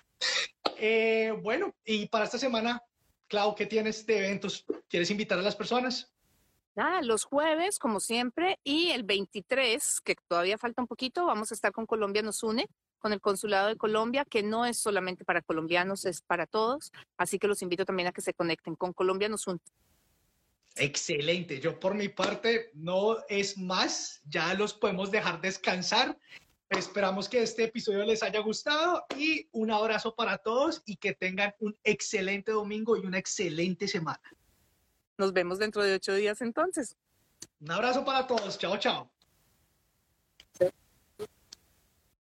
Eh, 0.78 1.34
bueno, 1.44 1.76
y 1.84 2.08
para 2.08 2.24
esta 2.24 2.38
semana, 2.38 2.82
Clau, 3.28 3.54
¿qué 3.54 3.66
tienes 3.66 4.06
de 4.06 4.20
eventos? 4.20 4.64
¿Quieres 4.88 5.12
invitar 5.12 5.38
a 5.38 5.42
las 5.42 5.58
personas? 5.58 6.10
Nada, 6.74 7.02
los 7.02 7.26
jueves, 7.26 7.80
como 7.80 8.00
siempre, 8.00 8.58
y 8.64 8.92
el 8.92 9.04
23, 9.04 10.00
que 10.06 10.16
todavía 10.30 10.58
falta 10.58 10.82
un 10.82 10.88
poquito, 10.88 11.26
vamos 11.26 11.52
a 11.52 11.56
estar 11.56 11.74
con 11.74 11.86
Colombia 11.86 12.22
Nos 12.22 12.44
Une, 12.44 12.66
con 12.98 13.12
el 13.12 13.20
Consulado 13.20 13.68
de 13.68 13.76
Colombia, 13.76 14.24
que 14.24 14.42
no 14.42 14.66
es 14.66 14.78
solamente 14.78 15.26
para 15.26 15.42
colombianos, 15.42 16.06
es 16.06 16.22
para 16.22 16.48
todos. 16.48 16.94
Así 17.18 17.40
que 17.40 17.50
los 17.50 17.62
invito 17.62 17.84
también 17.84 18.08
a 18.08 18.14
que 18.14 18.22
se 18.22 18.34
conecten 18.34 18.76
con 18.78 18.94
Colombia 18.94 19.28
Nos 19.28 19.48
Une. 19.48 19.60
Excelente. 20.76 21.60
Yo 21.60 21.80
por 21.80 21.96
mi 21.96 22.10
parte 22.10 22.72
no 22.74 23.18
es 23.30 23.58
más. 23.58 24.22
Ya 24.26 24.54
los 24.54 24.74
podemos 24.74 25.10
dejar 25.10 25.40
descansar. 25.42 26.18
Esperamos 26.70 27.30
que 27.30 27.42
este 27.42 27.66
episodio 27.66 28.04
les 28.04 28.24
haya 28.24 28.40
gustado 28.40 29.06
y 29.18 29.48
un 29.52 29.72
abrazo 29.72 30.16
para 30.16 30.38
todos 30.38 30.82
y 30.86 30.98
que 30.98 31.14
tengan 31.14 31.54
un 31.60 31.78
excelente 31.84 32.52
domingo 32.52 32.98
y 32.98 33.06
una 33.06 33.20
excelente 33.20 33.88
semana. 33.88 34.22
Nos 35.18 35.32
vemos 35.32 35.60
dentro 35.60 35.84
de 35.84 35.94
ocho 35.94 36.14
días 36.14 36.42
entonces. 36.42 36.98
Un 37.62 37.72
abrazo 37.72 38.04
para 38.04 38.28
todos. 38.28 38.58
Chao, 38.58 38.78
chao. 38.78 39.15